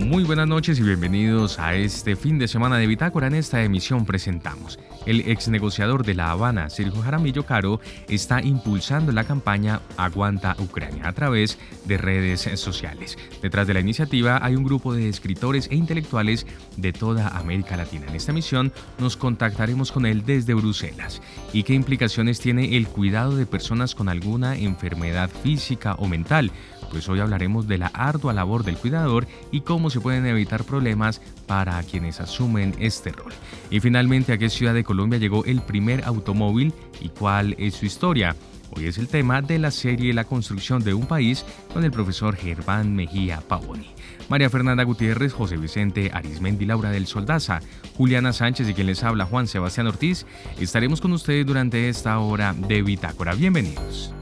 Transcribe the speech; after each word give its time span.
Muy 0.00 0.24
buenas 0.24 0.48
noches 0.48 0.80
y 0.80 0.82
bienvenidos 0.82 1.58
a 1.58 1.74
este 1.74 2.16
fin 2.16 2.38
de 2.38 2.48
semana 2.48 2.78
de 2.78 2.86
Bitácora. 2.86 3.26
En 3.26 3.34
esta 3.34 3.62
emisión 3.62 4.06
presentamos 4.06 4.78
el 5.06 5.20
ex 5.28 5.48
negociador 5.48 6.04
de 6.04 6.14
La 6.14 6.30
Habana, 6.30 6.70
Sergio 6.70 7.02
Jaramillo 7.02 7.44
Caro, 7.44 7.80
está 8.08 8.42
impulsando 8.42 9.12
la 9.12 9.24
campaña 9.24 9.82
Aguanta 9.98 10.56
Ucrania 10.58 11.06
a 11.06 11.12
través 11.12 11.58
de 11.84 11.98
redes 11.98 12.48
sociales. 12.58 13.18
Detrás 13.42 13.66
de 13.66 13.74
la 13.74 13.80
iniciativa 13.80 14.38
hay 14.42 14.56
un 14.56 14.64
grupo 14.64 14.94
de 14.94 15.08
escritores 15.08 15.68
e 15.70 15.76
intelectuales 15.76 16.46
de 16.76 16.92
toda 16.92 17.28
América 17.28 17.76
Latina. 17.76 18.06
En 18.08 18.16
esta 18.16 18.32
misión 18.32 18.72
nos 18.98 19.18
contactaremos 19.18 19.92
con 19.92 20.06
él 20.06 20.24
desde 20.24 20.54
Bruselas. 20.54 21.20
¿Y 21.52 21.62
qué 21.62 21.74
implicaciones 21.74 22.40
tiene 22.40 22.76
el 22.76 22.88
cuidado 22.88 23.36
de 23.36 23.46
personas 23.46 23.94
con 23.94 24.08
alguna 24.08 24.56
enfermedad 24.56 25.30
física 25.42 25.94
o 25.94 26.08
mental? 26.08 26.52
Pues 26.90 27.08
hoy 27.08 27.20
hablaremos 27.20 27.68
de 27.68 27.78
la 27.78 27.86
ardua 27.86 28.32
labor 28.32 28.64
del 28.64 28.76
cuidador 28.76 29.26
y 29.52 29.60
cómo 29.60 29.90
se 29.90 30.00
pueden 30.00 30.26
evitar 30.26 30.64
problemas 30.64 31.20
para 31.46 31.82
quienes 31.82 32.20
asumen 32.20 32.74
este 32.78 33.12
rol. 33.12 33.32
Y 33.70 33.80
finalmente, 33.80 34.32
¿a 34.32 34.38
qué 34.38 34.50
ciudad 34.50 34.74
de 34.74 34.84
Colombia 34.84 35.18
llegó 35.18 35.44
el 35.44 35.62
primer 35.62 36.04
automóvil 36.04 36.74
y 37.00 37.08
cuál 37.10 37.54
es 37.58 37.74
su 37.74 37.86
historia? 37.86 38.34
Hoy 38.72 38.86
es 38.86 38.98
el 38.98 39.08
tema 39.08 39.42
de 39.42 39.58
la 39.58 39.70
serie 39.70 40.14
La 40.14 40.24
construcción 40.24 40.82
de 40.84 40.94
un 40.94 41.06
país 41.06 41.44
con 41.72 41.84
el 41.84 41.90
profesor 41.90 42.36
Germán 42.36 42.94
Mejía 42.94 43.40
Pavoni. 43.40 43.90
María 44.28 44.48
Fernanda 44.48 44.84
Gutiérrez, 44.84 45.32
José 45.32 45.56
Vicente 45.56 46.10
Arismendi, 46.12 46.66
Laura 46.66 46.90
del 46.90 47.06
Soldaza, 47.06 47.60
Juliana 47.96 48.32
Sánchez 48.32 48.68
y 48.68 48.74
quien 48.74 48.86
les 48.86 49.02
habla 49.02 49.26
Juan 49.26 49.48
Sebastián 49.48 49.88
Ortiz, 49.88 50.24
estaremos 50.60 51.00
con 51.00 51.12
ustedes 51.12 51.44
durante 51.44 51.88
esta 51.88 52.18
hora 52.20 52.54
de 52.54 52.82
Bitácora. 52.82 53.34
Bienvenidos. 53.34 54.14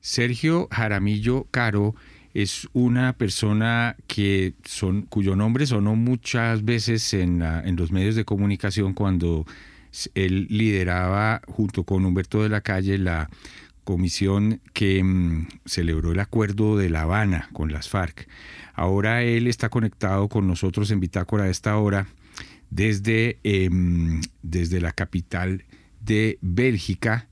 Sergio 0.00 0.68
Jaramillo 0.70 1.46
Caro 1.50 1.94
es 2.32 2.68
una 2.72 3.12
persona 3.14 3.96
que 4.06 4.54
son, 4.64 5.02
cuyo 5.02 5.36
nombre 5.36 5.66
sonó 5.66 5.96
muchas 5.96 6.64
veces 6.64 7.12
en, 7.14 7.42
en 7.42 7.76
los 7.76 7.90
medios 7.90 8.14
de 8.14 8.24
comunicación 8.24 8.94
cuando 8.94 9.46
él 10.14 10.46
lideraba 10.48 11.42
junto 11.48 11.84
con 11.84 12.04
Humberto 12.04 12.42
de 12.42 12.48
la 12.48 12.60
Calle 12.60 12.98
la 12.98 13.28
comisión 13.84 14.60
que 14.72 15.02
mm, 15.02 15.48
celebró 15.64 16.12
el 16.12 16.20
acuerdo 16.20 16.76
de 16.76 16.90
La 16.90 17.02
Habana 17.02 17.48
con 17.52 17.72
las 17.72 17.88
FARC. 17.88 18.28
Ahora 18.74 19.22
él 19.22 19.48
está 19.48 19.68
conectado 19.68 20.28
con 20.28 20.46
nosotros 20.46 20.90
en 20.90 21.00
Bitácora 21.00 21.44
a 21.44 21.48
esta 21.48 21.76
hora 21.76 22.06
desde, 22.70 23.38
em, 23.42 24.20
desde 24.42 24.80
la 24.80 24.92
capital 24.92 25.64
de 26.00 26.38
Bélgica. 26.40 27.28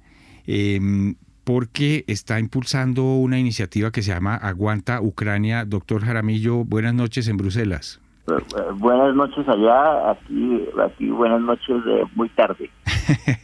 Em, 0.47 1.15
porque 1.49 2.05
está 2.09 2.39
impulsando 2.39 3.03
una 3.03 3.39
iniciativa 3.39 3.91
que 3.91 4.03
se 4.03 4.13
llama 4.13 4.35
Aguanta 4.35 5.01
Ucrania. 5.01 5.65
Doctor 5.65 6.05
Jaramillo, 6.05 6.63
buenas 6.67 6.93
noches 6.93 7.27
en 7.27 7.39
Bruselas. 7.39 8.03
Eh, 8.29 8.35
buenas 8.75 9.15
noches 9.15 9.49
allá, 9.49 10.11
aquí, 10.11 10.69
aquí 10.85 11.09
buenas 11.09 11.41
noches 11.41 11.83
de 11.87 12.05
muy 12.15 12.29
tarde. 12.29 12.71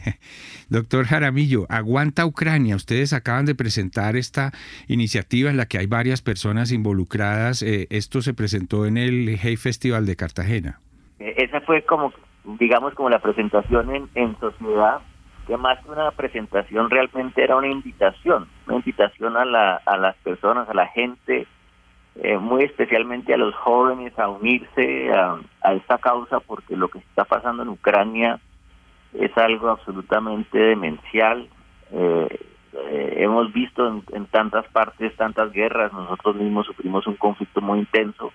Doctor 0.69 1.05
Jaramillo, 1.05 1.65
Aguanta 1.67 2.27
Ucrania. 2.27 2.75
Ustedes 2.75 3.11
acaban 3.11 3.47
de 3.47 3.55
presentar 3.55 4.15
esta 4.15 4.51
iniciativa 4.87 5.49
en 5.49 5.57
la 5.57 5.65
que 5.65 5.79
hay 5.79 5.87
varias 5.87 6.21
personas 6.21 6.71
involucradas. 6.71 7.63
Eh, 7.63 7.87
esto 7.89 8.21
se 8.21 8.35
presentó 8.35 8.85
en 8.85 8.97
el 8.97 9.35
Hey 9.41 9.57
Festival 9.57 10.05
de 10.05 10.15
Cartagena. 10.15 10.79
Eh, 11.17 11.33
esa 11.37 11.59
fue 11.61 11.81
como, 11.81 12.13
digamos, 12.59 12.93
como 12.93 13.09
la 13.09 13.17
presentación 13.17 13.95
en, 13.95 14.09
en 14.13 14.39
sociedad 14.39 15.01
que 15.45 15.57
más 15.57 15.83
que 15.83 15.91
una 15.91 16.11
presentación 16.11 16.89
realmente 16.89 17.43
era 17.43 17.55
una 17.55 17.67
invitación, 17.67 18.47
una 18.67 18.77
invitación 18.77 19.37
a, 19.37 19.45
la, 19.45 19.81
a 19.85 19.97
las 19.97 20.15
personas, 20.17 20.67
a 20.69 20.73
la 20.73 20.87
gente, 20.87 21.47
eh, 22.15 22.37
muy 22.37 22.63
especialmente 22.63 23.33
a 23.33 23.37
los 23.37 23.53
jóvenes 23.55 24.17
a 24.17 24.29
unirse 24.29 25.11
a, 25.13 25.39
esta 25.73 25.97
causa 25.97 26.39
porque 26.39 26.75
lo 26.75 26.87
que 26.87 26.99
está 26.99 27.25
pasando 27.25 27.63
en 27.63 27.69
Ucrania 27.69 28.39
es 29.13 29.37
algo 29.37 29.69
absolutamente 29.69 30.57
demencial. 30.57 31.47
Eh, 31.91 32.39
eh, 32.73 33.13
hemos 33.17 33.53
visto 33.53 33.87
en, 33.87 34.03
en 34.13 34.25
tantas 34.27 34.65
partes 34.67 35.15
tantas 35.15 35.51
guerras, 35.51 35.93
nosotros 35.93 36.35
mismos 36.35 36.65
sufrimos 36.65 37.05
un 37.07 37.15
conflicto 37.15 37.61
muy 37.61 37.79
intenso 37.79 38.31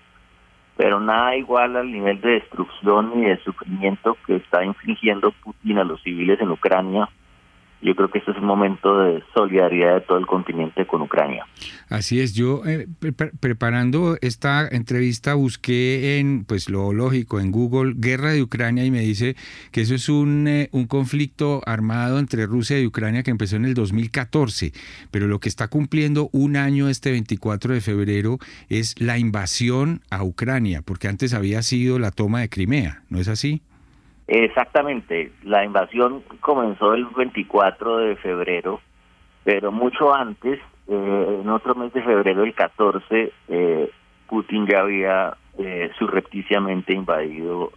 pero 0.77 0.99
nada 0.99 1.35
igual 1.35 1.75
al 1.75 1.91
nivel 1.91 2.19
de 2.21 2.31
destrucción 2.31 3.11
y 3.19 3.25
de 3.25 3.37
sufrimiento 3.43 4.17
que 4.25 4.37
está 4.37 4.63
infligiendo 4.63 5.31
Putin 5.43 5.79
a 5.79 5.83
los 5.83 6.01
civiles 6.01 6.39
en 6.41 6.51
Ucrania 6.51 7.09
yo 7.81 7.95
creo 7.95 8.09
que 8.09 8.19
este 8.19 8.31
es 8.31 8.37
un 8.37 8.45
momento 8.45 8.99
de 8.99 9.23
solidaridad 9.33 9.95
de 9.95 10.01
todo 10.01 10.17
el 10.17 10.27
continente 10.27 10.85
con 10.85 11.01
Ucrania. 11.01 11.45
Así 11.89 12.19
es, 12.19 12.33
yo 12.33 12.61
eh, 12.65 12.87
preparando 13.39 14.17
esta 14.21 14.67
entrevista 14.67 15.33
busqué 15.33 16.19
en, 16.19 16.45
pues 16.45 16.69
lo 16.69 16.93
lógico, 16.93 17.39
en 17.39 17.51
Google, 17.51 17.93
guerra 17.97 18.31
de 18.31 18.41
Ucrania 18.41 18.85
y 18.85 18.91
me 18.91 19.01
dice 19.01 19.35
que 19.71 19.81
eso 19.81 19.95
es 19.95 20.09
un, 20.09 20.47
eh, 20.47 20.69
un 20.71 20.85
conflicto 20.85 21.61
armado 21.65 22.19
entre 22.19 22.45
Rusia 22.45 22.79
y 22.79 22.85
Ucrania 22.85 23.23
que 23.23 23.31
empezó 23.31 23.55
en 23.55 23.65
el 23.65 23.73
2014, 23.73 24.71
pero 25.09 25.27
lo 25.27 25.39
que 25.39 25.49
está 25.49 25.67
cumpliendo 25.67 26.29
un 26.31 26.55
año 26.55 26.87
este 26.87 27.11
24 27.11 27.73
de 27.73 27.81
febrero 27.81 28.37
es 28.69 28.99
la 28.99 29.17
invasión 29.17 30.01
a 30.09 30.23
Ucrania, 30.23 30.81
porque 30.81 31.07
antes 31.07 31.33
había 31.33 31.61
sido 31.61 31.99
la 31.99 32.11
toma 32.11 32.41
de 32.41 32.49
Crimea, 32.49 33.03
¿no 33.09 33.19
es 33.19 33.27
así? 33.27 33.61
Exactamente, 34.27 35.31
la 35.43 35.65
invasión 35.65 36.23
comenzó 36.39 36.93
el 36.93 37.05
24 37.05 37.97
de 37.97 38.15
febrero, 38.17 38.79
pero 39.43 39.71
mucho 39.71 40.13
antes, 40.13 40.59
eh, 40.87 41.39
en 41.41 41.49
otro 41.49 41.75
mes 41.75 41.91
de 41.93 42.01
febrero, 42.01 42.43
el 42.43 42.53
14, 42.53 43.33
eh, 43.49 43.91
Putin 44.27 44.67
ya 44.67 44.79
había 44.81 45.35
eh, 45.57 45.91
surrepticiamente 45.97 46.93
invadido 46.93 47.71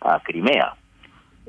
a 0.00 0.18
Crimea, 0.20 0.74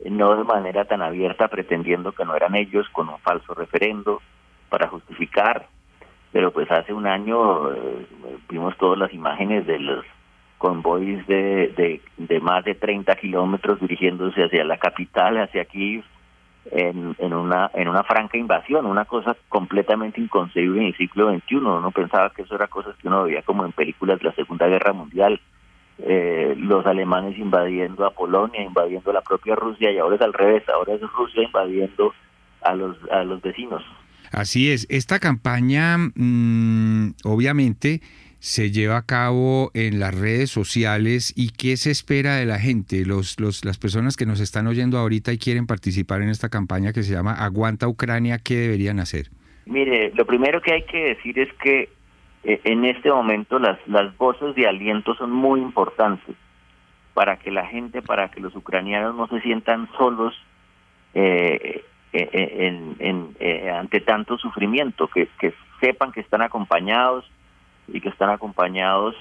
no 0.10 0.36
de 0.36 0.44
manera 0.44 0.84
tan 0.86 1.02
abierta, 1.02 1.48
pretendiendo 1.48 2.12
que 2.12 2.26
no 2.26 2.36
eran 2.36 2.54
ellos, 2.54 2.88
con 2.90 3.08
un 3.08 3.18
falso 3.20 3.54
referendo 3.54 4.22
para 4.70 4.90
justificar, 4.90 5.68
pero 6.34 6.52
pues 6.52 6.70
hace 6.70 6.94
un 6.94 7.08
año 7.08 7.70
vimos 8.50 8.78
todas 8.78 9.00
las 9.00 9.14
imágenes 9.14 9.66
de 9.66 9.80
los 9.80 10.06
convoys 10.64 11.28
de, 11.28 12.00
de, 12.18 12.40
más 12.40 12.64
de 12.64 12.74
30 12.74 13.14
kilómetros 13.18 13.82
dirigiéndose 13.82 14.46
hacia 14.46 14.64
la 14.64 14.78
capital, 14.78 15.38
hacia 15.38 15.66
Kiev, 15.66 16.06
en, 16.72 17.18
en, 17.20 17.34
una, 17.34 17.70
en 17.74 17.90
una 17.90 18.04
franca 18.06 18.38
invasión, 18.38 18.86
una 18.86 19.04
cosa 19.04 19.36
completamente 19.50 20.22
inconcebible 20.22 20.80
en 20.80 20.88
el 20.88 20.96
siglo 20.96 21.30
XXI. 21.34 21.56
Uno 21.56 21.92
pensaba 21.92 22.30
que 22.30 22.44
eso 22.44 22.56
era 22.56 22.68
cosas 22.68 22.96
que 22.96 23.10
uno 23.10 23.26
veía 23.26 23.42
como 23.42 23.66
en 23.66 23.74
películas 23.74 24.20
de 24.20 24.30
la 24.30 24.36
Segunda 24.36 24.68
Guerra 24.68 24.94
Mundial. 24.94 25.42
Eh, 25.98 26.56
los 26.58 26.86
alemanes 26.86 27.38
invadiendo 27.38 28.06
a 28.06 28.12
Polonia, 28.12 28.64
invadiendo 28.64 29.12
la 29.12 29.22
propia 29.22 29.56
Rusia, 29.56 29.92
y 29.92 29.98
ahora 29.98 30.16
es 30.16 30.22
al 30.22 30.32
revés, 30.32 30.64
ahora 30.70 30.94
es 30.94 31.02
Rusia 31.02 31.44
invadiendo 31.44 32.14
a 32.62 32.74
los, 32.74 32.96
a 33.12 33.26
los 33.26 33.42
vecinos. 33.42 33.84
Así 34.32 34.72
es, 34.72 34.88
esta 34.90 35.20
campaña 35.20 35.98
mm, 35.98 37.16
obviamente 37.26 38.02
se 38.44 38.72
lleva 38.72 38.98
a 38.98 39.06
cabo 39.06 39.72
en 39.74 40.02
las 40.02 40.14
redes 40.14 40.52
sociales 40.52 41.34
y 41.38 41.52
qué 41.52 41.78
se 41.78 41.92
espera 41.92 42.36
de 42.36 42.46
la 42.46 42.60
gente, 42.60 43.06
los, 43.06 43.40
los, 43.40 43.64
las 43.64 43.78
personas 43.78 44.18
que 44.18 44.26
nos 44.26 44.42
están 44.42 44.68
oyendo 44.68 44.98
ahorita 44.98 45.32
y 45.32 45.38
quieren 45.38 45.66
participar 45.66 46.22
en 46.22 46.28
esta 46.28 46.50
campaña 46.50 46.92
que 46.92 47.04
se 47.04 47.14
llama 47.14 47.36
Aguanta 47.36 47.88
Ucrania, 47.88 48.40
¿qué 48.44 48.56
deberían 48.56 49.00
hacer? 49.00 49.28
Mire, 49.66 50.12
lo 50.14 50.26
primero 50.26 50.62
que 50.62 50.74
hay 50.74 50.84
que 50.84 51.06
decir 51.06 51.40
es 51.40 51.54
que 51.54 51.88
eh, 52.44 52.60
en 52.66 52.84
este 52.84 53.10
momento 53.10 53.60
las, 53.60 53.80
las 53.88 54.16
voces 54.18 54.54
de 54.56 54.68
aliento 54.68 55.16
son 55.16 55.32
muy 55.32 55.62
importantes 55.62 56.36
para 57.14 57.38
que 57.38 57.50
la 57.50 57.66
gente, 57.68 58.02
para 58.02 58.30
que 58.30 58.42
los 58.42 58.54
ucranianos 58.58 59.16
no 59.16 59.28
se 59.28 59.40
sientan 59.40 59.88
solos 59.98 60.36
eh, 61.14 61.82
eh, 62.12 63.72
ante 63.74 64.02
tanto 64.02 64.38
sufrimiento, 64.38 65.08
que, 65.08 65.30
que 65.40 65.54
sepan 65.80 66.12
que 66.12 66.20
están 66.20 66.42
acompañados, 66.42 67.24
y 67.88 68.02
que 68.02 68.10
están 68.10 68.30
acompañados 68.30 69.16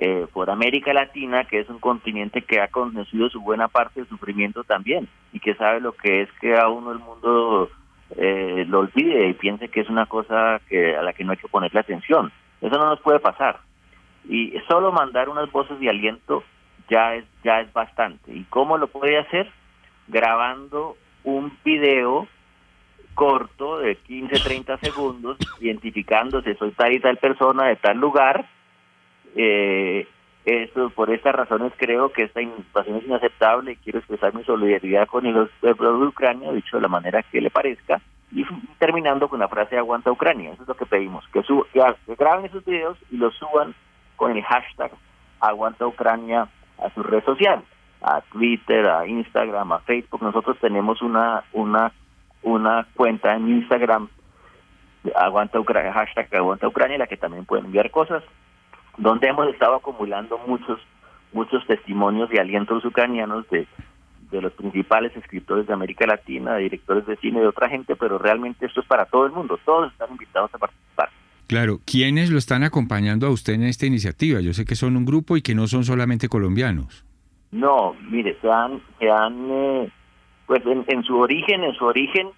eh, 0.00 0.26
por 0.32 0.50
América 0.50 0.92
Latina, 0.92 1.44
que 1.44 1.60
es 1.60 1.68
un 1.68 1.78
continente 1.78 2.42
que 2.42 2.60
ha 2.60 2.68
conocido 2.68 3.30
su 3.30 3.40
buena 3.40 3.68
parte 3.68 4.00
de 4.00 4.08
sufrimiento 4.08 4.64
también 4.64 5.08
y 5.32 5.38
que 5.38 5.54
sabe 5.54 5.80
lo 5.80 5.92
que 5.92 6.22
es 6.22 6.28
que 6.40 6.56
a 6.56 6.68
uno 6.68 6.90
el 6.90 6.98
mundo 6.98 7.70
eh, 8.16 8.64
lo 8.68 8.80
olvide 8.80 9.28
y 9.28 9.34
piense 9.34 9.68
que 9.68 9.80
es 9.80 9.88
una 9.88 10.06
cosa 10.06 10.60
que 10.68 10.96
a 10.96 11.02
la 11.02 11.12
que 11.12 11.24
no 11.24 11.32
hay 11.32 11.38
que 11.38 11.48
ponerle 11.48 11.80
atención. 11.80 12.32
Eso 12.60 12.76
no 12.76 12.86
nos 12.86 13.00
puede 13.00 13.20
pasar. 13.20 13.60
Y 14.28 14.54
solo 14.68 14.90
mandar 14.90 15.28
unas 15.28 15.50
voces 15.52 15.78
de 15.78 15.88
aliento 15.88 16.42
ya 16.88 17.14
es 17.14 17.24
ya 17.44 17.60
es 17.60 17.72
bastante. 17.72 18.32
¿Y 18.34 18.44
cómo 18.44 18.78
lo 18.78 18.88
puede 18.88 19.18
hacer? 19.18 19.48
Grabando 20.08 20.96
un 21.22 21.56
video 21.64 22.26
corto 23.14 23.78
de 23.78 23.96
15, 23.96 24.40
30 24.40 24.78
segundos, 24.78 25.38
identificándose, 25.60 26.54
soy 26.56 26.72
tal 26.72 26.92
y 26.92 27.00
tal 27.00 27.16
persona 27.16 27.66
de 27.66 27.76
tal 27.76 27.98
lugar, 27.98 28.46
eh, 29.36 30.06
Eso, 30.44 30.90
por 30.90 31.10
estas 31.10 31.34
razones 31.34 31.72
creo 31.78 32.12
que 32.12 32.24
esta 32.24 32.42
invasión 32.42 32.98
es 32.98 33.06
inaceptable 33.06 33.72
y 33.72 33.76
quiero 33.76 33.98
expresar 33.98 34.34
mi 34.34 34.44
solidaridad 34.44 35.06
con 35.06 35.24
el 35.24 35.48
pueblo 35.60 36.00
de 36.00 36.06
Ucrania, 36.06 36.52
dicho 36.52 36.76
de 36.76 36.82
la 36.82 36.88
manera 36.88 37.22
que 37.22 37.40
le 37.40 37.50
parezca, 37.50 38.02
y 38.30 38.44
terminando 38.78 39.28
con 39.28 39.40
la 39.40 39.48
frase 39.48 39.78
aguanta 39.78 40.10
Ucrania. 40.10 40.52
Eso 40.52 40.62
es 40.62 40.68
lo 40.68 40.74
que 40.74 40.84
pedimos, 40.84 41.24
que, 41.32 41.40
que 41.40 42.14
graben 42.14 42.44
esos 42.44 42.62
videos 42.64 42.98
y 43.10 43.16
los 43.16 43.34
suban 43.36 43.74
con 44.16 44.32
el 44.36 44.42
hashtag 44.42 44.90
aguanta 45.40 45.86
Ucrania 45.86 46.48
a 46.78 46.90
su 46.90 47.02
red 47.02 47.24
social, 47.24 47.62
a 48.02 48.20
Twitter, 48.20 48.86
a 48.86 49.06
Instagram, 49.06 49.72
a 49.72 49.78
Facebook. 49.80 50.22
Nosotros 50.22 50.58
tenemos 50.60 51.00
una 51.00 51.44
una 51.52 51.90
una 52.44 52.86
cuenta 52.94 53.34
en 53.34 53.48
Instagram 53.48 54.08
aguanta 55.16 55.60
Ucrania, 55.60 55.92
hashtag 55.92 56.34
aguanta 56.34 56.68
Ucrania, 56.68 56.98
la 56.98 57.06
que 57.06 57.16
también 57.16 57.44
pueden 57.44 57.66
enviar 57.66 57.90
cosas, 57.90 58.22
donde 58.96 59.28
hemos 59.28 59.48
estado 59.48 59.74
acumulando 59.74 60.38
muchos 60.46 60.78
muchos 61.32 61.66
testimonios 61.66 62.30
de 62.30 62.40
alientos 62.40 62.84
ucranianos 62.84 63.48
de, 63.50 63.66
de 64.30 64.40
los 64.40 64.52
principales 64.52 65.16
escritores 65.16 65.66
de 65.66 65.72
América 65.72 66.06
Latina, 66.06 66.54
de 66.54 66.62
directores 66.62 67.04
de 67.06 67.16
cine, 67.16 67.40
de 67.40 67.48
otra 67.48 67.68
gente, 67.68 67.96
pero 67.96 68.18
realmente 68.18 68.66
esto 68.66 68.80
es 68.80 68.86
para 68.86 69.04
todo 69.06 69.26
el 69.26 69.32
mundo, 69.32 69.58
todos 69.64 69.90
están 69.90 70.12
invitados 70.12 70.54
a 70.54 70.58
participar. 70.58 71.10
Claro, 71.48 71.80
¿quiénes 71.84 72.30
lo 72.30 72.38
están 72.38 72.62
acompañando 72.62 73.26
a 73.26 73.30
usted 73.30 73.54
en 73.54 73.64
esta 73.64 73.84
iniciativa? 73.84 74.40
Yo 74.40 74.54
sé 74.54 74.64
que 74.64 74.76
son 74.76 74.96
un 74.96 75.04
grupo 75.04 75.36
y 75.36 75.42
que 75.42 75.56
no 75.56 75.66
son 75.66 75.84
solamente 75.84 76.28
colombianos. 76.28 77.04
No, 77.50 77.94
mire, 78.08 78.36
se 78.40 78.50
han, 78.50 78.80
se 78.98 79.10
han 79.10 79.50
eh, 79.50 79.92
pues 80.46 80.62
en, 80.66 81.02
su 81.04 81.18
origen, 81.18 81.64
en 81.64 81.74
su 81.74 81.84
origen, 81.84 82.28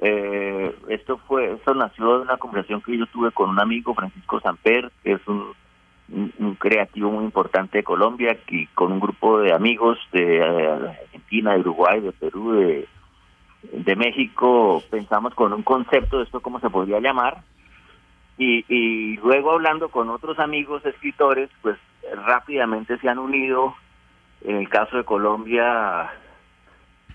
eh, 0.00 0.74
esto 0.88 1.18
fue, 1.18 1.52
esto 1.52 1.74
nació 1.74 2.16
de 2.16 2.22
una 2.22 2.36
conversación 2.36 2.80
que 2.82 2.96
yo 2.96 3.06
tuve 3.06 3.30
con 3.30 3.50
un 3.50 3.60
amigo, 3.60 3.94
Francisco 3.94 4.40
Samper, 4.40 4.90
que 5.02 5.12
es 5.12 5.20
un, 5.26 5.54
creativo 6.58 7.10
muy 7.10 7.24
importante 7.24 7.78
de 7.78 7.84
Colombia, 7.84 8.36
y 8.48 8.66
con 8.68 8.92
un 8.92 9.00
grupo 9.00 9.40
de 9.40 9.52
amigos 9.52 9.98
de 10.10 10.38
eh, 10.38 10.68
Argentina, 11.02 11.52
de 11.52 11.60
Uruguay, 11.60 12.00
de 12.00 12.12
Perú, 12.12 12.52
de, 12.52 13.96
México, 13.96 14.82
pensamos 14.90 15.34
con 15.34 15.52
un 15.52 15.62
concepto 15.62 16.18
de 16.18 16.24
esto, 16.24 16.40
¿cómo 16.40 16.60
se 16.60 16.70
podría 16.70 17.00
llamar? 17.00 17.42
Y 18.38 19.16
luego 19.16 19.50
hablando 19.50 19.88
con 19.88 20.08
otros 20.10 20.38
amigos 20.38 20.86
escritores, 20.86 21.50
pues 21.60 21.76
rápidamente 22.14 22.96
se 22.98 23.08
han 23.08 23.18
unido, 23.18 23.74
en 24.42 24.56
el 24.56 24.68
caso 24.68 24.96
de 24.96 25.04
Colombia, 25.04 26.10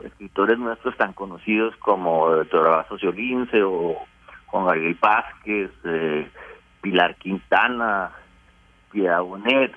escritores 0.04 0.58
nuestros 0.58 0.96
tan 0.98 1.14
conocidos 1.14 1.76
como 1.78 2.30
Doctor 2.30 2.86
Sociolince 2.88 3.62
o 3.64 3.98
Juan 4.48 4.66
Gabriel 4.66 4.98
Vázquez, 5.02 5.72
eh, 5.86 6.30
Pilar 6.82 7.16
Quintana, 7.16 8.12
Piedad 8.92 9.22
Bonet, 9.22 9.74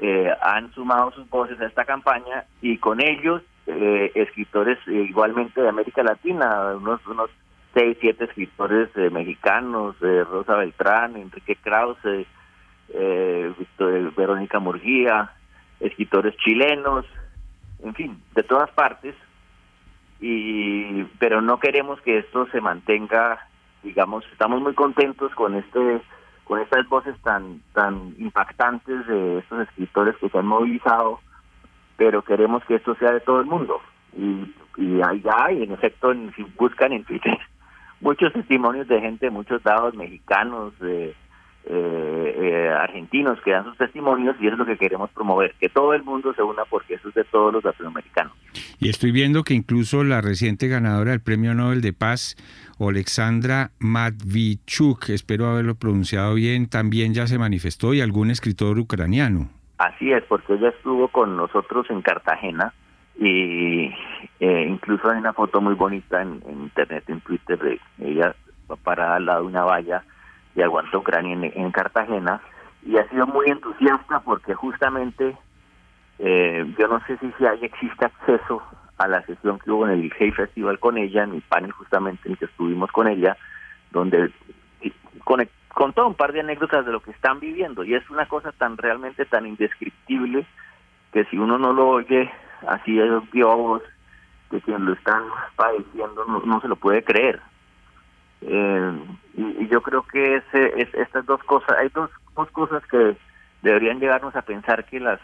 eh, 0.00 0.30
han 0.42 0.72
sumado 0.72 1.12
sus 1.12 1.28
voces 1.28 1.60
a 1.60 1.66
esta 1.66 1.84
campaña 1.84 2.44
y 2.60 2.78
con 2.78 3.00
ellos 3.00 3.42
eh, 3.66 4.10
escritores 4.14 4.78
igualmente 4.86 5.60
de 5.60 5.68
América 5.68 6.02
Latina, 6.02 6.74
unos, 6.76 7.06
unos 7.06 7.30
seis, 7.74 7.96
siete 8.00 8.24
escritores 8.24 8.90
eh, 8.96 9.10
mexicanos, 9.10 9.96
eh, 10.02 10.24
Rosa 10.24 10.56
Beltrán, 10.56 11.16
Enrique 11.16 11.56
Krause, 11.56 12.26
eh, 12.88 13.52
Verónica 14.16 14.58
Murguía, 14.58 15.32
escritores 15.80 16.36
chilenos, 16.36 17.06
en 17.82 17.94
fin, 17.94 18.22
de 18.34 18.42
todas 18.42 18.70
partes, 18.70 19.14
y 20.20 21.04
pero 21.18 21.40
no 21.40 21.58
queremos 21.58 22.00
que 22.00 22.18
esto 22.18 22.46
se 22.52 22.60
mantenga, 22.60 23.40
digamos, 23.82 24.24
estamos 24.32 24.60
muy 24.62 24.74
contentos 24.74 25.34
con 25.34 25.54
este 25.56 26.00
con 26.44 26.60
estas 26.60 26.88
voces 26.88 27.16
tan 27.22 27.60
tan 27.72 28.14
impactantes 28.18 29.06
de 29.06 29.38
estos 29.38 29.68
escritores 29.68 30.16
que 30.16 30.28
se 30.28 30.38
han 30.38 30.46
movilizado, 30.46 31.20
pero 31.96 32.22
queremos 32.22 32.64
que 32.64 32.76
esto 32.76 32.94
sea 32.96 33.12
de 33.12 33.20
todo 33.20 33.40
el 33.40 33.46
mundo. 33.46 33.80
Y, 34.16 35.00
allá, 35.02 35.52
y 35.52 35.62
en 35.62 35.72
efecto, 35.72 36.12
si 36.34 36.42
buscan 36.58 36.92
en 36.92 37.04
Twitter, 37.04 37.38
muchos 38.00 38.32
testimonios 38.32 38.88
de 38.88 39.00
gente 39.00 39.26
de 39.26 39.30
muchos 39.30 39.64
lados, 39.64 39.94
mexicanos, 39.94 40.72
eh, 40.82 41.14
eh, 41.64 42.74
argentinos 42.76 43.40
que 43.42 43.52
dan 43.52 43.64
sus 43.64 43.76
testimonios 43.76 44.36
y 44.40 44.46
eso 44.46 44.54
es 44.54 44.58
lo 44.58 44.66
que 44.66 44.76
queremos 44.76 45.10
promover, 45.10 45.54
que 45.60 45.68
todo 45.68 45.94
el 45.94 46.02
mundo 46.02 46.34
se 46.34 46.42
una 46.42 46.64
porque 46.64 46.94
eso 46.94 47.08
es 47.08 47.14
de 47.14 47.24
todos 47.24 47.52
los 47.52 47.64
latinoamericanos. 47.64 48.32
Y 48.78 48.88
estoy 48.88 49.12
viendo 49.12 49.44
que 49.44 49.54
incluso 49.54 50.04
la 50.04 50.20
reciente 50.20 50.68
ganadora 50.68 51.12
del 51.12 51.20
Premio 51.20 51.54
Nobel 51.54 51.80
de 51.80 51.92
Paz, 51.92 52.36
Alexandra 52.80 53.70
Matvichuk, 53.78 55.10
espero 55.10 55.46
haberlo 55.46 55.74
pronunciado 55.76 56.34
bien, 56.34 56.68
también 56.68 57.14
ya 57.14 57.26
se 57.26 57.38
manifestó 57.38 57.94
y 57.94 58.00
algún 58.00 58.30
escritor 58.30 58.78
ucraniano. 58.78 59.48
Así 59.78 60.12
es, 60.12 60.22
porque 60.24 60.54
ella 60.54 60.70
estuvo 60.70 61.08
con 61.08 61.36
nosotros 61.36 61.86
en 61.90 62.02
Cartagena 62.02 62.72
y 63.18 63.92
eh, 64.40 64.66
incluso 64.68 65.10
hay 65.10 65.18
una 65.18 65.32
foto 65.32 65.60
muy 65.60 65.74
bonita 65.74 66.22
en, 66.22 66.42
internet, 66.48 67.04
en 67.08 67.20
Twitter, 67.20 67.58
de 67.58 67.80
ella 68.00 68.34
parada 68.84 69.16
al 69.16 69.26
lado 69.26 69.42
de 69.42 69.48
una 69.48 69.64
valla 69.64 70.02
de 70.54 70.64
Aguanta 70.64 70.98
Ucrania 70.98 71.36
en, 71.54 71.72
Cartagena 71.72 72.40
y 72.84 72.96
ha 72.98 73.08
sido 73.08 73.26
muy 73.26 73.46
entusiasta 73.48 74.20
porque 74.20 74.54
justamente 74.54 75.36
eh, 76.18 76.74
yo 76.78 76.88
no 76.88 77.00
sé 77.06 77.16
si, 77.18 77.32
si 77.38 77.46
hay, 77.46 77.64
existe 77.64 78.04
acceso 78.04 78.62
a 78.98 79.08
la 79.08 79.22
sesión 79.22 79.58
que 79.58 79.70
hubo 79.70 79.86
en 79.86 79.92
el 79.92 80.12
Hey 80.18 80.30
Festival 80.32 80.78
con 80.78 80.98
ella, 80.98 81.24
en 81.24 81.34
el 81.34 81.42
panel 81.42 81.72
justamente 81.72 82.28
en 82.28 82.36
que 82.36 82.44
estuvimos 82.44 82.90
con 82.92 83.08
ella, 83.08 83.36
donde 83.90 84.30
con, 85.24 85.48
contó 85.74 86.06
un 86.06 86.14
par 86.14 86.32
de 86.32 86.40
anécdotas 86.40 86.84
de 86.84 86.92
lo 86.92 87.00
que 87.00 87.12
están 87.12 87.40
viviendo 87.40 87.84
y 87.84 87.94
es 87.94 88.08
una 88.10 88.26
cosa 88.26 88.52
tan 88.52 88.76
realmente 88.76 89.24
tan 89.24 89.46
indescriptible 89.46 90.46
que 91.12 91.24
si 91.26 91.38
uno 91.38 91.58
no 91.58 91.72
lo 91.72 91.88
oye 91.88 92.30
así 92.66 92.98
es 92.98 93.10
Dios, 93.32 93.82
que 94.50 94.60
quien 94.60 94.84
lo 94.84 94.92
están 94.92 95.24
padeciendo 95.56 96.24
no, 96.24 96.60
se 96.60 96.68
lo 96.68 96.76
puede 96.76 97.02
creer. 97.02 97.40
Eh, 98.42 98.92
y, 99.34 99.68
yo 99.68 99.82
creo 99.82 100.02
que 100.02 100.36
es, 100.36 100.44
estas 100.94 101.24
dos 101.26 101.42
cosas, 101.44 101.76
hay 101.78 101.88
dos, 101.88 102.10
dos 102.34 102.50
cosas 102.50 102.84
que 102.86 103.16
deberían 103.62 104.00
llevarnos 104.00 104.34
a 104.36 104.42
pensar 104.42 104.84
que 104.84 105.00
las 105.00 105.20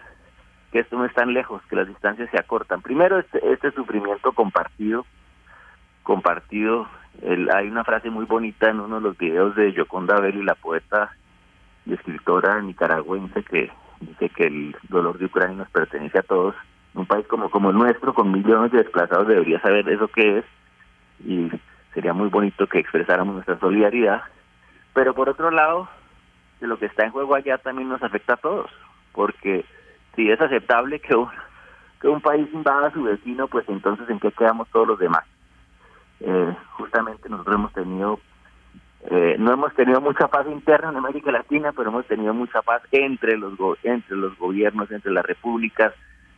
que 0.72 0.80
esto 0.80 0.98
no 0.98 1.06
es 1.06 1.14
tan 1.14 1.32
lejos, 1.32 1.62
que 1.68 1.76
las 1.76 1.88
distancias 1.88 2.28
se 2.30 2.38
acortan. 2.38 2.82
Primero, 2.82 3.18
este, 3.18 3.40
este 3.52 3.70
sufrimiento 3.70 4.32
compartido, 4.32 5.06
compartido. 6.02 6.86
El, 7.22 7.50
hay 7.50 7.68
una 7.68 7.84
frase 7.84 8.10
muy 8.10 8.26
bonita 8.26 8.68
en 8.68 8.80
uno 8.80 8.96
de 8.96 9.00
los 9.00 9.16
videos 9.16 9.56
de 9.56 9.72
Yoconda 9.72 10.20
Belli, 10.20 10.42
la 10.42 10.54
poeta 10.54 11.10
y 11.86 11.94
escritora 11.94 12.60
nicaragüense, 12.60 13.42
que 13.44 13.70
dice 14.00 14.28
que 14.28 14.44
el 14.44 14.76
dolor 14.90 15.18
de 15.18 15.24
Ucrania 15.24 15.56
nos 15.56 15.70
pertenece 15.70 16.18
a 16.18 16.22
todos 16.22 16.54
un 16.94 17.06
país 17.06 17.26
como, 17.28 17.50
como 17.50 17.70
el 17.70 17.76
nuestro, 17.76 18.12
con 18.12 18.30
millones 18.30 18.72
de 18.72 18.78
desplazados, 18.78 19.28
debería 19.28 19.60
saber 19.60 19.88
eso 19.88 20.08
qué 20.08 20.38
es 20.38 20.44
y 21.24 21.50
sería 21.98 22.12
muy 22.12 22.28
bonito 22.28 22.68
que 22.68 22.78
expresáramos 22.78 23.34
nuestra 23.34 23.58
solidaridad. 23.58 24.22
Pero 24.94 25.14
por 25.14 25.28
otro 25.28 25.50
lado, 25.50 25.88
de 26.60 26.68
lo 26.68 26.78
que 26.78 26.86
está 26.86 27.04
en 27.04 27.10
juego 27.10 27.34
allá 27.34 27.58
también 27.58 27.88
nos 27.88 28.00
afecta 28.00 28.34
a 28.34 28.36
todos, 28.36 28.70
porque 29.12 29.64
si 30.14 30.30
es 30.30 30.40
aceptable 30.40 31.00
que 31.00 31.16
un, 31.16 31.28
que 32.00 32.06
un 32.06 32.20
país 32.20 32.48
invada 32.52 32.86
a 32.86 32.92
su 32.92 33.02
vecino, 33.02 33.48
pues 33.48 33.68
entonces 33.68 34.08
¿en 34.08 34.20
qué 34.20 34.30
quedamos 34.30 34.68
todos 34.68 34.86
los 34.86 34.98
demás? 35.00 35.24
Eh, 36.20 36.54
justamente 36.74 37.28
nosotros 37.28 37.56
hemos 37.56 37.72
tenido, 37.72 38.20
eh, 39.10 39.34
no 39.36 39.52
hemos 39.52 39.74
tenido 39.74 40.00
mucha 40.00 40.28
paz 40.28 40.46
interna 40.46 40.90
en 40.90 40.98
América 40.98 41.32
Latina, 41.32 41.72
pero 41.72 41.90
hemos 41.90 42.06
tenido 42.06 42.32
mucha 42.32 42.62
paz 42.62 42.80
entre 42.92 43.36
los, 43.36 43.54
entre 43.82 44.16
los 44.16 44.38
gobiernos, 44.38 44.88
entre 44.92 45.10
las 45.10 45.26
repúblicas, 45.26 45.92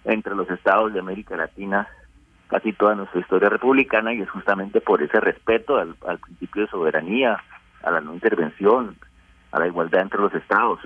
entre 0.06 0.34
los 0.34 0.48
estados 0.48 0.94
de 0.94 1.00
América 1.00 1.36
Latina 1.36 1.86
casi 2.50 2.72
toda 2.72 2.96
nuestra 2.96 3.20
historia 3.20 3.48
republicana 3.48 4.12
y 4.12 4.20
es 4.20 4.28
justamente 4.28 4.80
por 4.80 5.02
ese 5.02 5.20
respeto 5.20 5.76
al, 5.78 5.94
principio 6.18 6.62
de 6.62 6.68
soberanía, 6.68 7.38
a 7.82 7.90
la 7.90 8.00
no 8.00 8.12
intervención, 8.12 8.96
a 9.52 9.60
la 9.60 9.68
igualdad 9.68 10.02
entre 10.02 10.20
los 10.20 10.34
estados. 10.34 10.80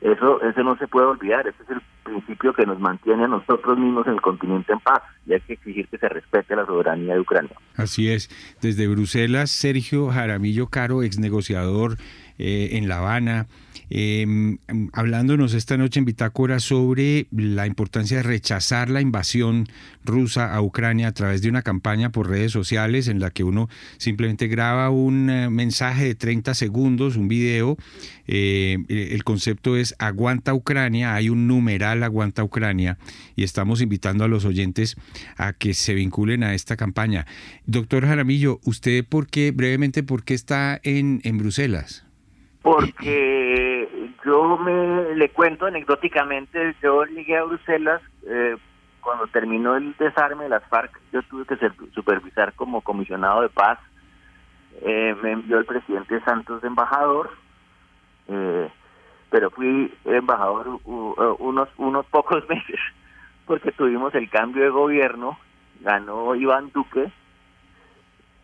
Eso, 0.00 0.40
ese 0.42 0.62
no 0.62 0.76
se 0.76 0.86
puede 0.86 1.06
olvidar, 1.06 1.48
ese 1.48 1.62
es 1.62 1.70
el 1.70 1.82
principio 2.04 2.52
que 2.52 2.66
nos 2.66 2.78
mantiene 2.78 3.24
a 3.24 3.28
nosotros 3.28 3.78
mismos 3.78 4.06
en 4.06 4.14
el 4.14 4.20
continente 4.20 4.72
en 4.72 4.80
paz 4.80 5.02
y 5.26 5.32
hay 5.32 5.40
que 5.40 5.54
exigir 5.54 5.88
que 5.88 5.98
se 5.98 6.08
respete 6.08 6.54
la 6.54 6.66
soberanía 6.66 7.14
de 7.14 7.20
Ucrania. 7.20 7.56
Así 7.76 8.10
es. 8.10 8.28
Desde 8.60 8.86
Bruselas, 8.86 9.50
Sergio 9.50 10.08
Jaramillo 10.10 10.68
Caro, 10.68 11.02
ex 11.02 11.18
negociador 11.18 11.96
eh, 12.38 12.70
en 12.72 12.88
La 12.88 12.98
Habana, 12.98 13.46
eh, 13.90 14.56
hablándonos 14.92 15.54
esta 15.54 15.76
noche 15.76 15.98
en 15.98 16.06
Bitácora 16.06 16.58
sobre 16.58 17.26
la 17.30 17.66
importancia 17.66 18.16
de 18.18 18.22
rechazar 18.22 18.88
la 18.88 19.00
invasión 19.00 19.68
rusa 20.04 20.54
a 20.54 20.62
Ucrania 20.62 21.08
a 21.08 21.12
través 21.12 21.42
de 21.42 21.48
una 21.48 21.62
campaña 21.62 22.10
por 22.10 22.28
redes 22.28 22.52
sociales 22.52 23.08
en 23.08 23.20
la 23.20 23.30
que 23.30 23.44
uno 23.44 23.68
simplemente 23.98 24.48
graba 24.48 24.90
un 24.90 25.28
eh, 25.30 25.50
mensaje 25.50 26.04
de 26.04 26.14
30 26.14 26.54
segundos, 26.54 27.16
un 27.16 27.28
video. 27.28 27.76
Eh, 28.26 28.78
el 28.88 29.22
concepto 29.22 29.76
es 29.76 29.94
Aguanta 29.98 30.54
Ucrania, 30.54 31.14
hay 31.14 31.28
un 31.28 31.46
numeral 31.46 32.02
Aguanta 32.02 32.42
Ucrania 32.42 32.98
y 33.36 33.44
estamos 33.44 33.82
invitando 33.82 34.24
a 34.24 34.28
los 34.28 34.44
oyentes 34.44 34.96
a 35.36 35.52
que 35.52 35.74
se 35.74 35.94
vinculen 35.94 36.42
a 36.42 36.54
esta 36.54 36.76
campaña. 36.76 37.26
Doctor 37.66 38.06
Jaramillo, 38.06 38.60
¿usted 38.64 39.04
por 39.04 39.26
qué, 39.26 39.50
brevemente, 39.50 40.02
por 40.02 40.24
qué 40.24 40.34
está 40.34 40.80
en 40.82 41.20
Bruselas? 41.38 42.04
Porque 42.64 44.16
yo 44.24 44.56
me 44.56 45.14
le 45.16 45.28
cuento 45.28 45.66
anecdóticamente, 45.66 46.74
yo 46.82 47.04
llegué 47.04 47.36
a 47.36 47.44
Bruselas 47.44 48.00
eh, 48.26 48.56
cuando 49.02 49.26
terminó 49.26 49.76
el 49.76 49.94
desarme 49.98 50.44
de 50.44 50.48
las 50.48 50.64
FARC, 50.70 50.98
yo 51.12 51.22
tuve 51.24 51.44
que 51.44 51.58
supervisar 51.94 52.54
como 52.54 52.80
comisionado 52.80 53.42
de 53.42 53.50
paz. 53.50 53.78
Eh, 54.80 55.14
me 55.22 55.32
envió 55.32 55.58
el 55.58 55.66
presidente 55.66 56.22
Santos 56.22 56.62
de 56.62 56.68
embajador, 56.68 57.32
eh, 58.28 58.70
pero 59.28 59.50
fui 59.50 59.92
embajador 60.06 60.80
unos 60.86 61.68
unos 61.76 62.06
pocos 62.06 62.42
meses 62.48 62.80
porque 63.44 63.72
tuvimos 63.72 64.14
el 64.14 64.30
cambio 64.30 64.62
de 64.62 64.70
gobierno, 64.70 65.38
ganó 65.82 66.34
Iván 66.34 66.70
Duque 66.72 67.12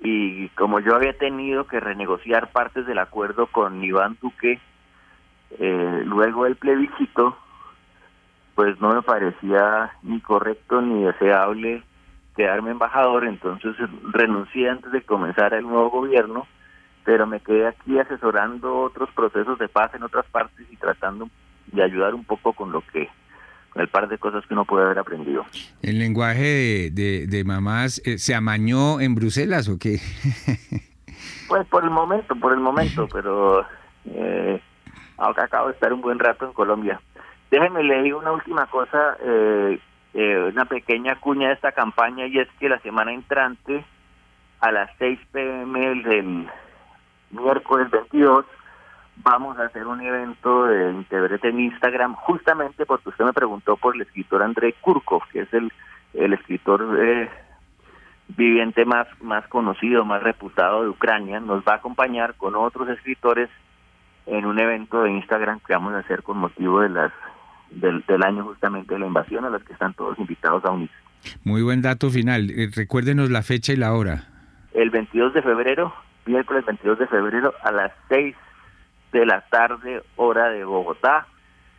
y 0.03 0.49
como 0.51 0.81
yo 0.81 0.95
había 0.95 1.13
tenido 1.17 1.67
que 1.67 1.79
renegociar 1.79 2.51
partes 2.53 2.87
del 2.87 2.99
acuerdo 2.99 3.47
con 3.47 3.85
Iván 3.85 4.17
Duque, 4.21 4.59
eh, 5.59 6.03
luego 6.05 6.45
del 6.45 6.57
plebiscito, 6.57 7.37
pues 8.55 8.81
no 8.81 8.95
me 8.95 9.03
parecía 9.03 9.93
ni 10.03 10.21
correcto 10.21 10.81
ni 10.81 11.05
deseable 11.05 11.83
quedarme 12.35 12.71
embajador, 12.71 13.27
entonces 13.27 13.75
renuncié 14.13 14.71
antes 14.71 14.91
de 14.93 15.03
comenzar 15.03 15.53
el 15.53 15.65
nuevo 15.65 15.91
gobierno, 15.91 16.47
pero 17.05 17.27
me 17.27 17.41
quedé 17.41 17.67
aquí 17.67 17.99
asesorando 17.99 18.79
otros 18.79 19.11
procesos 19.11 19.59
de 19.59 19.69
paz 19.69 19.95
en 19.95 20.03
otras 20.03 20.25
partes 20.27 20.67
y 20.71 20.77
tratando 20.77 21.29
de 21.67 21.83
ayudar 21.83 22.15
un 22.15 22.25
poco 22.25 22.53
con 22.53 22.73
lo 22.73 22.83
que 22.93 23.11
el 23.77 23.89
par 23.89 24.09
de 24.09 24.19
cosas 24.19 24.45
que 24.47 24.55
uno 24.55 24.65
puede 24.65 24.85
haber 24.85 24.99
aprendido. 24.99 25.45
¿El 25.83 25.99
lenguaje 25.99 26.91
de, 26.91 27.27
de, 27.27 27.45
mamás 27.45 28.03
eh, 28.05 28.19
se 28.19 28.35
amañó 28.35 29.01
en 29.01 29.15
Bruselas 29.15 29.69
o 29.69 29.79
qué? 29.79 29.99
pues 31.49 31.67
por 31.69 31.85
el 31.85 31.91
momento, 31.91 32.35
por 32.37 32.53
el 32.53 32.61
momento, 32.61 33.09
pero 33.13 33.65
eh, 34.07 34.61
acabo 35.19 35.69
de 35.69 35.75
estar 35.75 35.93
un 35.93 36.01
buen 36.01 36.19
rato 36.19 36.47
en 36.47 36.53
Colombia. 36.53 37.01
Déjenme 37.51 37.83
leer 37.83 38.15
una 38.15 38.33
última 38.33 38.67
cosa, 38.67 39.17
eh, 39.23 39.81
eh, 40.15 40.51
una 40.53 40.65
pequeña 40.65 41.17
cuña 41.17 41.49
de 41.49 41.55
esta 41.55 41.73
campaña, 41.73 42.27
y 42.27 42.39
es 42.39 42.49
que 42.59 42.69
la 42.69 42.79
semana 42.81 43.13
entrante, 43.13 43.85
a 44.61 44.71
las 44.71 44.91
6 44.99 45.19
pm 45.33 46.03
del 46.03 46.49
miércoles 47.31 47.91
22, 47.91 48.45
vamos 49.17 49.59
a 49.59 49.65
hacer 49.65 49.87
un 49.87 50.01
evento 50.01 50.65
de 50.65 50.93
Integrete 50.93 51.49
en 51.49 51.61
Instagram, 51.61 52.15
justamente 52.15 52.87
porque 52.87 53.11
usted 53.11 53.25
me 53.25 53.33
preguntó 53.33 53.77
por 53.77 53.95
el 53.95 54.03
escritor 54.03 54.43
Andrei 54.43 54.75
Kurkov, 54.81 55.23
que 55.33 55.41
es 55.41 55.53
el, 55.53 55.73
el 56.15 56.33
escritor 56.33 56.99
eh, 57.01 57.29
viviente 58.29 58.85
más, 58.85 59.07
más 59.21 59.47
conocido, 59.49 60.05
más 60.05 60.23
reputado 60.23 60.83
de 60.83 60.89
Ucrania. 60.89 61.41
Nos 61.41 61.63
va 61.65 61.75
a 61.75 61.77
acompañar 61.77 62.35
con 62.37 62.55
otros 62.55 62.89
escritores 62.89 63.51
en 64.27 64.47
un 64.47 64.59
evento 64.59 65.03
de 65.03 65.13
Instagram 65.13 65.61
que 65.61 65.73
vamos 65.73 65.95
a 65.95 65.99
hacer 65.99 66.23
con 66.23 66.39
motivo 66.39 66.81
de 66.81 66.89
las 66.89 67.13
del, 67.71 68.05
del 68.07 68.23
año 68.23 68.45
justamente 68.45 68.95
de 68.95 69.01
la 69.01 69.07
invasión, 69.07 69.45
a 69.45 69.51
los 69.51 69.63
que 69.63 69.73
están 69.73 69.95
todos 69.95 70.19
invitados 70.19 70.65
a 70.65 70.71
unirse. 70.71 70.95
Muy 71.45 71.63
buen 71.63 71.83
dato 71.83 72.11
final. 72.11 72.51
Eh, 72.51 72.69
recuérdenos 72.75 73.31
la 73.31 73.43
fecha 73.43 73.73
y 73.73 73.77
la 73.77 73.93
hora. 73.95 74.25
El 74.73 74.91
22 74.91 75.35
de 75.35 75.43
febrero, 75.43 75.95
miércoles 76.27 76.65
22 76.65 76.99
de 76.99 77.07
febrero 77.07 77.55
a 77.63 77.73
las 77.73 77.93
6 78.09 78.35
de 79.13 79.27
la 79.27 79.41
tarde, 79.43 80.03
hora 80.17 80.49
de 80.51 80.65
Bogotá, 80.65 81.27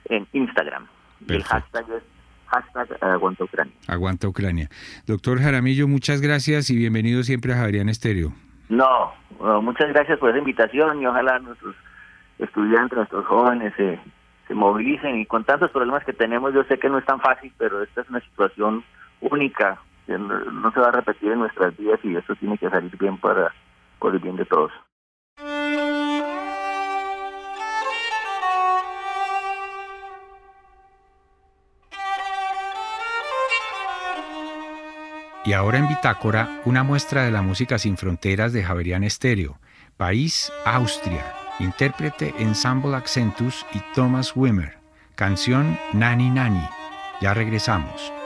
en 0.06 0.28
Instagram. 0.34 0.88
El 1.28 1.44
hashtag 1.44 1.86
es 1.92 2.04
hashtag 2.48 3.04
Aguanta 3.04 3.44
Ucrania. 3.44 3.74
Aguanta 3.88 4.28
Ucrania. 4.28 4.70
Doctor 5.06 5.40
Jaramillo, 5.40 5.88
muchas 5.88 6.22
gracias 6.22 6.70
y 6.70 6.76
bienvenido 6.76 7.24
siempre 7.24 7.54
a 7.54 7.58
Javerian 7.58 7.90
Estéreo. 7.90 8.34
No, 8.70 9.14
muchas 9.62 9.90
gracias 9.90 10.18
por 10.20 10.30
esa 10.30 10.40
invitación 10.40 11.02
y 11.02 11.06
ojalá 11.06 11.40
nuestros 11.40 11.76
estudiantes, 12.40 12.98
nuestros 12.98 13.26
jóvenes 13.26 13.74
se, 13.76 14.00
se 14.48 14.54
movilicen 14.54 15.20
y 15.20 15.26
con 15.26 15.44
tantos 15.44 15.72
problemas 15.72 16.04
que 16.04 16.14
tenemos, 16.14 16.54
yo 16.54 16.64
sé 16.64 16.78
que 16.78 16.90
no 16.90 16.98
es 16.98 17.06
tan 17.06 17.20
fácil, 17.20 17.54
pero 17.58 17.84
esta 17.84 18.02
es 18.02 18.10
una 18.10 18.22
situación 18.22 18.84
única 19.22 19.80
que 20.08 20.18
no, 20.18 20.72
se 20.72 20.80
va 20.80 20.88
a 20.88 20.92
repetir 20.92 21.32
en 21.32 21.40
nuestras 21.40 21.76
vidas 21.78 22.00
y 22.04 22.16
eso 22.16 22.36
tiene 22.36 22.58
que 22.58 22.70
salir 22.70 22.96
bien 22.98 23.18
para 23.18 23.54
por 24.00 24.14
el 24.14 24.20
bien 24.20 24.36
de 24.36 24.46
todos. 24.46 24.72
Y 35.44 35.54
ahora 35.54 35.80
en 35.80 35.88
Bitácora, 35.88 36.62
una 36.66 36.84
muestra 36.84 37.24
de 37.24 37.32
la 37.32 37.42
música 37.42 37.80
sin 37.80 37.98
fronteras 37.98 38.54
de 38.54 38.64
Javerian 38.64 39.04
Estéreo, 39.04 39.60
país 39.98 40.52
Austria, 40.66 41.34
intérprete 41.60 42.34
Ensemble 42.38 42.96
Accentus 42.96 43.66
y 43.74 43.82
Thomas 43.96 44.34
Wimmer, 44.36 44.78
canción 45.16 45.80
Nani 45.94 46.30
Nani. 46.30 46.68
Ya 47.22 47.34
regresamos. 47.34 48.21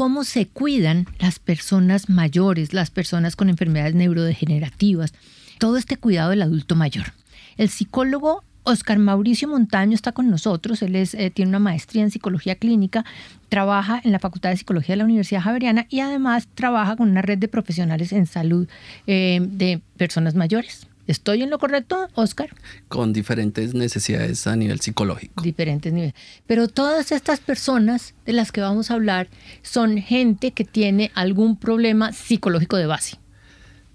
Cómo 0.00 0.24
se 0.24 0.46
cuidan 0.46 1.04
las 1.18 1.38
personas 1.38 2.08
mayores, 2.08 2.72
las 2.72 2.90
personas 2.90 3.36
con 3.36 3.50
enfermedades 3.50 3.94
neurodegenerativas, 3.94 5.12
todo 5.58 5.76
este 5.76 5.98
cuidado 5.98 6.30
del 6.30 6.40
adulto 6.40 6.74
mayor. 6.74 7.12
El 7.58 7.68
psicólogo 7.68 8.42
Oscar 8.62 8.98
Mauricio 8.98 9.46
Montaño 9.46 9.94
está 9.94 10.12
con 10.12 10.30
nosotros, 10.30 10.80
él 10.80 10.96
eh, 10.96 11.30
tiene 11.30 11.50
una 11.50 11.58
maestría 11.58 12.02
en 12.02 12.10
psicología 12.10 12.54
clínica, 12.54 13.04
trabaja 13.50 14.00
en 14.02 14.12
la 14.12 14.18
Facultad 14.18 14.48
de 14.48 14.56
Psicología 14.56 14.94
de 14.94 15.00
la 15.00 15.04
Universidad 15.04 15.42
Javeriana 15.42 15.84
y 15.90 16.00
además 16.00 16.48
trabaja 16.54 16.96
con 16.96 17.10
una 17.10 17.20
red 17.20 17.36
de 17.36 17.48
profesionales 17.48 18.14
en 18.14 18.24
salud 18.24 18.68
eh, 19.06 19.40
de 19.42 19.82
personas 19.98 20.34
mayores. 20.34 20.86
¿Estoy 21.10 21.42
en 21.42 21.50
lo 21.50 21.58
correcto, 21.58 22.08
Oscar? 22.14 22.50
Con 22.86 23.12
diferentes 23.12 23.74
necesidades 23.74 24.46
a 24.46 24.54
nivel 24.54 24.80
psicológico. 24.80 25.42
Diferentes 25.42 25.92
niveles. 25.92 26.14
Pero 26.46 26.68
todas 26.68 27.10
estas 27.10 27.40
personas 27.40 28.14
de 28.26 28.32
las 28.32 28.52
que 28.52 28.60
vamos 28.60 28.92
a 28.92 28.94
hablar 28.94 29.26
son 29.62 29.98
gente 29.98 30.52
que 30.52 30.64
tiene 30.64 31.10
algún 31.16 31.56
problema 31.56 32.12
psicológico 32.12 32.76
de 32.76 32.86
base. 32.86 33.18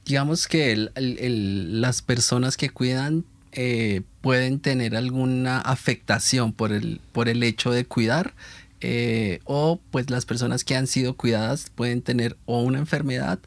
Digamos 0.03 0.49
que 0.49 0.89
las 0.97 2.01
personas 2.01 2.57
que 2.57 2.69
cuidan 2.69 3.23
eh, 3.53 4.01
pueden 4.19 4.59
tener 4.59 4.97
alguna 4.97 5.61
afectación 5.61 6.51
por 6.51 6.73
el, 6.73 6.99
por 7.13 7.29
el 7.29 7.43
hecho 7.43 7.71
de 7.71 7.85
cuidar. 7.85 8.33
Eh, 8.81 9.39
o 9.45 9.79
pues 9.89 10.09
las 10.09 10.25
personas 10.25 10.65
que 10.65 10.75
han 10.75 10.87
sido 10.87 11.15
cuidadas 11.15 11.71
pueden 11.73 12.01
tener 12.01 12.35
o 12.45 12.61
una 12.61 12.79
enfermedad 12.79 13.39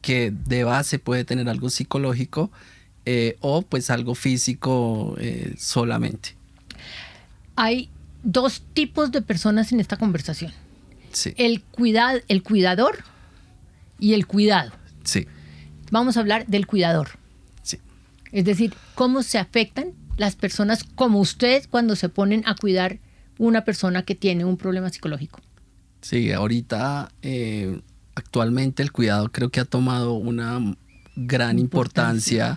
que 0.00 0.30
de 0.30 0.62
base 0.62 1.00
puede 1.00 1.24
tener 1.24 1.48
algo 1.48 1.70
psicológico 1.70 2.52
eh, 3.06 3.36
o 3.40 3.62
pues 3.62 3.90
algo 3.90 4.14
físico 4.14 5.16
eh, 5.18 5.54
solamente. 5.58 6.36
Hay 7.56 7.88
dos 8.22 8.62
tipos 8.74 9.12
de 9.12 9.22
personas 9.22 9.72
en 9.72 9.80
esta 9.80 9.96
conversación. 9.96 10.52
Sí. 11.12 11.34
El, 11.36 11.62
el 12.28 12.42
cuidador 12.42 13.04
y 13.98 14.14
el 14.14 14.26
cuidado. 14.26 14.72
Sí. 15.04 15.26
Vamos 15.90 16.16
a 16.16 16.20
hablar 16.20 16.46
del 16.46 16.66
cuidador. 16.66 17.10
Sí. 17.62 17.78
Es 18.32 18.44
decir, 18.44 18.74
cómo 18.94 19.22
se 19.22 19.38
afectan 19.38 19.92
las 20.16 20.36
personas 20.36 20.84
como 20.84 21.18
usted 21.18 21.64
cuando 21.70 21.96
se 21.96 22.08
ponen 22.08 22.42
a 22.46 22.54
cuidar 22.54 22.98
una 23.38 23.64
persona 23.64 24.02
que 24.02 24.14
tiene 24.14 24.44
un 24.44 24.56
problema 24.56 24.90
psicológico. 24.90 25.40
Sí, 26.02 26.30
ahorita 26.30 27.10
eh, 27.22 27.80
actualmente 28.14 28.82
el 28.82 28.92
cuidado 28.92 29.30
creo 29.32 29.50
que 29.50 29.60
ha 29.60 29.64
tomado 29.64 30.12
una 30.12 30.76
gran 31.16 31.58
importancia. 31.58 32.56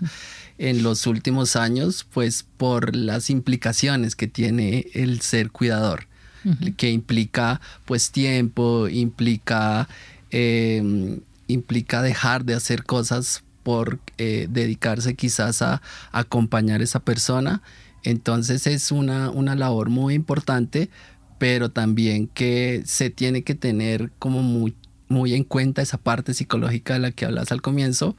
en 0.57 0.83
los 0.83 1.07
últimos 1.07 1.55
años, 1.55 2.05
pues 2.13 2.45
por 2.57 2.95
las 2.95 3.29
implicaciones 3.29 4.15
que 4.15 4.27
tiene 4.27 4.85
el 4.93 5.21
ser 5.21 5.51
cuidador, 5.51 6.07
que 6.77 6.91
implica 6.91 7.61
pues 7.85 8.11
tiempo, 8.11 8.87
implica, 8.87 9.87
em, 10.29 11.21
implica 11.47 12.01
dejar 12.01 12.45
de 12.45 12.53
hacer 12.53 12.83
cosas 12.83 13.43
por 13.63 13.99
eh, 14.17 14.47
dedicarse 14.49 15.15
quizás 15.15 15.61
a, 15.61 15.81
acompañar 16.11 16.81
a 16.81 16.83
esa 16.83 16.99
persona. 16.99 17.61
Entonces 18.03 18.67
es 18.67 18.91
una, 18.91 19.29
una 19.29 19.55
labor 19.55 19.89
muy 19.89 20.13
importante, 20.13 20.89
pero 21.39 21.71
también 21.71 22.27
que 22.27 22.83
se 22.85 23.09
tiene 23.09 23.43
que 23.43 23.55
tener 23.55 24.11
como 24.19 24.43
muy, 24.43 24.75
muy 25.07 25.33
en 25.33 25.45
cuenta 25.45 25.81
esa 25.81 25.97
parte 25.97 26.33
psicológica 26.33 26.93
de 26.93 26.99
la 26.99 27.11
que 27.11 27.25
hablas 27.25 27.51
al 27.51 27.61
comienzo, 27.61 28.17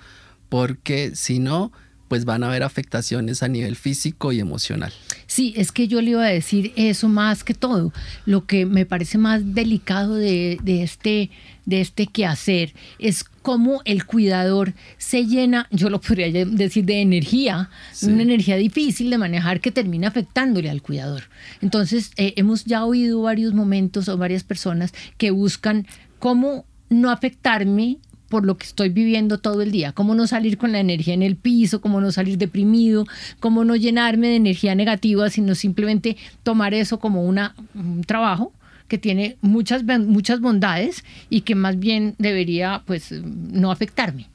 porque 0.55 1.17
si 1.17 1.41
no, 1.41 1.73
pues 2.07 2.25
van 2.25 2.45
a 2.45 2.47
haber 2.47 2.63
afectaciones 2.63 3.43
a 3.43 3.49
nivel 3.49 3.75
físico 3.75 4.31
y 4.31 4.39
emocional. 4.39 4.93
Sí, 5.27 5.53
es 5.57 5.73
que 5.73 5.89
yo 5.89 6.01
le 6.01 6.11
iba 6.11 6.25
a 6.25 6.29
decir 6.29 6.73
eso 6.77 7.09
más 7.09 7.43
que 7.43 7.55
todo. 7.55 7.93
Lo 8.25 8.47
que 8.47 8.65
me 8.65 8.87
parece 8.87 9.19
más 9.19 9.53
delicado 9.57 10.15
de, 10.15 10.61
este, 10.65 11.33
de 11.67 11.81
este 11.81 12.07
quehacer 12.07 12.73
es 13.01 13.25
cómo 13.25 13.83
el 13.85 14.07
cuidador 14.07 14.75
se 14.97 15.27
llena, 15.27 15.67
yo 15.73 15.91
lo 15.91 16.01
podría 16.01 16.31
decir, 16.45 16.85
de 16.85 17.01
energía, 17.01 17.69
una 18.03 18.23
energía 18.23 18.55
difícil 18.55 19.11
de 19.11 19.19
manejar 19.19 19.61
que 19.61 19.73
termina 19.73 20.07
afectándole 20.07 20.71
al 20.71 20.83
cuidador. 20.83 21.25
Entonces, 21.63 22.13
eh, 22.17 22.33
hemos 22.37 22.65
ya 22.65 22.85
oído 22.85 23.23
varios 23.23 23.55
momentos 23.55 24.09
o 24.09 24.17
varias 24.17 24.45
personas 24.45 24.95
que 25.19 25.33
buscan 25.33 25.89
cómo 26.21 26.65
no 26.91 27.11
afectarme 27.11 27.99
por 28.35 28.45
lo 28.45 28.57
que 28.59 28.67
estoy 28.67 28.89
viviendo 28.89 29.39
todo 29.39 29.63
el 29.63 29.71
día, 29.71 29.93
cómo 29.93 30.17
no 30.17 30.27
salir 30.27 30.59
con 30.59 30.73
la 30.73 30.81
energía 30.81 31.15
en 31.15 31.23
el 31.23 31.37
piso, 31.37 31.81
cómo 31.81 32.01
no 32.01 32.11
salir 32.11 32.37
deprimido, 32.37 33.07
cómo 33.39 33.65
no 33.65 33.77
llenarme 33.77 34.27
de 34.27 34.35
energía 34.35 34.75
negativa, 34.75 35.31
sino 35.31 35.55
simplemente 35.55 36.17
tomar 36.43 36.75
eso 36.75 36.99
como 36.99 37.23
una, 37.23 37.55
un 37.77 38.03
trabajo 38.03 38.53
que 38.89 38.99
tiene 38.99 39.37
muchas, 39.41 39.85
muchas 39.85 40.41
bondades 40.41 41.05
y 41.31 41.43
que 41.43 41.55
más 41.55 41.79
bien 41.79 42.17
debería 42.19 42.83
pues 42.87 43.13
no 43.13 43.71
afectarme. 43.71 44.29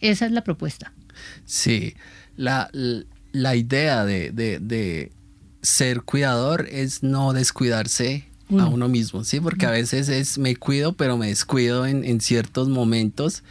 Esa 0.00 0.26
es 0.26 0.32
la 0.32 0.42
propuesta. 0.42 0.92
Sí, 1.44 1.94
la, 2.36 2.68
la 3.30 3.54
idea 3.54 4.04
de, 4.04 4.32
de, 4.32 4.58
de 4.58 5.12
ser 5.62 6.02
cuidador 6.02 6.66
es 6.72 7.04
no 7.04 7.32
descuidarse 7.32 8.24
a 8.60 8.66
uno 8.66 8.88
mismo, 8.88 9.24
¿sí? 9.24 9.40
Porque 9.40 9.66
a 9.66 9.70
veces 9.70 10.08
es 10.08 10.38
me 10.38 10.56
cuido, 10.56 10.94
pero 10.94 11.16
me 11.16 11.28
descuido 11.28 11.86
en, 11.86 12.04
en, 12.04 12.20
ciertos 12.20 12.68
momentos. 12.68 13.42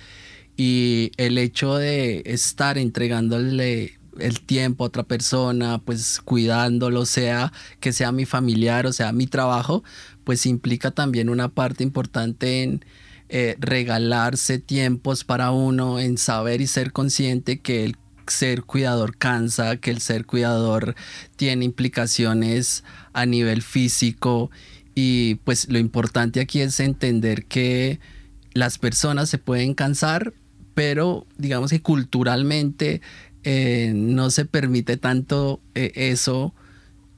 Y 0.56 1.12
el 1.18 1.38
hecho 1.38 1.76
de 1.76 2.24
estar 2.26 2.78
entregándole 2.78 3.98
el 4.20 4.42
tiempo 4.42 4.84
a 4.84 4.88
otra 4.88 5.04
persona, 5.04 5.80
pues 5.80 6.20
cuidándolo, 6.24 7.06
sea 7.06 7.52
que 7.80 7.94
sea 7.94 8.12
mi 8.12 8.26
familiar 8.26 8.86
o 8.86 8.94
sea 8.94 9.12
mi 9.12 9.28
trabajo, 9.28 9.84
pues 10.24 10.46
implica 10.46 10.92
también 10.92 11.30
una 11.30 11.50
parte 11.50 11.84
importante 11.84 12.64
en 12.64 12.86
eh, 13.30 13.56
regalarse 13.60 14.60
tiempos 14.60 15.24
para 15.24 15.52
uno, 15.52 16.00
en 16.00 16.18
saber 16.18 16.62
y 16.62 16.68
ser 16.68 16.92
consciente 16.92 17.60
que 17.60 17.84
el 17.84 17.98
ser 18.28 18.64
cuidador 18.64 19.18
cansa, 19.18 19.78
que 19.78 19.92
el 19.92 20.00
ser 20.02 20.26
cuidador 20.26 20.96
tiene 21.36 21.66
implicaciones 21.66 22.84
a 23.12 23.26
nivel 23.26 23.62
físico 23.62 24.50
y 24.96 25.36
pues 25.44 25.70
lo 25.70 25.80
importante 25.80 26.40
aquí 26.40 26.62
es 26.62 26.80
entender 26.80 27.46
que 27.46 28.00
las 28.54 28.78
personas 28.78 29.30
se 29.30 29.38
pueden 29.38 29.74
cansar, 29.74 30.34
pero 30.74 31.26
digamos 31.38 31.72
que 31.72 31.82
culturalmente 31.82 33.02
eh, 33.44 33.92
no 33.96 34.30
se 34.30 34.46
permite 34.46 34.98
tanto 34.98 35.60
eh, 35.76 35.92
eso 35.96 36.54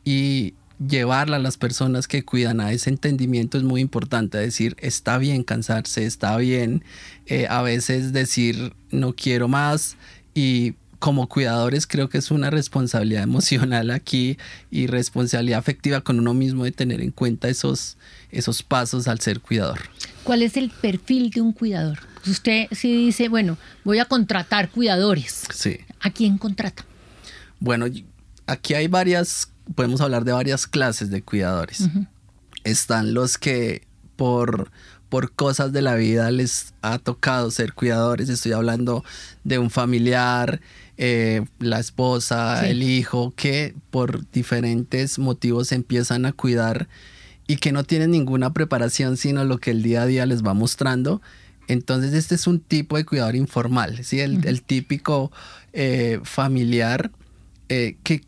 y 0.03 0.53
llevarla 0.85 1.37
a 1.37 1.39
las 1.39 1.57
personas 1.57 2.07
que 2.07 2.23
cuidan 2.23 2.59
a 2.59 2.71
ese 2.71 2.89
entendimiento 2.89 3.57
es 3.57 3.63
muy 3.63 3.81
importante. 3.81 4.37
Decir, 4.37 4.75
está 4.79 5.17
bien 5.17 5.43
cansarse, 5.43 6.05
está 6.05 6.37
bien 6.37 6.83
eh, 7.25 7.47
a 7.49 7.61
veces 7.61 8.13
decir, 8.13 8.73
no 8.91 9.13
quiero 9.13 9.47
más 9.47 9.97
y 10.33 10.75
como 10.99 11.27
cuidadores 11.27 11.87
creo 11.87 12.09
que 12.09 12.17
es 12.17 12.31
una 12.31 12.49
responsabilidad 12.49 13.23
emocional 13.23 13.91
aquí 13.91 14.37
y 14.71 14.87
responsabilidad 14.87 15.59
afectiva 15.59 16.01
con 16.01 16.19
uno 16.19 16.33
mismo 16.33 16.63
de 16.63 16.71
tener 16.71 17.01
en 17.01 17.11
cuenta 17.11 17.49
esos, 17.49 17.97
esos 18.31 18.63
pasos 18.63 19.07
al 19.07 19.19
ser 19.19 19.39
cuidador. 19.39 19.79
¿Cuál 20.23 20.41
es 20.41 20.57
el 20.57 20.69
perfil 20.69 21.29
de 21.29 21.41
un 21.41 21.53
cuidador? 21.53 21.99
Usted 22.27 22.67
sí 22.71 23.05
dice, 23.05 23.29
bueno, 23.29 23.57
voy 23.83 23.99
a 23.99 24.05
contratar 24.05 24.69
cuidadores. 24.69 25.43
Sí. 25.53 25.77
¿A 25.99 26.09
quién 26.09 26.37
contrata? 26.37 26.85
Bueno, 27.59 27.85
aquí 28.47 28.73
hay 28.73 28.87
varias, 28.87 29.49
podemos 29.75 30.01
hablar 30.01 30.23
de 30.25 30.31
varias 30.31 30.65
clases 30.67 31.09
de 31.09 31.21
cuidadores. 31.21 31.89
Están 32.63 33.13
los 33.13 33.37
que 33.37 33.87
por 34.15 34.71
por 35.09 35.31
cosas 35.31 35.71
de 35.71 35.81
la 35.81 35.95
vida 35.95 36.29
les 36.31 36.73
ha 36.81 36.99
tocado 36.99 37.51
ser 37.51 37.73
cuidadores. 37.73 38.27
Estoy 38.27 38.51
hablando 38.51 39.03
de 39.43 39.59
un 39.59 39.69
familiar, 39.69 40.59
eh, 40.97 41.43
la 41.59 41.79
esposa, 41.79 42.67
el 42.67 42.81
hijo, 42.81 43.33
que 43.35 43.75
por 43.91 44.29
diferentes 44.31 45.19
motivos 45.19 45.71
empiezan 45.71 46.25
a 46.25 46.31
cuidar 46.31 46.87
y 47.47 47.57
que 47.57 47.71
no 47.71 47.83
tienen 47.83 48.11
ninguna 48.11 48.53
preparación, 48.53 49.17
sino 49.17 49.43
lo 49.43 49.59
que 49.59 49.71
el 49.71 49.83
día 49.83 50.03
a 50.03 50.05
día 50.05 50.25
les 50.25 50.43
va 50.43 50.53
mostrando. 50.53 51.21
Entonces 51.67 52.13
este 52.13 52.35
es 52.35 52.47
un 52.47 52.59
tipo 52.59 52.97
de 52.97 53.05
cuidador 53.05 53.35
informal, 53.35 54.03
¿sí? 54.03 54.19
el, 54.19 54.61
típico 54.61 55.31
eh, 55.73 56.19
familiar 56.23 57.11
eh, 57.69 57.97
que 58.03 58.21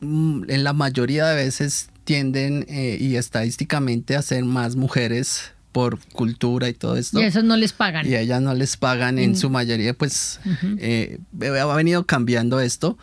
mm, 0.00 0.44
en 0.48 0.64
la 0.64 0.72
mayoría 0.72 1.26
de 1.26 1.36
veces 1.36 1.90
tienden 2.04 2.64
y 2.68 3.16
estadísticamente 3.16 4.16
a 4.16 4.22
ser 4.22 4.42
más 4.42 4.76
mujeres 4.76 5.52
por 5.72 5.98
cultura 6.12 6.68
y 6.68 6.74
todo 6.74 6.96
esto. 6.96 7.20
Y 7.20 7.24
a 7.24 7.26
esos 7.26 7.44
no 7.44 7.56
les 7.56 7.72
pagan. 7.72 8.06
Y 8.06 8.14
a 8.14 8.20
ellas 8.20 8.40
no 8.40 8.54
les 8.54 8.76
pagan 8.76 9.18
en 9.18 9.36
su 9.36 9.50
mayoría, 9.50 9.94
pues 9.94 10.40
eh, 10.78 11.18
ha 11.42 11.74
venido 11.74 12.06
cambiando 12.06 12.60
esto. 12.60 12.98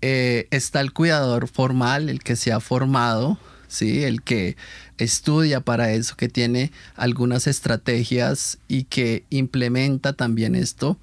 Eh, 0.00 0.46
está 0.50 0.80
el 0.80 0.92
cuidador 0.92 1.48
formal, 1.48 2.08
el 2.08 2.20
que 2.20 2.36
se 2.36 2.52
ha 2.52 2.60
formado, 2.60 3.38
¿sí? 3.66 4.04
el 4.04 4.22
que 4.22 4.56
estudia 4.96 5.60
para 5.60 5.92
eso, 5.92 6.16
que 6.16 6.28
tiene 6.28 6.72
algunas 6.94 7.46
estrategias 7.46 8.58
y 8.68 8.84
que 8.84 9.24
implementa 9.30 10.12
también 10.12 10.54
esto. 10.54 10.98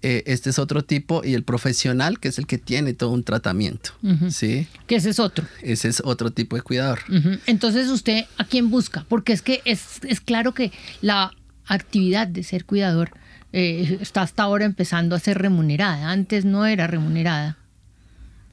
Eh, 0.00 0.22
este 0.26 0.50
es 0.50 0.60
otro 0.60 0.84
tipo 0.84 1.22
y 1.24 1.34
el 1.34 1.42
profesional 1.42 2.20
que 2.20 2.28
es 2.28 2.38
el 2.38 2.46
que 2.46 2.56
tiene 2.56 2.94
todo 2.94 3.10
un 3.10 3.24
tratamiento, 3.24 3.90
¿sí? 4.30 4.68
Que 4.86 4.94
ese 4.96 5.10
es 5.10 5.18
otro. 5.18 5.44
Ese 5.60 5.88
es 5.88 6.02
otro 6.04 6.30
tipo 6.30 6.54
de 6.54 6.62
cuidador. 6.62 7.00
Entonces, 7.46 7.88
¿usted 7.88 8.26
a 8.36 8.44
quién 8.44 8.70
busca? 8.70 9.04
Porque 9.08 9.32
es 9.32 9.42
que 9.42 9.60
es, 9.64 10.00
claro 10.24 10.54
que 10.54 10.70
la 11.00 11.32
actividad 11.66 12.28
de 12.28 12.44
ser 12.44 12.64
cuidador 12.64 13.10
eh, 13.52 13.98
está 14.00 14.22
hasta 14.22 14.44
ahora 14.44 14.66
empezando 14.66 15.16
a 15.16 15.18
ser 15.18 15.38
remunerada. 15.38 16.10
Antes 16.10 16.44
no 16.44 16.64
era 16.64 16.86
remunerada. 16.86 17.58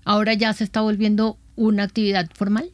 Ahora 0.04 0.34
ya 0.34 0.52
se 0.54 0.64
está 0.64 0.82
volviendo 0.82 1.38
una 1.56 1.84
actividad 1.84 2.28
formal. 2.34 2.72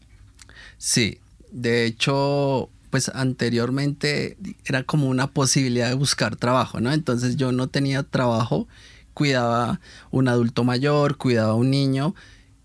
Sí, 0.78 1.20
de 1.52 1.86
hecho, 1.86 2.70
pues 2.92 3.10
anteriormente 3.16 4.38
era 4.66 4.84
como 4.84 5.08
una 5.10 5.32
posibilidad 5.32 5.88
de 5.88 5.96
buscar 5.96 6.36
trabajo, 6.36 6.80
¿no? 6.80 6.94
Entonces 6.94 7.38
yo 7.38 7.52
no 7.52 7.68
tenía 7.68 8.04
trabajo, 8.04 8.68
cuidaba 9.14 9.80
un 10.12 10.28
adulto 10.28 10.64
mayor, 10.64 11.18
cuidaba 11.18 11.56
un 11.56 11.72
niño. 11.72 12.14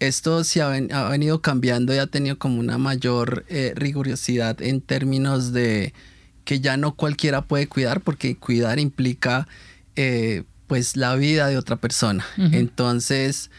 Esto 0.01 0.45
se 0.45 0.61
ha, 0.61 0.69
venido 1.09 1.41
cambiando 1.41 1.95
y 1.95 1.99
ha 1.99 2.09
tenido 2.09 2.39
como 2.39 2.61
una 2.61 2.77
mayor 2.77 3.47
eh, 3.49 3.73
rigurosidad 3.77 4.61
en 4.61 4.83
términos 4.83 5.53
de 5.53 5.95
que 6.45 6.61
ya 6.61 6.77
no 6.77 6.95
cualquiera 6.95 7.43
puede 7.43 7.69
cuidar 7.69 8.03
porque 8.03 8.37
cuidar 8.37 8.79
implica 8.79 9.49
eh, 9.95 10.43
pues 10.67 10.97
la 10.97 11.15
vida 11.15 11.47
de 11.47 11.57
otra 11.57 11.77
persona. 11.77 12.27
Entonces 12.37 13.51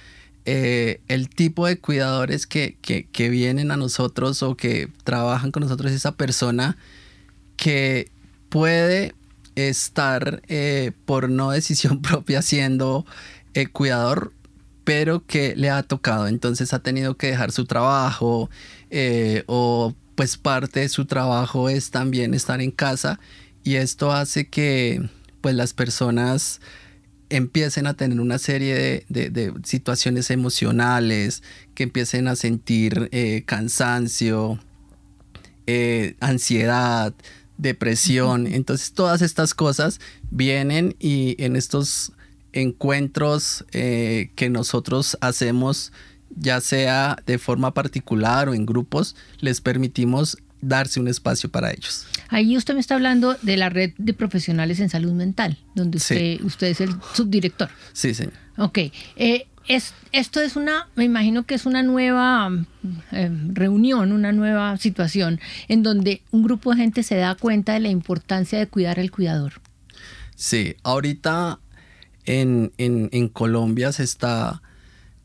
eh, 0.49 1.01
el 1.10 1.27
tipo 1.27 1.67
de 1.67 1.77
cuidadores 1.77 2.47
que, 2.47 2.77
vienen 3.17 3.69
a 3.69 3.75
nosotros 3.75 4.41
o 4.43 4.55
que 4.55 4.88
trabajan 5.03 5.51
con 5.51 5.63
nosotros 5.63 5.91
es 5.91 5.97
esa 5.97 6.13
persona 6.13 6.77
que 7.57 8.10
puede 8.47 9.13
estar 9.55 10.41
eh, 10.47 10.93
por 11.03 11.29
no 11.29 11.51
decisión 11.51 12.01
propia 12.01 12.41
siendo 12.41 13.05
eh, 13.55 13.67
cuidador, 13.67 14.31
pero 14.86 15.25
que 15.25 15.53
le 15.57 15.69
ha 15.69 15.83
tocado. 15.83 16.27
Entonces 16.27 16.73
ha 16.73 16.79
tenido 16.79 17.17
que 17.17 17.27
dejar 17.27 17.51
su 17.51 17.65
trabajo 17.65 18.49
o 19.47 19.93
pues 20.15 20.38
parte 20.38 20.79
de 20.79 20.88
su 20.88 21.03
trabajo 21.03 21.67
es 21.67 21.91
también 21.91 22.33
estar 22.33 22.62
en 22.62 22.71
casa 22.71 23.19
y 23.65 23.75
esto 23.75 24.13
hace 24.13 24.47
que 24.47 25.10
pues 25.41 25.55
las 25.55 25.73
personas 25.73 26.62
empiecen 27.29 27.87
a 27.87 27.93
tener 27.93 28.19
una 28.19 28.37
serie 28.37 29.05
de, 29.09 29.53
situaciones 29.63 30.31
emocionales, 30.31 31.43
que 31.73 31.83
empiecen 31.83 32.27
a 32.27 32.35
sentir 32.35 33.09
eh, 33.11 33.43
cansancio, 33.45 34.59
eh, 35.65 36.15
ansiedad, 36.19 37.13
depresión. 37.57 38.47
Entonces 38.47 38.93
todas 38.93 39.21
estas 39.21 39.53
cosas 39.53 39.99
vienen 40.29 40.95
y 40.99 41.35
en 41.43 41.55
estos 41.55 42.13
encuentros 42.53 43.65
eh, 43.71 44.31
que 44.35 44.49
nosotros 44.49 45.17
hacemos, 45.21 45.91
ya 46.35 46.61
sea 46.61 47.17
de 47.25 47.37
forma 47.37 47.73
particular 47.73 48.49
o 48.49 48.53
en 48.53 48.65
grupos, 48.65 49.15
les 49.39 49.61
permitimos 49.61 50.37
darse 50.62 51.00
un 51.00 51.08
espacio 51.08 51.50
para 51.50 51.72
ellos. 51.72 52.06
Ahí 52.30 52.58
usted 52.58 52.74
me 52.74 52.80
está 52.80 52.96
hablando 52.96 53.36
de 53.41 53.58
la 53.58 53.70
red 53.70 53.93
de 53.98 54.13
profesionales 54.13 54.80
en 54.80 54.89
salud 54.89 55.13
mental, 55.13 55.58
donde 55.76 55.98
usted, 55.98 56.41
usted 56.41 56.67
es 56.67 56.82
el 56.82 56.96
subdirector. 57.13 57.70
Sí, 57.93 58.13
señor. 58.13 58.34
Ok. 58.58 58.80
Eh, 59.15 59.48
es, 59.67 59.93
esto 60.12 60.39
es 60.41 60.56
una, 60.56 60.88
me 60.96 61.04
imagino 61.04 61.46
que 61.46 61.56
es 61.56 61.65
una 61.65 61.84
nueva 61.84 62.50
eh, 63.12 63.30
reunión, 63.54 64.12
una 64.12 64.32
nueva 64.32 64.78
situación 64.78 65.39
en 65.67 65.84
donde 65.84 66.22
un 66.32 66.43
grupo 66.43 66.72
de 66.72 66.78
gente 66.78 67.04
se 67.04 67.15
da 67.15 67.36
cuenta 67.36 67.74
de 67.74 67.82
la 67.82 67.89
importancia 67.89 68.58
de 68.60 68.67
cuidar 68.67 69.00
al 69.00 69.12
cuidador. 69.12 69.54
Sí, 70.36 70.76
ahorita 70.84 71.60
en, 72.26 72.72
en, 72.78 73.28
Colombia 73.30 73.91
se 73.91 74.04
está 74.04 74.62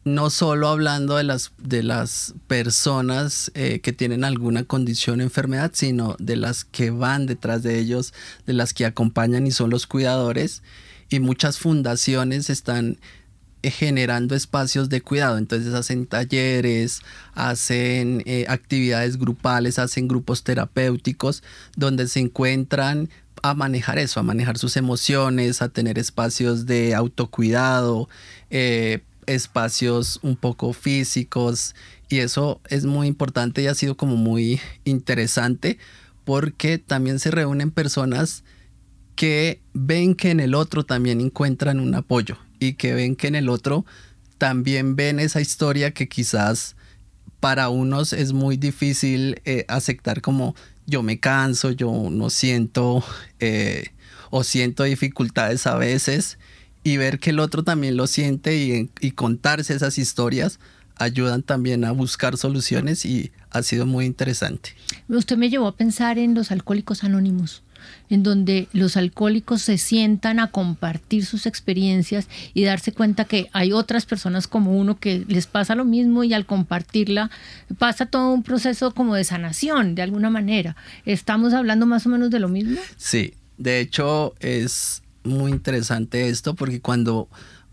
no 0.04 0.30
solo 0.30 0.68
hablando 0.68 1.16
de 1.16 1.24
las, 1.24 1.52
de 1.58 1.82
las 1.82 2.34
personas 2.46 3.52
eh, 3.54 3.80
que 3.80 3.92
tienen 3.92 4.24
alguna 4.24 4.64
condición 4.64 5.20
o 5.20 5.22
enfermedad, 5.22 5.70
sino 5.74 6.16
de 6.18 6.36
las 6.36 6.64
que 6.64 6.90
van 6.90 7.26
detrás 7.26 7.62
de 7.62 7.78
ellos, 7.78 8.12
de 8.46 8.52
las 8.52 8.74
que 8.74 8.84
acompañan 8.84 9.46
y 9.46 9.52
son 9.52 9.70
los 9.70 9.86
cuidadores. 9.86 10.62
Y 11.08 11.20
muchas 11.20 11.58
fundaciones 11.58 12.50
están 12.50 12.98
eh, 13.62 13.70
generando 13.70 14.34
espacios 14.34 14.88
de 14.88 15.02
cuidado. 15.02 15.38
Entonces 15.38 15.72
hacen 15.72 16.06
talleres, 16.06 17.02
hacen 17.34 18.22
eh, 18.26 18.44
actividades 18.48 19.18
grupales, 19.18 19.78
hacen 19.78 20.08
grupos 20.08 20.42
terapéuticos 20.42 21.44
donde 21.76 22.08
se 22.08 22.18
encuentran 22.18 23.08
a 23.42 23.54
manejar 23.54 23.98
eso, 23.98 24.18
a 24.18 24.24
manejar 24.24 24.58
sus 24.58 24.76
emociones, 24.76 25.62
a 25.62 25.68
tener 25.68 25.98
espacios 25.98 26.66
de 26.66 26.94
autocuidado, 26.94 28.08
eh, 28.50 29.02
espacios 29.26 30.18
un 30.22 30.36
poco 30.36 30.72
físicos 30.72 31.74
y 32.08 32.18
eso 32.18 32.60
es 32.68 32.84
muy 32.84 33.06
importante 33.06 33.62
y 33.62 33.66
ha 33.66 33.74
sido 33.74 33.96
como 33.96 34.16
muy 34.16 34.60
interesante 34.84 35.78
porque 36.24 36.78
también 36.78 37.18
se 37.18 37.30
reúnen 37.30 37.70
personas 37.70 38.44
que 39.14 39.60
ven 39.72 40.14
que 40.14 40.30
en 40.30 40.40
el 40.40 40.54
otro 40.54 40.84
también 40.84 41.20
encuentran 41.20 41.80
un 41.80 41.94
apoyo 41.94 42.36
y 42.58 42.74
que 42.74 42.94
ven 42.94 43.16
que 43.16 43.28
en 43.28 43.34
el 43.34 43.48
otro 43.48 43.84
también 44.38 44.96
ven 44.96 45.20
esa 45.20 45.40
historia 45.40 45.92
que 45.92 46.08
quizás 46.08 46.76
para 47.40 47.68
unos 47.68 48.12
es 48.12 48.32
muy 48.32 48.56
difícil 48.56 49.40
eh, 49.44 49.64
aceptar 49.68 50.20
como 50.20 50.54
yo 50.86 51.02
me 51.02 51.18
canso, 51.18 51.70
yo 51.70 52.08
no 52.10 52.30
siento 52.30 53.04
eh, 53.40 53.86
o 54.30 54.44
siento 54.44 54.84
dificultades 54.84 55.66
a 55.66 55.76
veces 55.76 56.38
y 56.84 56.96
ver 56.96 57.18
que 57.18 57.30
el 57.30 57.40
otro 57.40 57.62
también 57.62 57.96
lo 57.96 58.06
siente 58.06 58.56
y, 58.56 58.90
y 59.00 59.12
contarse 59.12 59.74
esas 59.74 59.98
historias 59.98 60.58
ayudan 60.96 61.42
también 61.42 61.84
a 61.84 61.92
buscar 61.92 62.36
soluciones 62.36 63.04
y 63.04 63.32
ha 63.50 63.62
sido 63.62 63.86
muy 63.86 64.04
interesante. 64.04 64.74
Usted 65.08 65.36
me 65.36 65.50
llevó 65.50 65.66
a 65.66 65.76
pensar 65.76 66.18
en 66.18 66.34
los 66.34 66.50
alcohólicos 66.50 67.04
anónimos 67.04 67.62
en 68.10 68.22
donde 68.22 68.68
los 68.72 68.96
alcohólicos 68.96 69.62
se 69.62 69.78
sientan 69.78 70.40
a 70.40 70.50
compartir 70.50 71.24
sus 71.24 71.46
experiencias 71.46 72.28
y 72.54 72.64
darse 72.64 72.92
cuenta 72.92 73.24
que 73.24 73.48
hay 73.52 73.72
otras 73.72 74.06
personas 74.06 74.46
como 74.46 74.76
uno 74.78 74.98
que 74.98 75.24
les 75.28 75.46
pasa 75.46 75.74
lo 75.74 75.84
mismo 75.84 76.24
y 76.24 76.34
al 76.34 76.46
compartirla 76.46 77.30
pasa 77.78 78.06
todo 78.06 78.32
un 78.32 78.42
proceso 78.42 78.92
como 78.92 79.14
de 79.14 79.24
sanación 79.24 79.94
de 79.94 80.02
alguna 80.02 80.30
manera. 80.30 80.76
¿Estamos 81.06 81.54
hablando 81.54 81.86
más 81.86 82.06
o 82.06 82.10
menos 82.10 82.30
de 82.30 82.40
lo 82.40 82.48
mismo? 82.48 82.78
Sí, 82.96 83.34
de 83.58 83.80
hecho 83.80 84.34
es 84.40 85.01
muy 85.24 85.50
interesante 85.50 86.28
esto 86.28 86.54
porque 86.54 86.80
cuando 86.80 87.28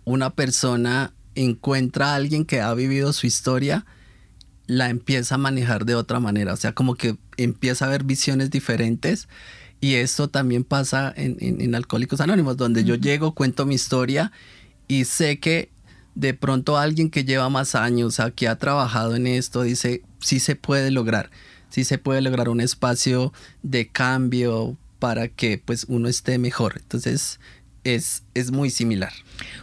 una 0.05 0.31
persona 0.31 1.13
encuentra 1.35 2.11
a 2.11 2.15
alguien 2.15 2.45
que 2.45 2.61
ha 2.61 2.73
vivido 2.73 3.13
su 3.13 3.27
historia, 3.27 3.85
la 4.67 4.89
empieza 4.89 5.35
a 5.35 5.39
manejar 5.39 5.85
de 5.85 5.95
otra 5.95 6.19
manera, 6.19 6.53
o 6.53 6.57
sea, 6.57 6.73
como 6.73 6.95
que 6.95 7.17
empieza 7.37 7.85
a 7.85 7.89
ver 7.89 8.03
visiones 8.03 8.51
diferentes 8.51 9.27
y 9.81 9.95
esto 9.95 10.27
también 10.27 10.63
pasa 10.63 11.13
en, 11.15 11.73
Alcohólicos 11.73 12.21
Anónimos, 12.21 12.57
donde 12.57 12.83
yo 12.83 12.95
llego, 12.95 13.33
cuento 13.33 13.65
mi 13.65 13.75
historia 13.75 14.31
y 14.87 15.05
sé 15.05 15.39
que 15.39 15.69
de 16.15 16.33
pronto 16.33 16.77
alguien 16.77 17.09
que 17.09 17.23
lleva 17.23 17.49
más 17.49 17.75
años, 17.75 18.19
que 18.35 18.47
ha 18.47 18.57
trabajado 18.57 19.15
en 19.15 19.25
esto, 19.25 19.61
dice, 19.61 20.03
sí 20.19 20.39
se 20.39 20.55
puede 20.55 20.91
lograr, 20.91 21.31
sí 21.69 21.85
se 21.85 21.97
puede 21.97 22.21
lograr 22.21 22.49
un 22.49 22.59
espacio 22.59 23.31
de 23.63 23.87
cambio 23.87 24.77
para 24.99 25.27
que 25.27 25.57
pues 25.57 25.85
uno 25.87 26.07
esté 26.07 26.37
mejor. 26.37 26.75
Entonces 26.77 27.39
es, 27.83 28.23
es 28.33 28.51
muy 28.51 28.69
similar. 28.69 29.13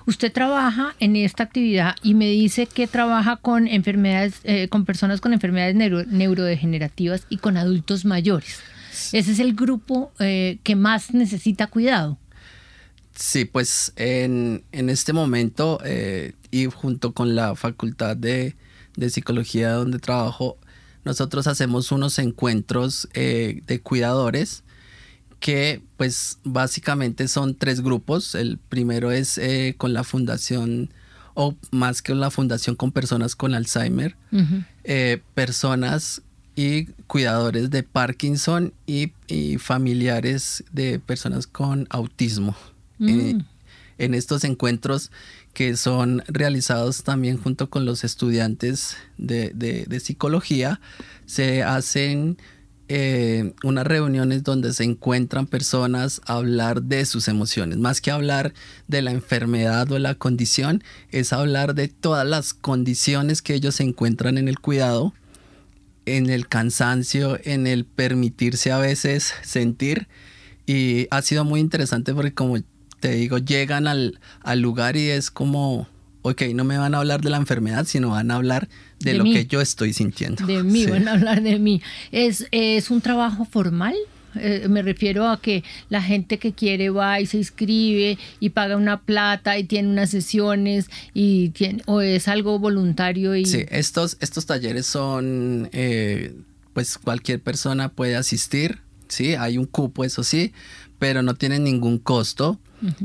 Usted 0.06 0.32
trabaja 0.32 0.94
en 0.98 1.16
esta 1.16 1.44
actividad 1.44 1.96
y 2.02 2.14
me 2.14 2.28
dice 2.28 2.66
que 2.66 2.86
trabaja 2.86 3.36
con 3.36 3.68
enfermedades, 3.68 4.40
eh, 4.44 4.68
con 4.68 4.84
personas 4.84 5.20
con 5.20 5.32
enfermedades 5.32 5.76
neurodegenerativas 5.76 7.26
y 7.28 7.36
con 7.38 7.56
adultos 7.56 8.04
mayores. 8.04 8.60
Ese 9.12 9.32
es 9.32 9.38
el 9.38 9.54
grupo 9.54 10.12
eh, 10.18 10.58
que 10.62 10.74
más 10.74 11.12
necesita 11.12 11.66
cuidado. 11.66 12.18
Sí, 13.14 13.46
pues 13.46 13.92
en, 13.96 14.64
este 14.72 15.14
momento 15.14 15.80
eh, 15.84 16.34
y 16.50 16.66
junto 16.66 17.12
con 17.12 17.34
la 17.34 17.56
Facultad 17.56 18.16
de, 18.16 18.56
Psicología 19.08 19.72
donde 19.72 19.98
trabajo, 19.98 20.58
nosotros 21.04 21.46
hacemos 21.46 21.92
unos 21.92 22.18
encuentros 22.18 23.08
eh, 23.14 23.62
de 23.66 23.80
cuidadores 23.80 24.64
que 25.40 25.82
pues 25.96 26.38
básicamente 26.44 27.28
son 27.28 27.54
tres 27.54 27.80
grupos. 27.80 28.34
El 28.34 28.58
primero 28.58 29.10
es 29.10 29.40
con 29.76 29.92
la 29.92 30.04
fundación 30.04 30.90
o 31.34 31.54
más 31.70 32.00
que 32.00 32.14
la 32.14 32.30
fundación 32.30 32.76
con 32.76 32.92
personas 32.92 33.36
con 33.36 33.54
Alzheimer, 33.54 34.16
personas 35.34 36.22
y 36.56 36.86
cuidadores 37.06 37.70
de 37.70 37.82
Parkinson 37.82 38.72
y, 38.86 39.12
familiares 39.58 40.64
de 40.72 40.98
personas 40.98 41.46
con 41.46 41.86
autismo. 41.90 42.56
Mm. 42.98 43.08
Eh, 43.08 43.38
en 43.98 44.14
estos 44.14 44.42
encuentros 44.44 45.10
que 45.52 45.76
son 45.76 46.22
realizados 46.26 47.02
también 47.02 47.38
junto 47.38 47.70
con 47.70 47.84
los 47.84 48.04
estudiantes 48.04 48.96
de, 49.16 50.00
psicología, 50.02 50.80
se 51.26 51.62
hacen 51.62 52.38
eh, 52.88 53.54
unas 53.64 53.86
reuniones 53.86 54.44
donde 54.44 54.72
se 54.72 54.84
encuentran 54.84 55.46
personas 55.46 56.20
a 56.26 56.34
hablar 56.34 56.82
de 56.82 57.04
sus 57.04 57.28
emociones. 57.28 57.78
Más 57.78 58.00
que 58.00 58.10
hablar 58.10 58.54
de 58.88 59.02
la 59.02 59.10
enfermedad 59.10 59.90
o 59.90 59.98
la 59.98 60.14
condición, 60.14 60.82
es 61.10 61.32
hablar 61.32 61.74
de 61.74 61.88
todas 61.88 62.26
las 62.26 62.54
condiciones 62.54 63.42
que 63.42 63.54
ellos 63.54 63.80
encuentran 63.80 64.38
en 64.38 64.48
el 64.48 64.58
cuidado 64.58 65.12
en 66.06 66.30
el 66.30 66.48
cansancio, 66.48 67.38
en 67.44 67.66
el 67.66 67.84
permitirse 67.84 68.72
a 68.72 68.78
veces 68.78 69.34
sentir. 69.42 70.08
Y 70.64 71.08
ha 71.10 71.20
sido 71.20 71.44
muy 71.44 71.60
interesante 71.60 72.14
porque 72.14 72.32
como 72.32 72.56
te 73.00 73.10
digo, 73.10 73.38
llegan 73.38 73.86
al, 73.86 74.18
lugar 74.56 74.96
y 74.96 75.10
es 75.10 75.30
como, 75.30 75.88
ok, 76.22 76.42
no 76.54 76.64
me 76.64 76.78
van 76.78 76.94
a 76.94 76.98
hablar 76.98 77.20
de 77.20 77.30
la 77.30 77.36
enfermedad, 77.36 77.84
sino 77.84 78.10
van 78.10 78.30
a 78.30 78.36
hablar 78.36 78.68
de, 79.00 79.14
lo 79.14 79.24
que 79.24 79.46
yo 79.46 79.60
estoy 79.60 79.92
sintiendo. 79.92 80.46
De 80.46 80.62
mí, 80.62 80.86
van 80.86 81.08
a 81.08 81.12
hablar 81.12 81.42
de 81.42 81.58
mí. 81.58 81.82
¿Es, 82.12 82.46
es 82.50 82.90
un 82.90 83.00
trabajo 83.00 83.44
formal? 83.44 83.94
Eh, 84.38 84.66
me 84.68 84.82
refiero 84.82 85.28
a 85.28 85.40
que 85.40 85.64
la 85.88 86.02
gente 86.02 86.38
que 86.38 86.52
quiere 86.52 86.90
va 86.90 87.20
y 87.20 87.26
se 87.26 87.38
inscribe 87.38 88.18
y 88.40 88.50
paga 88.50 88.76
una 88.76 89.00
plata 89.00 89.58
y 89.58 89.64
tiene 89.64 89.88
unas 89.88 90.10
sesiones 90.10 90.86
y 91.14 91.50
tiene, 91.50 91.82
o 91.86 92.00
es 92.00 92.28
algo 92.28 92.58
voluntario. 92.58 93.34
Y... 93.34 93.46
Sí, 93.46 93.64
estos, 93.70 94.16
estos 94.20 94.46
talleres 94.46 94.86
son, 94.86 95.68
eh, 95.72 96.34
pues 96.72 96.98
cualquier 96.98 97.40
persona 97.40 97.88
puede 97.88 98.16
asistir, 98.16 98.80
sí, 99.08 99.34
hay 99.34 99.58
un 99.58 99.66
cupo, 99.66 100.04
eso 100.04 100.22
sí, 100.22 100.52
pero 100.98 101.22
no 101.22 101.34
tienen 101.34 101.64
ningún 101.64 101.98
costo. 101.98 102.58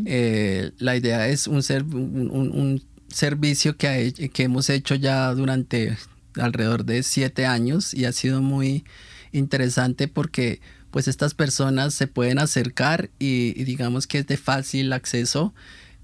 Eh, 0.06 0.72
la 0.80 0.98
idea 0.98 1.30
es 1.30 1.48
un, 1.48 1.64
ser, 1.64 1.84
un, 1.84 2.84
servicio 3.12 3.78
que, 3.78 4.32
que 4.34 4.44
hemos 4.44 4.70
hecho 4.70 4.96
ya 4.96 5.34
durante 5.34 5.98
alrededor 6.36 6.86
de 6.86 7.04
siete 7.04 7.46
años 7.46 7.94
y 7.94 8.06
ha 8.06 8.12
sido 8.12 8.42
muy 8.42 8.86
interesante 9.32 10.08
porque 10.08 10.62
pues 10.92 11.08
estas 11.08 11.34
personas 11.34 11.94
se 11.94 12.08
pueden 12.08 12.38
acercar 12.38 13.10
y, 13.18 13.64
digamos 13.64 14.08
que 14.08 14.20
es 14.20 14.28
de 14.28 14.38
fácil 14.38 14.94
acceso. 14.94 15.54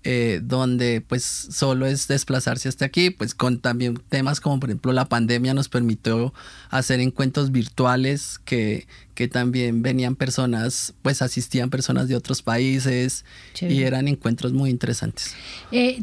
Eh, 0.09 0.39
donde 0.41 1.01
pues 1.01 1.23
solo 1.25 1.85
es 1.85 2.07
desplazarse 2.07 2.69
hasta 2.69 2.85
aquí, 2.85 3.09
pues 3.09 3.35
con 3.35 3.59
también 3.59 3.99
temas 4.07 4.39
como 4.39 4.57
por 4.57 4.69
ejemplo 4.69 4.93
la 4.93 5.09
pandemia 5.09 5.53
nos 5.53 5.67
permitió 5.67 6.33
hacer 6.69 7.01
encuentros 7.01 7.51
virtuales 7.51 8.39
que, 8.45 8.87
que 9.15 9.27
también 9.27 9.81
venían 9.81 10.15
personas, 10.15 10.93
pues 11.01 11.21
asistían 11.21 11.69
personas 11.69 12.07
de 12.07 12.15
otros 12.15 12.41
países 12.41 13.25
y 13.59 13.81
eran 13.81 14.07
encuentros 14.07 14.53
muy 14.53 14.69
interesantes. 14.69 15.35
Eh, 15.73 16.01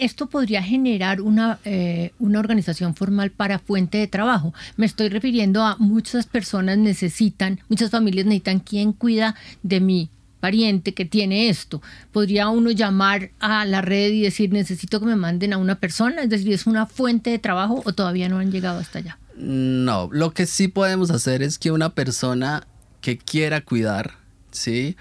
¿Esto 0.00 0.30
podría 0.30 0.62
generar 0.62 1.20
una, 1.20 1.58
eh, 1.66 2.12
una 2.18 2.38
organización 2.38 2.94
formal 2.94 3.32
para 3.32 3.58
fuente 3.58 3.98
de 3.98 4.06
trabajo? 4.06 4.54
Me 4.78 4.86
estoy 4.86 5.10
refiriendo 5.10 5.62
a 5.62 5.76
muchas 5.76 6.24
personas 6.24 6.78
necesitan, 6.78 7.60
muchas 7.68 7.90
familias 7.90 8.24
necesitan 8.24 8.60
quien 8.60 8.94
cuida 8.94 9.34
de 9.62 9.80
mi 9.80 10.08
pariente 10.42 10.92
que 10.92 11.04
tiene 11.04 11.48
esto. 11.48 11.80
¿Podría 12.10 12.48
uno 12.48 12.72
llamar 12.72 13.30
a 13.38 13.64
la 13.64 13.80
red 13.80 14.10
y 14.10 14.22
decir 14.22 14.52
necesito 14.52 14.98
que 14.98 15.06
me 15.06 15.14
manden 15.14 15.52
a 15.52 15.56
una 15.56 15.76
persona? 15.76 16.24
Es 16.24 16.30
decir, 16.30 16.52
¿es 16.52 16.66
una 16.66 16.86
fuente 16.86 17.30
de 17.30 17.38
trabajo 17.38 17.80
o 17.84 17.92
todavía 17.92 18.28
no 18.28 18.38
han 18.38 18.50
llegado 18.50 18.80
hasta 18.80 18.98
allá? 18.98 19.18
No, 19.36 20.08
lo 20.10 20.32
que 20.32 20.46
sí 20.46 20.66
podemos 20.66 21.12
hacer 21.12 21.44
es 21.44 21.60
que 21.60 21.70
una 21.70 21.94
persona 21.94 22.66
que 23.00 23.18
quiera 23.18 23.60
cuidar, 23.60 24.14
¿sí? 24.50 24.96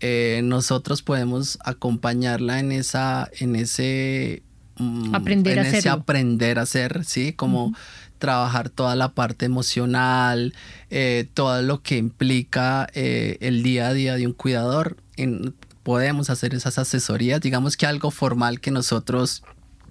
Eh, 0.00 0.40
nosotros 0.42 1.02
podemos 1.02 1.58
acompañarla 1.62 2.58
en 2.58 2.72
esa, 2.72 3.28
en 3.38 3.56
ese 3.56 4.42
mm, 4.78 5.14
aprender 5.14 5.58
en 5.58 5.66
a 5.66 5.68
ese 5.68 5.90
aprender 5.90 6.58
a 6.58 6.62
hacer, 6.62 7.04
¿sí? 7.04 7.34
Como 7.34 7.74
trabajar 8.18 8.68
toda 8.68 8.96
la 8.96 9.14
parte 9.14 9.46
emocional, 9.46 10.54
eh, 10.90 11.28
todo 11.34 11.62
lo 11.62 11.82
que 11.82 11.96
implica 11.96 12.88
eh, 12.94 13.38
el 13.40 13.62
día 13.62 13.88
a 13.88 13.92
día 13.92 14.16
de 14.16 14.26
un 14.26 14.32
cuidador. 14.32 14.96
podemos 15.82 16.28
hacer 16.28 16.54
esas 16.54 16.78
asesorías. 16.78 17.40
Digamos 17.40 17.76
que 17.76 17.86
algo 17.86 18.10
formal 18.10 18.60
que 18.60 18.70
nosotros 18.70 19.42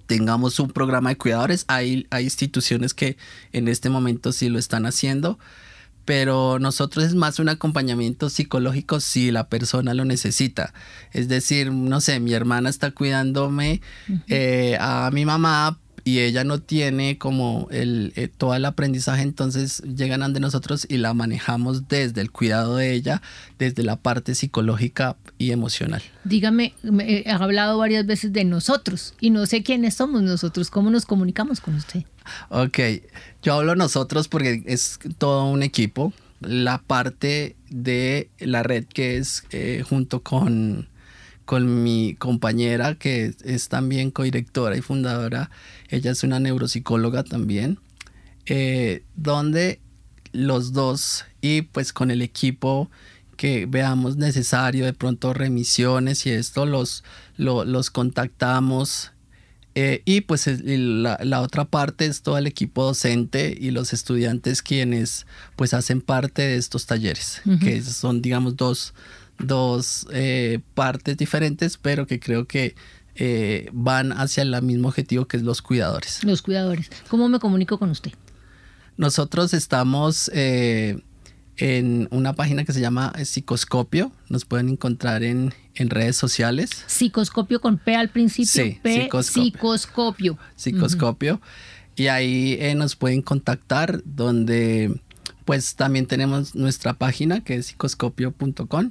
tengamos 0.06 0.58
un 0.58 0.70
programa 0.70 1.10
de 1.10 1.16
cuidadores. 1.16 1.64
Hay, 1.68 2.06
hay 2.10 2.24
instituciones 2.24 2.94
que 2.94 3.16
en 3.52 3.68
este 3.68 3.90
momento 3.90 4.32
sí 4.32 4.48
lo 4.48 4.58
están 4.58 4.86
haciendo, 4.86 5.38
pero 6.04 6.58
nosotros 6.58 7.04
es 7.04 7.14
más 7.14 7.38
un 7.38 7.50
acompañamiento 7.50 8.30
psicológico 8.30 9.00
si 9.00 9.30
la 9.30 9.48
persona 9.48 9.92
lo 9.92 10.06
necesita. 10.06 10.72
Es 11.12 11.28
decir, 11.28 11.70
no 11.70 12.00
sé, 12.00 12.20
mi 12.20 12.32
hermana 12.32 12.70
está 12.70 12.90
cuidándome 12.90 13.82
eh, 14.28 14.78
a 14.80 15.10
mi 15.12 15.26
mamá 15.26 15.78
y 16.04 16.20
ella 16.20 16.44
no 16.44 16.60
tiene 16.60 17.18
como 17.18 17.68
el, 17.70 18.12
eh, 18.16 18.28
todo 18.28 18.54
el 18.54 18.64
aprendizaje, 18.64 19.22
entonces 19.22 19.82
llegan 19.82 20.22
ante 20.22 20.40
nosotros 20.40 20.86
y 20.88 20.98
la 20.98 21.14
manejamos 21.14 21.88
desde 21.88 22.20
el 22.20 22.30
cuidado 22.30 22.76
de 22.76 22.92
ella, 22.92 23.22
desde 23.58 23.82
la 23.82 23.96
parte 23.96 24.34
psicológica 24.34 25.16
y 25.38 25.52
emocional. 25.52 26.02
Dígame, 26.24 26.74
he 27.00 27.30
hablado 27.30 27.78
varias 27.78 28.06
veces 28.06 28.32
de 28.32 28.44
nosotros 28.44 29.14
y 29.20 29.30
no 29.30 29.46
sé 29.46 29.62
quiénes 29.62 29.94
somos 29.94 30.22
nosotros, 30.22 30.70
cómo 30.70 30.90
nos 30.90 31.06
comunicamos 31.06 31.60
con 31.60 31.74
usted. 31.74 32.04
Ok, 32.50 32.78
yo 33.42 33.54
hablo 33.54 33.74
nosotros 33.74 34.28
porque 34.28 34.62
es 34.66 34.98
todo 35.18 35.44
un 35.46 35.62
equipo. 35.62 36.12
La 36.40 36.78
parte 36.78 37.56
de 37.68 38.30
la 38.38 38.62
red 38.62 38.84
que 38.84 39.16
es 39.16 39.44
eh, 39.50 39.82
junto 39.88 40.22
con 40.22 40.88
con 41.48 41.82
mi 41.82 42.14
compañera 42.18 42.96
que 42.96 43.34
es 43.42 43.70
también 43.70 44.10
codirectora 44.10 44.76
y 44.76 44.82
fundadora. 44.82 45.50
Ella 45.88 46.10
es 46.10 46.22
una 46.22 46.38
neuropsicóloga 46.40 47.24
también, 47.24 47.78
eh, 48.44 49.02
donde 49.16 49.80
los 50.32 50.74
dos 50.74 51.24
y 51.40 51.62
pues 51.62 51.94
con 51.94 52.10
el 52.10 52.20
equipo 52.20 52.90
que 53.38 53.64
veamos 53.64 54.18
necesario, 54.18 54.84
de 54.84 54.92
pronto 54.92 55.32
remisiones 55.32 56.26
y 56.26 56.32
esto, 56.32 56.66
los, 56.66 57.02
los 57.38 57.90
contactamos. 57.90 59.12
Eh, 59.74 60.02
y 60.04 60.20
pues 60.20 60.46
la, 60.46 61.18
la, 61.22 61.40
otra 61.40 61.64
parte 61.64 62.04
es 62.04 62.20
todo 62.20 62.36
el 62.36 62.46
equipo 62.46 62.84
docente 62.84 63.56
y 63.58 63.70
los 63.70 63.94
estudiantes 63.94 64.60
quienes 64.60 65.24
pues 65.56 65.72
hacen 65.72 66.02
parte 66.02 66.42
de 66.42 66.56
estos 66.56 66.84
talleres, 66.84 67.40
que 67.60 67.80
son 67.80 68.20
digamos 68.20 68.56
dos, 68.56 68.92
dos 69.38 70.06
eh, 70.12 70.60
partes 70.74 71.16
diferentes, 71.16 71.76
pero 71.76 72.06
que 72.06 72.20
creo 72.20 72.46
que 72.46 72.74
eh, 73.14 73.68
van 73.72 74.12
hacia 74.12 74.42
el 74.42 74.62
mismo 74.62 74.88
objetivo 74.88 75.26
que 75.26 75.36
es 75.36 75.42
los 75.42 75.62
cuidadores. 75.62 76.22
Los 76.24 76.42
cuidadores. 76.42 76.90
¿Cómo 77.08 77.28
me 77.28 77.38
comunico 77.38 77.78
con 77.78 77.90
usted? 77.90 78.12
Nosotros 78.96 79.54
estamos 79.54 80.30
eh, 80.34 81.00
en 81.56 82.08
una 82.10 82.34
página 82.34 82.64
que 82.64 82.72
se 82.72 82.80
llama 82.80 83.12
Psicoscopio. 83.24 84.12
Nos 84.28 84.44
pueden 84.44 84.68
encontrar 84.68 85.22
en, 85.22 85.54
redes 85.74 86.16
sociales. 86.16 86.70
Psicoscopio 86.88 87.60
con 87.60 87.78
P 87.78 87.94
al 87.94 88.08
principio. 88.08 88.50
Sí, 88.50 88.80
P, 88.82 89.08
psicoscopio. 89.22 90.36
Psicoscopio. 90.56 91.40
Y 91.94 92.08
ahí 92.08 92.58
nos 92.76 92.96
pueden 92.96 93.22
contactar 93.22 94.02
donde 94.04 95.00
pues 95.44 95.76
también 95.76 96.06
tenemos 96.06 96.54
nuestra 96.54 96.92
página 96.92 97.42
que 97.42 97.54
es 97.54 97.66
psicoscopio.com 97.68 98.90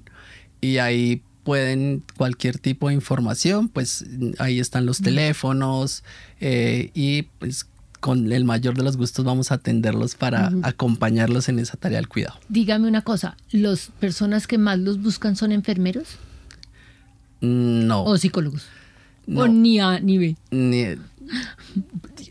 y 0.62 0.78
ahí 0.78 1.22
pueden 1.44 2.04
cualquier 2.18 2.58
tipo 2.58 2.90
de 2.90 2.94
información, 2.94 3.70
pues 3.70 4.06
ahí 4.38 4.60
están 4.60 4.86
los 4.86 5.02
teléfonos 5.02 6.04
eh, 6.42 6.92
y 6.94 7.24
pues 7.40 7.68
con 8.00 8.32
el 8.32 8.44
mayor 8.44 8.76
de 8.76 8.84
los 8.84 8.98
gustos 8.98 9.26
vamos 9.26 9.52
a 9.52 9.56
atenderlos 9.56 10.16
para 10.16 10.52
acompañarlos 10.64 11.50
en 11.50 11.60
esa 11.60 11.78
tarea 11.78 12.00
del 12.00 12.08
cuidado. 12.08 12.40
Dígame 12.50 12.88
una 12.88 13.02
cosa, 13.02 13.38
¿las 13.52 13.92
personas 14.00 14.46
que 14.46 14.58
más 14.58 14.78
los 14.78 15.02
buscan 15.02 15.36
son 15.36 15.52
enfermeros? 15.52 16.18
No. 17.42 18.04
¿O 18.04 18.18
psicólogos? 18.18 18.68
¿O 19.34 19.48
ni 19.48 19.80
A 19.80 20.00
ni 20.00 20.18
B? 20.18 20.36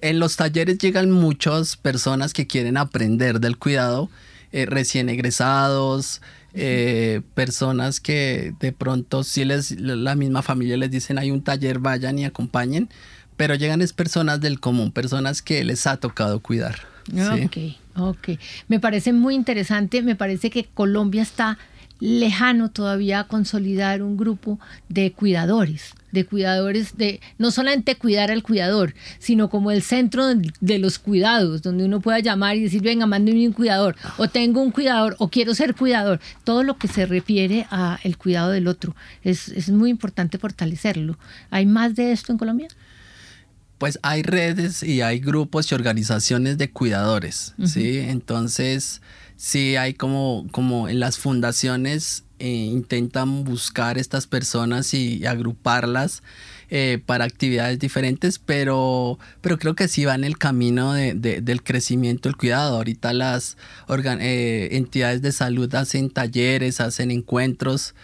en 0.01 0.19
los 0.19 0.37
talleres 0.37 0.79
llegan 0.79 1.11
muchas 1.11 1.77
personas 1.77 2.33
que 2.33 2.47
quieren 2.47 2.77
aprender 2.77 3.41
del 3.41 3.57
cuidado, 3.57 4.11
eh, 4.53 4.67
recién 4.67 5.09
egresados, 5.09 6.21
eh, 6.57 7.21
personas 7.35 8.01
que 8.01 8.55
de 8.61 8.73
pronto 8.73 9.23
si 9.23 9.45
les 9.45 9.73
la 9.73 10.15
misma 10.15 10.43
familia 10.43 10.77
les 10.77 10.91
dicen 10.91 11.19
hay 11.19 11.31
un 11.31 11.43
taller, 11.43 11.79
vayan 11.79 12.19
y 12.19 12.25
acompañen, 12.25 12.89
pero 13.37 13.55
llegan 13.55 13.83
es 13.83 13.93
personas 13.93 14.41
del 14.41 14.59
común, 14.59 14.91
personas 14.91 15.43
que 15.43 15.63
les 15.65 15.87
ha 15.87 15.99
tocado 15.99 16.41
cuidar. 16.41 16.81
Ok, 17.15 17.59
ok. 17.97 18.29
Me 18.69 18.81
parece 18.81 19.13
muy 19.13 19.35
interesante, 19.35 20.03
me 20.03 20.17
parece 20.17 20.51
que 20.51 20.65
Colombia 20.65 21.23
está 21.23 21.59
lejano 22.01 22.71
todavía 22.71 23.25
consolidar 23.25 24.03
un 24.03 24.17
grupo 24.17 24.59
de 24.89 25.13
cuidadores, 25.13 25.95
de 26.13 26.25
cuidadores 26.25 26.97
de 26.97 27.21
no 27.39 27.51
solamente 27.51 27.97
cuidar 27.97 28.31
al 28.31 28.43
cuidador, 28.43 28.95
sino 29.19 29.49
como 29.49 29.71
el 29.71 29.83
centro 29.83 30.27
de, 30.35 30.79
los 30.79 30.99
cuidados, 30.99 31.63
donde 31.63 31.85
uno 31.85 32.01
pueda 32.01 32.19
llamar 32.21 32.57
y 32.57 32.63
decir, 32.65 32.83
venga, 32.83 33.07
mándeme 33.07 33.47
un 33.47 33.53
cuidador, 33.53 33.97
o 34.19 34.29
tengo 34.29 34.61
un 34.61 34.71
cuidador, 34.71 35.17
o 35.19 35.29
quiero 35.29 35.55
ser 35.55 35.75
cuidador, 35.75 36.21
todo 36.45 36.63
lo 36.63 36.77
que 36.77 36.89
se 36.89 37.07
refiere 37.07 37.67
a 37.71 37.99
el 38.03 38.19
cuidado 38.19 38.51
del 38.51 38.69
otro. 38.69 38.95
Es, 39.23 39.49
es 39.49 39.71
muy 39.71 39.91
importante 39.91 40.39
fortalecerlo. 40.39 41.19
¿Hay 41.51 41.67
más 41.67 41.95
de 41.95 42.13
esto 42.13 42.33
en 42.33 42.39
Colombia? 42.39 42.69
Pues 43.79 43.99
hay 44.03 44.23
redes 44.23 44.83
y 44.83 45.03
hay 45.03 45.19
grupos 45.19 45.71
y 45.71 45.75
organizaciones 45.75 46.57
de 46.57 46.71
cuidadores, 46.71 47.55
¿sí? 47.63 47.99
Entonces 47.99 49.03
sí 49.37 49.77
hay 49.77 49.95
como, 49.95 50.47
como 50.51 50.89
en 50.89 51.01
las 51.01 51.19
fundaciones 51.19 52.25
eh, 52.39 52.49
intentan 52.49 53.45
buscar 53.45 53.97
estas 53.97 54.27
personas 54.27 54.93
y, 54.93 55.25
agruparlas 55.25 56.23
eh, 56.69 57.01
para 57.07 57.25
actividades 57.25 57.79
diferentes, 57.79 58.39
pero, 58.39 59.19
pero 59.41 59.59
creo 59.59 59.75
que 59.75 59.89
sí 59.89 60.05
va 60.05 60.15
en 60.15 60.25
el 60.25 60.37
camino 60.37 60.93
de, 60.93 61.15
del 61.15 61.63
crecimiento 61.63 62.29
del 62.29 62.37
cuidado. 62.37 62.77
Ahorita 62.77 63.15
las 63.15 63.57
eh, 63.89 64.69
entidades 64.73 65.23
de 65.23 65.33
salud 65.33 65.75
hacen 65.75 66.11
talleres, 66.11 66.81
hacen 66.81 67.11
encuentros. 67.11 67.95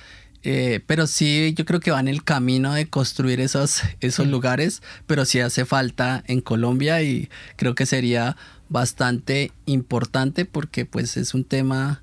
pero 0.87 1.07
sí, 1.07 1.53
yo 1.55 1.67
creo 1.67 1.81
que 1.81 1.91
va 1.91 2.01
en 2.01 2.09
el 2.09 2.25
camino 2.25 2.73
de 2.73 2.89
construir 2.89 3.39
esos, 3.39 3.83
esos 4.01 4.27
lugares, 4.27 4.83
pero 5.07 5.27
sí 5.27 5.41
hace 5.41 5.67
falta 5.67 6.25
en 6.27 6.41
Colombia 6.41 7.03
y 7.03 7.29
creo 7.57 7.75
que 7.75 7.85
sería 7.85 8.37
bastante 8.73 9.53
importante 9.67 10.45
porque 10.45 10.85
pues 10.87 11.17
es 11.17 11.35
un 11.35 11.45
tema 11.45 12.03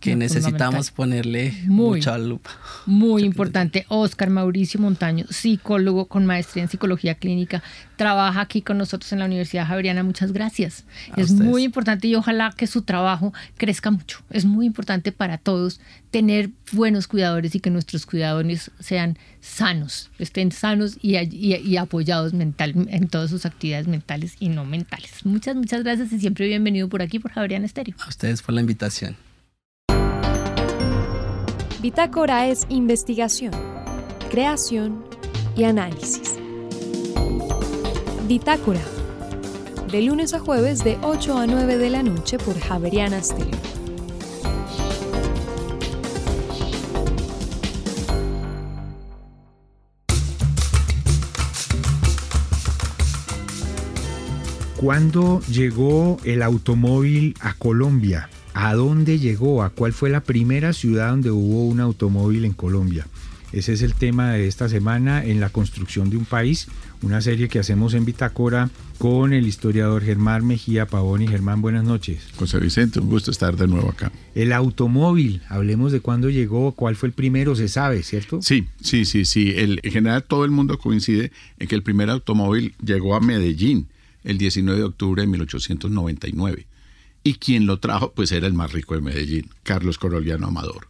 que 0.00 0.14
necesitamos 0.14 0.90
ponerle 0.90 1.54
mucha 1.66 2.18
lupa. 2.18 2.50
Muy 2.84 3.22
importante. 3.24 3.86
Oscar 3.88 4.30
Mauricio 4.30 4.78
Montaño, 4.80 5.26
psicólogo 5.30 6.06
con 6.06 6.26
maestría 6.26 6.62
en 6.62 6.68
psicología 6.68 7.14
clínica, 7.14 7.62
trabaja 7.96 8.42
aquí 8.42 8.62
con 8.62 8.78
nosotros 8.78 9.12
en 9.12 9.20
la 9.20 9.24
Universidad 9.24 9.66
Javeriana. 9.66 10.02
Muchas 10.02 10.32
gracias. 10.32 10.84
es 11.16 11.32
muy 11.32 11.64
importante 11.64 12.08
y 12.08 12.14
ojalá 12.14 12.52
que 12.56 12.66
su 12.66 12.82
trabajo 12.82 13.32
crezca 13.56 13.90
mucho. 13.90 14.20
Es 14.30 14.44
muy 14.44 14.66
importante 14.66 15.12
para 15.12 15.38
todos 15.38 15.80
tener 16.10 16.50
buenos 16.72 17.08
cuidadores 17.08 17.54
y 17.54 17.60
que 17.60 17.70
nuestros 17.70 18.06
cuidadores 18.06 18.70
sean 18.78 19.18
sanos, 19.40 20.10
estén 20.18 20.52
sanos 20.52 20.98
y, 21.00 21.16
y, 21.16 21.76
apoyados 21.76 22.32
mental, 22.32 22.86
en 22.90 23.08
todas 23.08 23.30
sus 23.30 23.46
actividades 23.46 23.86
mentales 23.88 24.36
y 24.40 24.48
no 24.48 24.64
mentales. 24.64 25.24
Muchas, 25.24 25.56
muchas 25.56 25.82
gracias 25.82 26.12
y 26.12 26.18
siempre 26.18 26.46
bienvenido 26.46 26.88
por 26.88 27.02
aquí 27.02 27.18
por 27.18 27.32
Javeriana 27.32 27.66
Estéreo. 27.66 27.94
A 28.04 28.08
ustedes 28.08 28.42
por 28.42 28.54
la 28.54 28.60
invitación. 28.60 29.25
Bitácora 31.80 32.48
es 32.48 32.66
investigación, 32.70 33.52
creación 34.30 35.04
y 35.54 35.64
análisis. 35.64 36.38
Bitácora. 38.26 38.80
De 39.92 40.00
lunes 40.00 40.32
a 40.32 40.38
jueves 40.38 40.82
de 40.82 40.96
8 41.02 41.36
a 41.36 41.46
9 41.46 41.76
de 41.76 41.90
la 41.90 42.02
noche 42.02 42.38
por 42.38 42.58
Javeriana 42.58 43.22
Stereo. 43.22 43.50
¿Cuándo 54.80 55.40
llegó 55.42 56.16
el 56.24 56.42
automóvil 56.42 57.34
a 57.40 57.52
Colombia? 57.52 58.30
¿A 58.58 58.74
dónde 58.74 59.18
llegó? 59.18 59.62
¿A 59.62 59.68
cuál 59.68 59.92
fue 59.92 60.08
la 60.08 60.22
primera 60.22 60.72
ciudad 60.72 61.10
donde 61.10 61.30
hubo 61.30 61.66
un 61.66 61.78
automóvil 61.78 62.46
en 62.46 62.54
Colombia? 62.54 63.06
Ese 63.52 63.74
es 63.74 63.82
el 63.82 63.92
tema 63.92 64.32
de 64.32 64.48
esta 64.48 64.70
semana 64.70 65.22
en 65.22 65.40
la 65.40 65.50
construcción 65.50 66.08
de 66.08 66.16
un 66.16 66.24
país, 66.24 66.66
una 67.02 67.20
serie 67.20 67.48
que 67.48 67.58
hacemos 67.58 67.92
en 67.92 68.06
Bitácora 68.06 68.70
con 68.96 69.34
el 69.34 69.46
historiador 69.46 70.02
Germán 70.02 70.46
Mejía 70.46 70.86
Pavón. 70.86 71.20
Y 71.20 71.28
Germán, 71.28 71.60
buenas 71.60 71.84
noches. 71.84 72.28
José 72.36 72.58
Vicente, 72.58 72.98
un 72.98 73.10
gusto 73.10 73.30
estar 73.30 73.58
de 73.58 73.68
nuevo 73.68 73.90
acá. 73.90 74.10
El 74.34 74.54
automóvil, 74.54 75.42
hablemos 75.50 75.92
de 75.92 76.00
cuándo 76.00 76.30
llegó, 76.30 76.72
cuál 76.72 76.96
fue 76.96 77.10
el 77.10 77.12
primero, 77.12 77.56
se 77.56 77.68
sabe, 77.68 78.02
¿cierto? 78.02 78.40
Sí, 78.40 78.68
sí, 78.80 79.04
sí, 79.04 79.26
sí. 79.26 79.52
en 79.54 79.78
general 79.92 80.24
todo 80.24 80.46
el 80.46 80.50
mundo 80.50 80.78
coincide 80.78 81.30
en 81.58 81.68
que 81.68 81.74
el 81.74 81.82
primer 81.82 82.08
automóvil 82.08 82.74
llegó 82.82 83.16
a 83.16 83.20
Medellín 83.20 83.88
el 84.24 84.38
19 84.38 84.78
de 84.78 84.84
octubre 84.86 85.20
de 85.20 85.28
1899 85.28 86.66
y 87.26 87.34
quien 87.34 87.66
lo 87.66 87.80
trajo, 87.80 88.12
pues 88.12 88.30
era 88.30 88.46
el 88.46 88.52
más 88.52 88.72
rico 88.72 88.94
de 88.94 89.00
Medellín, 89.00 89.50
Carlos 89.64 89.98
Coroliano 89.98 90.46
Amador. 90.46 90.86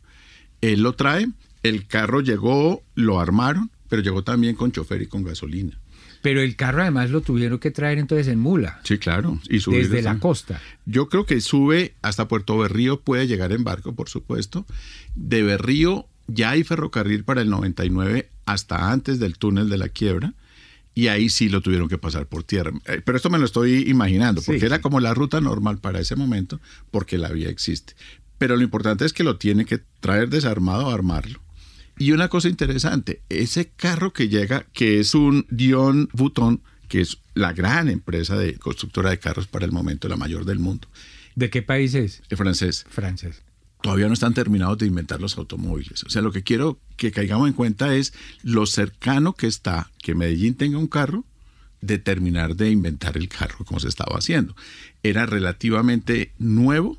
Él 0.60 0.82
lo 0.82 0.92
trae 0.92 1.28
El 1.62 1.86
carro 1.86 2.20
llegó, 2.20 2.82
lo 2.94 3.20
armaron, 3.20 3.70
pero 3.88 4.02
llegó 4.02 4.22
también 4.22 4.54
con 4.54 4.70
chofer 4.70 5.00
y 5.00 5.06
con 5.06 5.24
gasolina. 5.24 5.78
Pero 6.20 6.42
el 6.42 6.54
carro 6.54 6.82
además 6.82 7.08
lo 7.08 7.22
tuvieron 7.22 7.58
que 7.58 7.70
traer 7.70 7.96
entonces 7.96 8.28
en 8.28 8.38
mula. 8.38 8.80
Sí, 8.84 8.98
claro. 8.98 9.40
Y 9.48 9.60
subir 9.60 9.88
desde 9.88 10.02
la 10.02 10.18
costa. 10.18 10.60
Yo 10.84 11.08
creo 11.08 11.24
que 11.24 11.40
sube 11.40 11.94
hasta 12.02 12.28
Puerto 12.28 12.58
Berrío, 12.58 13.00
puede 13.00 13.26
llegar 13.26 13.52
en 13.52 13.64
barco, 13.64 13.94
por 13.94 14.10
supuesto. 14.10 14.66
De 15.14 15.42
Berrío 15.42 16.06
ya 16.26 16.50
hay 16.50 16.64
ferrocarril 16.64 17.24
para 17.24 17.40
el 17.40 17.48
99 17.48 18.28
hasta 18.44 18.92
antes 18.92 19.18
del 19.18 19.38
túnel 19.38 19.70
de 19.70 19.78
la 19.78 19.88
quiebra. 19.88 20.34
Y 20.96 21.08
ahí 21.08 21.28
sí 21.28 21.50
lo 21.50 21.60
tuvieron 21.60 21.90
que 21.90 21.98
pasar 21.98 22.26
por 22.26 22.42
tierra. 22.42 22.72
Eh, 22.86 23.02
pero 23.04 23.16
esto 23.16 23.28
me 23.28 23.38
lo 23.38 23.44
estoy 23.44 23.84
imaginando, 23.86 24.40
porque 24.40 24.64
era 24.64 24.80
como 24.80 24.98
la 24.98 25.12
ruta 25.12 25.42
normal 25.42 25.76
para 25.76 26.00
ese 26.00 26.16
momento, 26.16 26.58
porque 26.90 27.18
la 27.18 27.28
vía 27.28 27.50
existe. 27.50 27.92
Pero 28.38 28.56
lo 28.56 28.62
importante 28.62 29.04
es 29.04 29.12
que 29.12 29.22
lo 29.22 29.36
tiene 29.36 29.66
que 29.66 29.82
traer 30.00 30.30
desarmado 30.30 30.86
o 30.86 30.90
armarlo. 30.90 31.42
Y 31.98 32.12
una 32.12 32.28
cosa 32.28 32.48
interesante, 32.48 33.20
ese 33.28 33.68
carro 33.76 34.14
que 34.14 34.28
llega, 34.28 34.64
que 34.72 34.98
es 34.98 35.14
un 35.14 35.46
Dion 35.50 36.08
Bouton, 36.14 36.62
que 36.88 37.02
es 37.02 37.18
la 37.34 37.52
gran 37.52 37.90
empresa 37.90 38.38
de 38.38 38.54
constructora 38.54 39.10
de 39.10 39.18
carros 39.18 39.46
para 39.46 39.66
el 39.66 39.72
momento, 39.72 40.08
la 40.08 40.16
mayor 40.16 40.46
del 40.46 40.60
mundo. 40.60 40.88
¿De 41.34 41.50
qué 41.50 41.60
país 41.60 41.94
es? 41.94 42.22
De 42.30 42.36
francés. 42.36 42.86
Francés. 42.88 43.42
Todavía 43.86 44.08
no 44.08 44.14
están 44.14 44.34
terminados 44.34 44.78
de 44.78 44.86
inventar 44.86 45.20
los 45.20 45.38
automóviles. 45.38 46.02
O 46.02 46.10
sea, 46.10 46.20
lo 46.20 46.32
que 46.32 46.42
quiero 46.42 46.80
que 46.96 47.12
caigamos 47.12 47.46
en 47.46 47.54
cuenta 47.54 47.94
es 47.94 48.14
lo 48.42 48.66
cercano 48.66 49.34
que 49.34 49.46
está 49.46 49.92
que 50.02 50.16
Medellín 50.16 50.56
tenga 50.56 50.76
un 50.76 50.88
carro 50.88 51.24
de 51.80 51.98
terminar 51.98 52.56
de 52.56 52.72
inventar 52.72 53.16
el 53.16 53.28
carro 53.28 53.64
como 53.64 53.78
se 53.78 53.86
estaba 53.86 54.16
haciendo. 54.18 54.56
Era 55.04 55.24
relativamente 55.24 56.32
nuevo, 56.36 56.98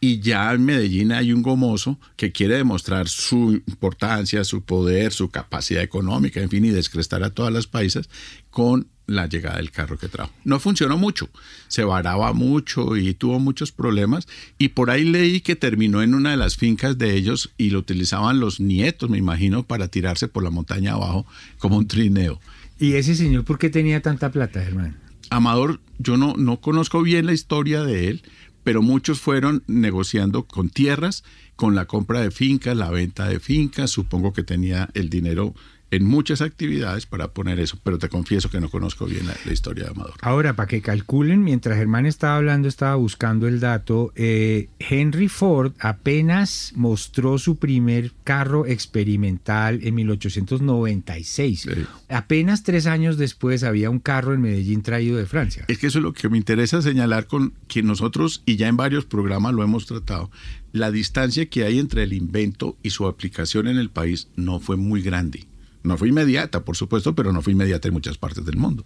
y 0.00 0.20
ya 0.20 0.50
en 0.54 0.64
Medellín 0.64 1.12
hay 1.12 1.34
un 1.34 1.42
gomoso 1.42 2.00
que 2.16 2.32
quiere 2.32 2.56
demostrar 2.56 3.10
su 3.10 3.62
importancia, 3.66 4.42
su 4.42 4.62
poder, 4.62 5.12
su 5.12 5.28
capacidad 5.28 5.82
económica, 5.82 6.40
en 6.40 6.48
fin, 6.48 6.64
y 6.64 6.70
descrestar 6.70 7.22
a 7.24 7.30
todas 7.34 7.52
las 7.52 7.66
paisas 7.66 8.08
con 8.48 8.88
la 9.06 9.26
llegada 9.26 9.56
del 9.56 9.70
carro 9.70 9.98
que 9.98 10.08
trajo. 10.08 10.32
No 10.44 10.60
funcionó 10.60 10.96
mucho, 10.96 11.28
se 11.68 11.84
varaba 11.84 12.32
mucho 12.32 12.96
y 12.96 13.14
tuvo 13.14 13.38
muchos 13.38 13.72
problemas 13.72 14.26
y 14.58 14.68
por 14.68 14.90
ahí 14.90 15.04
leí 15.04 15.40
que 15.40 15.56
terminó 15.56 16.02
en 16.02 16.14
una 16.14 16.30
de 16.30 16.36
las 16.36 16.56
fincas 16.56 16.98
de 16.98 17.14
ellos 17.14 17.52
y 17.58 17.70
lo 17.70 17.80
utilizaban 17.80 18.40
los 18.40 18.60
nietos, 18.60 19.10
me 19.10 19.18
imagino, 19.18 19.64
para 19.64 19.88
tirarse 19.88 20.28
por 20.28 20.42
la 20.42 20.50
montaña 20.50 20.92
abajo 20.92 21.26
como 21.58 21.78
un 21.78 21.88
trineo. 21.88 22.40
¿Y 22.78 22.94
ese 22.94 23.14
señor 23.14 23.44
por 23.44 23.58
qué 23.58 23.70
tenía 23.70 24.02
tanta 24.02 24.30
plata, 24.30 24.62
hermano? 24.62 24.94
Amador, 25.30 25.80
yo 25.98 26.16
no, 26.16 26.34
no 26.36 26.60
conozco 26.60 27.02
bien 27.02 27.26
la 27.26 27.32
historia 27.32 27.82
de 27.84 28.08
él, 28.08 28.22
pero 28.64 28.82
muchos 28.82 29.20
fueron 29.20 29.62
negociando 29.66 30.44
con 30.44 30.68
tierras, 30.68 31.24
con 31.56 31.74
la 31.74 31.86
compra 31.86 32.20
de 32.20 32.30
fincas, 32.30 32.76
la 32.76 32.90
venta 32.90 33.28
de 33.28 33.40
fincas, 33.40 33.90
supongo 33.90 34.32
que 34.32 34.42
tenía 34.42 34.88
el 34.94 35.08
dinero 35.08 35.54
en 35.92 36.06
muchas 36.06 36.40
actividades 36.40 37.04
para 37.04 37.28
poner 37.28 37.60
eso, 37.60 37.78
pero 37.84 37.98
te 37.98 38.08
confieso 38.08 38.48
que 38.48 38.60
no 38.60 38.70
conozco 38.70 39.04
bien 39.04 39.26
la, 39.26 39.52
historia 39.52 39.84
de 39.84 39.90
Amador. 39.90 40.14
Ahora, 40.22 40.56
para 40.56 40.66
que 40.66 40.80
calculen, 40.80 41.44
mientras 41.44 41.76
Germán 41.76 42.06
estaba 42.06 42.36
hablando, 42.36 42.66
estaba 42.66 42.94
buscando 42.94 43.46
el 43.46 43.60
dato, 43.60 44.10
eh, 44.16 44.70
Henry 44.78 45.28
Ford 45.28 45.74
apenas 45.78 46.72
mostró 46.76 47.36
su 47.36 47.56
primer 47.56 48.12
carro 48.24 48.64
experimental 48.64 49.80
en 49.82 49.94
1896. 49.96 51.68
Apenas 52.08 52.62
tres 52.62 52.86
años 52.86 53.18
después 53.18 53.62
había 53.62 53.90
un 53.90 53.98
carro 53.98 54.32
en 54.32 54.40
Medellín 54.40 54.80
traído 54.80 55.18
de 55.18 55.26
Francia. 55.26 55.66
Es 55.68 55.76
que 55.76 55.88
eso 55.88 55.98
es 55.98 56.04
lo 56.04 56.14
que 56.14 56.30
me 56.30 56.38
interesa 56.38 56.80
señalar 56.80 57.26
con 57.26 57.52
que 57.68 57.82
nosotros, 57.82 58.42
y 58.46 58.56
ya 58.56 58.68
en 58.68 58.78
varios 58.78 59.04
programas 59.04 59.52
lo 59.52 59.62
hemos 59.62 59.84
tratado, 59.84 60.30
la 60.72 60.90
distancia 60.90 61.50
que 61.50 61.64
hay 61.64 61.78
entre 61.78 62.04
el 62.04 62.14
invento 62.14 62.78
y 62.82 62.90
su 62.90 63.06
aplicación 63.06 63.68
en 63.68 63.76
el 63.76 63.90
país 63.90 64.28
no 64.36 64.58
fue 64.58 64.78
muy 64.78 65.02
grande 65.02 65.51
no 65.82 65.96
fue 65.96 66.08
inmediata, 66.08 66.64
por 66.64 66.76
supuesto, 66.76 67.14
pero 67.14 67.32
no 67.32 67.42
fue 67.42 67.52
inmediata 67.52 67.88
en 67.88 67.94
muchas 67.94 68.18
partes 68.18 68.44
del 68.44 68.56
mundo. 68.56 68.84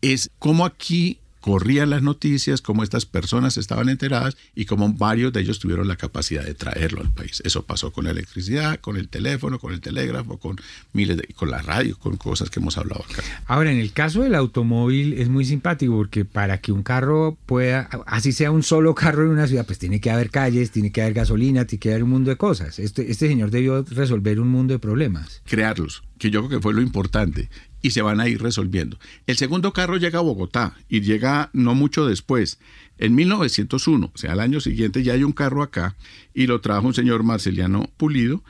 Es 0.00 0.30
como 0.38 0.64
aquí 0.64 1.20
corrían 1.46 1.90
las 1.90 2.02
noticias, 2.02 2.60
cómo 2.60 2.82
estas 2.82 3.06
personas 3.06 3.56
estaban 3.56 3.88
enteradas 3.88 4.36
y 4.56 4.64
cómo 4.64 4.92
varios 4.92 5.32
de 5.32 5.42
ellos 5.42 5.60
tuvieron 5.60 5.86
la 5.86 5.94
capacidad 5.94 6.44
de 6.44 6.54
traerlo 6.54 7.02
al 7.02 7.12
país. 7.12 7.40
Eso 7.44 7.62
pasó 7.62 7.92
con 7.92 8.06
la 8.06 8.10
electricidad, 8.10 8.80
con 8.80 8.96
el 8.96 9.08
teléfono, 9.08 9.60
con 9.60 9.72
el 9.72 9.80
telégrafo, 9.80 10.38
con 10.38 10.56
miles 10.92 11.18
de, 11.18 11.28
con 11.36 11.52
la 11.52 11.62
radio, 11.62 11.96
con 12.00 12.16
cosas 12.16 12.50
que 12.50 12.58
hemos 12.58 12.76
hablado 12.78 13.04
acá. 13.08 13.22
Ahora, 13.46 13.70
en 13.70 13.78
el 13.78 13.92
caso 13.92 14.24
del 14.24 14.34
automóvil 14.34 15.12
es 15.12 15.28
muy 15.28 15.44
simpático 15.44 15.94
porque 15.94 16.24
para 16.24 16.60
que 16.60 16.72
un 16.72 16.82
carro 16.82 17.38
pueda, 17.46 17.88
así 18.06 18.32
sea 18.32 18.50
un 18.50 18.64
solo 18.64 18.96
carro 18.96 19.22
en 19.22 19.28
una 19.28 19.46
ciudad, 19.46 19.66
pues 19.66 19.78
tiene 19.78 20.00
que 20.00 20.10
haber 20.10 20.30
calles, 20.30 20.72
tiene 20.72 20.90
que 20.90 21.00
haber 21.00 21.14
gasolina, 21.14 21.64
tiene 21.64 21.78
que 21.78 21.90
haber 21.90 22.02
un 22.02 22.10
mundo 22.10 22.30
de 22.30 22.36
cosas. 22.36 22.80
Este, 22.80 23.08
este 23.08 23.28
señor 23.28 23.52
debió 23.52 23.84
resolver 23.84 24.40
un 24.40 24.48
mundo 24.48 24.74
de 24.74 24.80
problemas. 24.80 25.42
Crearlos, 25.44 26.02
que 26.18 26.32
yo 26.32 26.40
creo 26.40 26.58
que 26.58 26.60
fue 26.60 26.74
lo 26.74 26.82
importante 26.82 27.50
y 27.86 27.92
se 27.92 28.02
van 28.02 28.18
a 28.18 28.26
ir 28.26 28.42
resolviendo. 28.42 28.98
El 29.28 29.36
segundo 29.36 29.72
carro 29.72 29.96
llega 29.96 30.18
a 30.18 30.22
Bogotá 30.22 30.74
y 30.88 31.02
llega 31.02 31.50
no 31.52 31.76
mucho 31.76 32.04
después. 32.04 32.58
En 32.98 33.14
1901, 33.14 34.10
o 34.12 34.18
sea, 34.18 34.32
al 34.32 34.40
año 34.40 34.58
siguiente 34.58 35.04
ya 35.04 35.12
hay 35.12 35.22
un 35.22 35.30
carro 35.30 35.62
acá 35.62 35.94
y 36.34 36.48
lo 36.48 36.60
trajo 36.60 36.88
un 36.88 36.94
señor 36.94 37.22
Marceliano 37.22 37.88
Pulido 37.96 38.42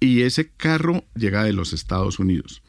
y 0.00 0.22
ese 0.22 0.48
carro 0.48 1.04
llega 1.14 1.44
de 1.44 1.52
los 1.52 1.74
Estados 1.74 2.18
Unidos. 2.18 2.62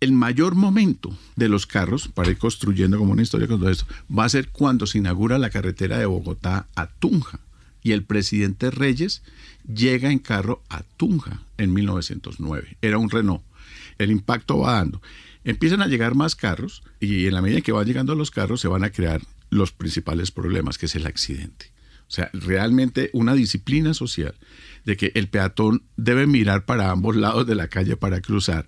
El 0.00 0.10
mayor 0.10 0.56
momento 0.56 1.16
de 1.36 1.48
los 1.48 1.68
carros, 1.68 2.08
para 2.08 2.30
ir 2.30 2.38
construyendo 2.38 2.98
como 2.98 3.12
una 3.12 3.22
historia 3.22 3.46
con 3.46 3.60
todo 3.60 3.70
esto, 3.70 3.86
va 4.10 4.24
a 4.24 4.28
ser 4.28 4.48
cuando 4.48 4.88
se 4.88 4.98
inaugura 4.98 5.38
la 5.38 5.50
carretera 5.50 5.98
de 5.98 6.06
Bogotá 6.06 6.66
a 6.74 6.88
Tunja 6.88 7.38
y 7.80 7.92
el 7.92 8.02
presidente 8.02 8.72
Reyes 8.72 9.22
llega 9.72 10.10
en 10.10 10.18
carro 10.18 10.64
a 10.68 10.82
Tunja 10.96 11.42
en 11.58 11.72
1909. 11.72 12.76
Era 12.82 12.98
un 12.98 13.08
Renault. 13.08 13.44
El 13.98 14.10
impacto 14.10 14.58
va 14.58 14.72
dando. 14.72 15.00
Empiezan 15.44 15.82
a 15.82 15.86
llegar 15.86 16.14
más 16.14 16.36
carros 16.36 16.82
y 17.00 17.26
en 17.26 17.34
la 17.34 17.42
medida 17.42 17.60
que 17.62 17.72
van 17.72 17.86
llegando 17.86 18.14
los 18.14 18.30
carros 18.30 18.60
se 18.60 18.68
van 18.68 18.84
a 18.84 18.90
crear 18.90 19.22
los 19.48 19.72
principales 19.72 20.30
problemas, 20.30 20.78
que 20.78 20.86
es 20.86 20.94
el 20.96 21.06
accidente. 21.06 21.72
O 22.08 22.12
sea, 22.12 22.28
realmente 22.32 23.10
una 23.12 23.34
disciplina 23.34 23.94
social 23.94 24.34
de 24.84 24.96
que 24.96 25.12
el 25.14 25.28
peatón 25.28 25.84
debe 25.96 26.26
mirar 26.26 26.64
para 26.64 26.90
ambos 26.90 27.14
lados 27.14 27.46
de 27.46 27.54
la 27.54 27.68
calle 27.68 27.96
para 27.96 28.20
cruzar. 28.20 28.66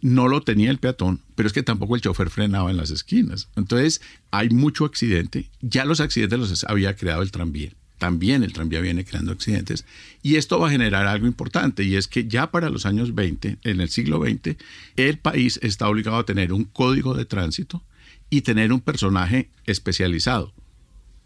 No 0.00 0.28
lo 0.28 0.42
tenía 0.42 0.70
el 0.70 0.78
peatón, 0.78 1.20
pero 1.34 1.46
es 1.46 1.52
que 1.52 1.62
tampoco 1.62 1.96
el 1.96 2.02
chofer 2.02 2.30
frenaba 2.30 2.70
en 2.70 2.76
las 2.76 2.90
esquinas. 2.90 3.48
Entonces, 3.56 4.00
hay 4.30 4.50
mucho 4.50 4.84
accidente. 4.84 5.50
Ya 5.60 5.84
los 5.84 6.00
accidentes 6.00 6.38
los 6.38 6.64
había 6.64 6.94
creado 6.94 7.22
el 7.22 7.32
tranvía 7.32 7.72
también 7.98 8.42
el 8.42 8.52
tranvía 8.52 8.80
viene 8.80 9.04
creando 9.04 9.32
accidentes 9.32 9.84
y 10.22 10.36
esto 10.36 10.58
va 10.58 10.68
a 10.68 10.70
generar 10.70 11.06
algo 11.06 11.26
importante 11.26 11.84
y 11.84 11.96
es 11.96 12.08
que 12.08 12.26
ya 12.26 12.50
para 12.50 12.70
los 12.70 12.86
años 12.86 13.14
20, 13.14 13.58
en 13.62 13.80
el 13.80 13.88
siglo 13.88 14.20
XX, 14.22 14.56
el 14.96 15.18
país 15.18 15.60
está 15.62 15.88
obligado 15.88 16.18
a 16.18 16.26
tener 16.26 16.52
un 16.52 16.64
código 16.64 17.14
de 17.14 17.24
tránsito 17.24 17.82
y 18.30 18.42
tener 18.42 18.72
un 18.72 18.80
personaje 18.80 19.50
especializado, 19.64 20.52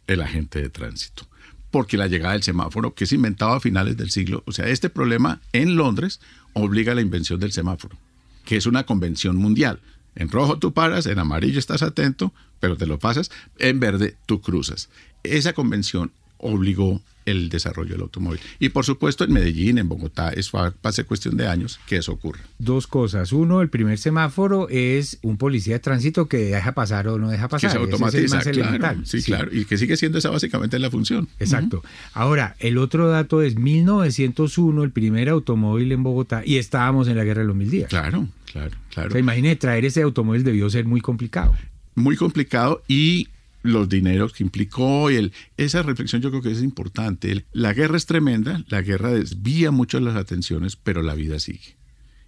el 0.06 0.20
agente 0.20 0.60
de 0.60 0.68
tránsito. 0.68 1.26
Porque 1.70 1.96
la 1.96 2.06
llegada 2.06 2.32
del 2.32 2.42
semáforo, 2.42 2.94
que 2.94 3.06
se 3.06 3.14
inventaba 3.14 3.56
a 3.56 3.60
finales 3.60 3.96
del 3.96 4.10
siglo, 4.10 4.42
o 4.46 4.52
sea, 4.52 4.68
este 4.68 4.90
problema 4.90 5.40
en 5.52 5.76
Londres 5.76 6.20
obliga 6.54 6.92
a 6.92 6.94
la 6.94 7.02
invención 7.02 7.40
del 7.40 7.52
semáforo, 7.52 7.98
que 8.44 8.56
es 8.56 8.66
una 8.66 8.84
convención 8.84 9.36
mundial. 9.36 9.80
En 10.14 10.30
rojo 10.30 10.58
tú 10.58 10.72
paras, 10.72 11.06
en 11.06 11.18
amarillo 11.18 11.58
estás 11.58 11.82
atento, 11.82 12.32
pero 12.60 12.76
te 12.76 12.86
lo 12.86 12.98
pasas, 12.98 13.30
en 13.58 13.80
verde 13.80 14.16
tú 14.26 14.40
cruzas. 14.40 14.88
Esa 15.22 15.52
convención 15.52 16.12
obligó 16.38 17.00
el 17.28 17.48
desarrollo 17.50 17.92
del 17.92 18.02
automóvil. 18.02 18.40
Y 18.58 18.70
por 18.70 18.84
supuesto 18.84 19.24
en 19.24 19.32
Medellín, 19.32 19.78
en 19.78 19.88
Bogotá, 19.88 20.30
es 20.30 20.50
ser 20.90 21.04
cuestión 21.04 21.36
de 21.36 21.46
años 21.46 21.78
que 21.86 21.96
eso 21.96 22.12
ocurra. 22.12 22.40
Dos 22.58 22.86
cosas. 22.86 23.32
Uno, 23.32 23.60
el 23.60 23.68
primer 23.68 23.98
semáforo 23.98 24.68
es 24.70 25.18
un 25.22 25.36
policía 25.36 25.74
de 25.74 25.80
tránsito 25.80 26.26
que 26.26 26.38
deja 26.38 26.72
pasar 26.72 27.06
o 27.08 27.18
no 27.18 27.30
deja 27.30 27.48
pasar. 27.48 27.70
Que 27.70 27.76
se 27.76 27.82
automatiza, 27.82 28.40
claro, 28.40 29.00
sí, 29.04 29.22
claro. 29.22 29.50
Y 29.52 29.66
que 29.66 29.76
sigue 29.76 29.96
siendo 29.96 30.18
esa 30.18 30.30
básicamente 30.30 30.78
la 30.78 30.90
función. 30.90 31.28
Exacto. 31.38 31.82
Ahora, 32.14 32.56
el 32.60 32.78
otro 32.78 33.08
dato 33.08 33.42
es 33.42 33.56
1901, 33.56 34.82
el 34.82 34.90
primer 34.90 35.28
automóvil 35.28 35.92
en 35.92 36.02
Bogotá, 36.02 36.42
y 36.44 36.56
estábamos 36.56 37.08
en 37.08 37.16
la 37.16 37.24
Guerra 37.24 37.42
de 37.42 37.48
los 37.48 37.56
Mil 37.56 37.70
Días. 37.70 37.88
Claro, 37.90 38.28
claro, 38.50 38.76
claro. 38.90 39.14
O 39.14 39.18
imagine, 39.18 39.54
traer 39.56 39.84
ese 39.84 40.02
automóvil 40.02 40.44
debió 40.44 40.70
ser 40.70 40.86
muy 40.86 41.00
complicado. 41.00 41.54
Muy 41.94 42.16
complicado 42.16 42.82
y 42.88 43.28
los 43.62 43.88
dineros 43.88 44.32
que 44.32 44.44
implicó 44.44 45.10
y 45.10 45.16
el, 45.16 45.32
esa 45.56 45.82
reflexión 45.82 46.22
yo 46.22 46.30
creo 46.30 46.42
que 46.42 46.52
es 46.52 46.62
importante. 46.62 47.44
La 47.52 47.72
guerra 47.72 47.96
es 47.96 48.06
tremenda, 48.06 48.64
la 48.68 48.82
guerra 48.82 49.12
desvía 49.12 49.70
mucho 49.70 50.00
las 50.00 50.16
atenciones, 50.16 50.76
pero 50.76 51.02
la 51.02 51.14
vida 51.14 51.38
sigue. 51.38 51.76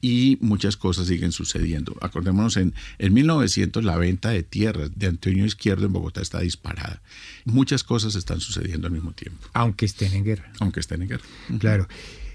Y 0.03 0.39
muchas 0.41 0.78
cosas 0.78 1.09
siguen 1.09 1.31
sucediendo. 1.31 1.95
Acordémonos, 2.01 2.57
en, 2.57 2.74
en 2.99 3.12
1900 3.12 3.85
la 3.85 3.99
venta 3.99 4.31
de 4.31 4.43
tierras 4.43 4.91
de 4.97 5.07
Antonio 5.09 5.45
Izquierdo 5.45 5.85
en 5.85 5.93
Bogotá 5.93 6.22
está 6.22 6.41
disparada. 6.41 7.03
Muchas 7.45 7.85
cosas 7.85 8.14
están 8.14 8.41
sucediendo 8.41 8.87
al 8.87 8.95
mismo 8.95 9.12
tiempo. 9.12 9.49
Aunque 9.53 9.85
estén 9.85 10.14
en 10.14 10.24
guerra. 10.24 10.51
Aunque 10.61 10.81
estén 10.81 11.03
en 11.03 11.09
guerra. 11.09 11.24
Claro. 11.59 11.87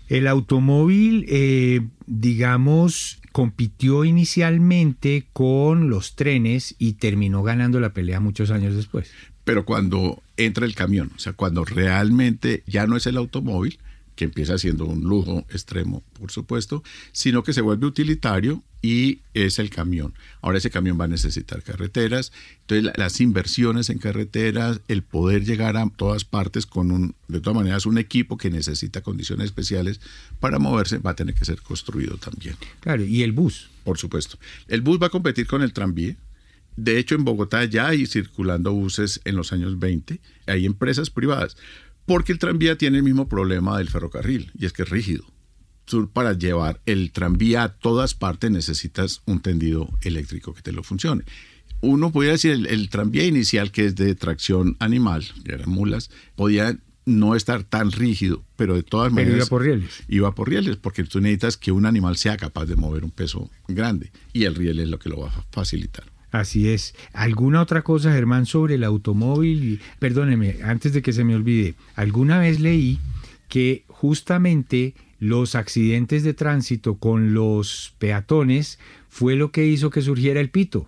El 0.08 0.28
automóvil, 0.28 1.26
eh, 1.28 1.82
digamos, 2.06 3.20
compitió 3.32 4.06
inicialmente 4.06 5.26
con 5.34 5.90
los 5.90 6.16
trenes 6.16 6.76
y 6.78 6.94
terminó 6.94 7.44
ganando 7.44 7.80
la 7.80 7.94
pelea 7.94 8.20
muchos 8.20 8.52
años 8.52 8.76
después. 8.76 9.12
Pero 9.44 9.66
cuando 9.66 10.22
entra 10.38 10.66
el 10.66 10.76
camión, 10.76 11.12
o 11.16 11.20
sea, 11.20 11.34
cuando 11.34 11.66
realmente 11.66 12.64
ya 12.66 12.88
no 12.88 12.98
es 12.98 13.06
el 13.08 13.18
automóvil, 13.18 13.80
que 14.16 14.26
empieza 14.26 14.58
siendo 14.58 14.86
un 14.86 15.02
lujo 15.04 15.46
extremo, 15.50 16.04
por 16.20 16.32
supuesto, 16.32 16.84
sino 17.12 17.44
que 17.44 17.54
se 17.54 17.62
vuelve 17.62 17.86
utilitario 17.86 18.64
y 18.82 19.20
es 19.34 19.60
el 19.60 19.70
camión. 19.70 20.14
Ahora 20.42 20.60
ese 20.60 20.70
camión 20.70 21.00
va 21.00 21.06
a 21.06 21.08
necesitar 21.08 21.64
carreteras, 21.64 22.32
entonces 22.62 22.94
las 22.98 23.20
inversiones 23.20 23.90
en 23.90 23.98
carreteras, 23.98 24.82
el 24.88 25.02
poder 25.02 25.44
llegar 25.44 25.76
a 25.76 25.90
todas 25.90 26.24
partes 26.24 26.66
con 26.66 26.92
un, 26.92 27.16
de 27.28 27.42
todas 27.42 27.58
maneras, 27.58 27.86
un 27.86 27.98
equipo 27.98 28.38
que 28.38 28.50
necesita 28.50 29.02
condiciones 29.02 29.46
especiales 29.46 30.00
para 30.40 30.60
moverse 30.60 31.00
va 31.00 31.12
a 31.12 31.16
tener 31.16 31.36
que 31.36 31.46
ser 31.46 31.62
construido 31.62 32.18
también. 32.18 32.56
Claro, 32.80 33.04
y 33.04 33.24
el 33.24 33.32
bus. 33.32 33.70
Por 33.84 33.98
supuesto. 34.00 34.40
El 34.68 34.82
bus 34.82 35.00
va 35.02 35.08
a 35.08 35.12
competir 35.12 35.46
con 35.46 35.62
el 35.62 35.72
tranvía. 35.72 36.16
De 36.76 36.98
hecho, 36.98 37.16
en 37.16 37.24
Bogotá 37.24 37.64
ya 37.66 37.88
hay 37.88 38.06
circulando 38.06 38.74
buses 38.74 39.22
en 39.24 39.36
los 39.36 39.54
años 39.54 39.80
20, 39.80 40.20
hay 40.48 40.66
empresas 40.66 41.10
privadas, 41.10 41.56
porque 42.06 42.32
el 42.32 42.40
tranvía 42.40 42.78
tiene 42.78 42.98
el 42.98 43.04
mismo 43.04 43.28
problema 43.28 43.78
del 43.78 43.90
ferrocarril, 43.90 44.52
y 44.58 44.66
es 44.66 44.74
que 44.74 44.84
es 44.84 44.90
rígido. 44.90 45.26
Tú 45.86 46.10
para 46.10 46.34
llevar 46.34 46.82
el 46.86 47.12
tranvía 47.12 47.64
a 47.64 47.70
todas 47.70 48.16
partes 48.16 48.50
necesitas 48.50 49.22
un 49.26 49.40
tendido 49.40 49.90
eléctrico 50.02 50.54
que 50.54 50.62
te 50.62 50.72
lo 50.72 50.82
funcione. 50.84 51.24
Uno 51.82 52.12
podría 52.12 52.32
decir 52.32 52.52
el, 52.52 52.66
el 52.68 52.90
tranvía 52.90 53.26
inicial 53.26 53.72
que 53.72 53.86
es 53.86 53.96
de 53.96 54.16
tracción 54.16 54.76
animal, 54.80 55.26
que 55.44 55.54
eran 55.54 55.70
mulas, 55.70 56.10
podía 56.36 56.78
no 57.06 57.36
estar 57.36 57.64
tan 57.64 57.92
rígido, 57.92 58.44
pero 58.56 58.76
de 58.76 58.84
todas 58.84 59.14
Pero 59.14 59.28
maneras 59.28 59.38
iba 59.38 59.46
por 59.50 59.62
rieles. 59.62 60.04
iba 60.08 60.34
por 60.34 60.50
rieles, 60.50 60.78
porque 60.78 61.04
tú 61.04 61.22
necesitas 61.22 61.58
que 61.58 61.72
un 61.72 61.86
animal 61.86 62.18
sea 62.18 62.36
capaz 62.38 62.66
de 62.66 62.76
mover 62.76 63.04
un 63.04 63.12
peso 63.12 63.50
grande 63.68 64.12
y 64.34 64.46
el 64.46 64.56
riel 64.56 64.80
es 64.80 64.88
lo 64.88 64.98
que 64.98 65.10
lo 65.10 65.20
va 65.20 65.30
a 65.30 65.46
facilitar. 65.52 66.06
Así 66.40 66.68
es. 66.70 66.96
¿Alguna 67.14 67.62
otra 67.62 67.82
cosa, 67.82 68.12
Germán, 68.12 68.46
sobre 68.46 68.76
el 68.76 68.84
automóvil? 68.84 69.64
Y, 69.64 69.80
perdóneme, 70.00 70.58
antes 70.64 70.92
de 70.94 71.02
que 71.02 71.14
se 71.14 71.24
me 71.24 71.36
olvide, 71.36 71.76
alguna 71.96 72.40
vez 72.40 72.60
leí 72.60 73.00
que 73.48 73.84
justamente 73.88 74.94
los 75.20 75.56
accidentes 75.56 76.24
de 76.24 76.34
tránsito 76.34 76.96
con 76.96 77.34
los 77.34 77.94
peatones 78.00 78.80
fue 79.10 79.36
lo 79.36 79.52
que 79.52 79.66
hizo 79.66 79.90
que 79.90 80.02
surgiera 80.02 80.42
el 80.42 80.50
pito. 80.50 80.88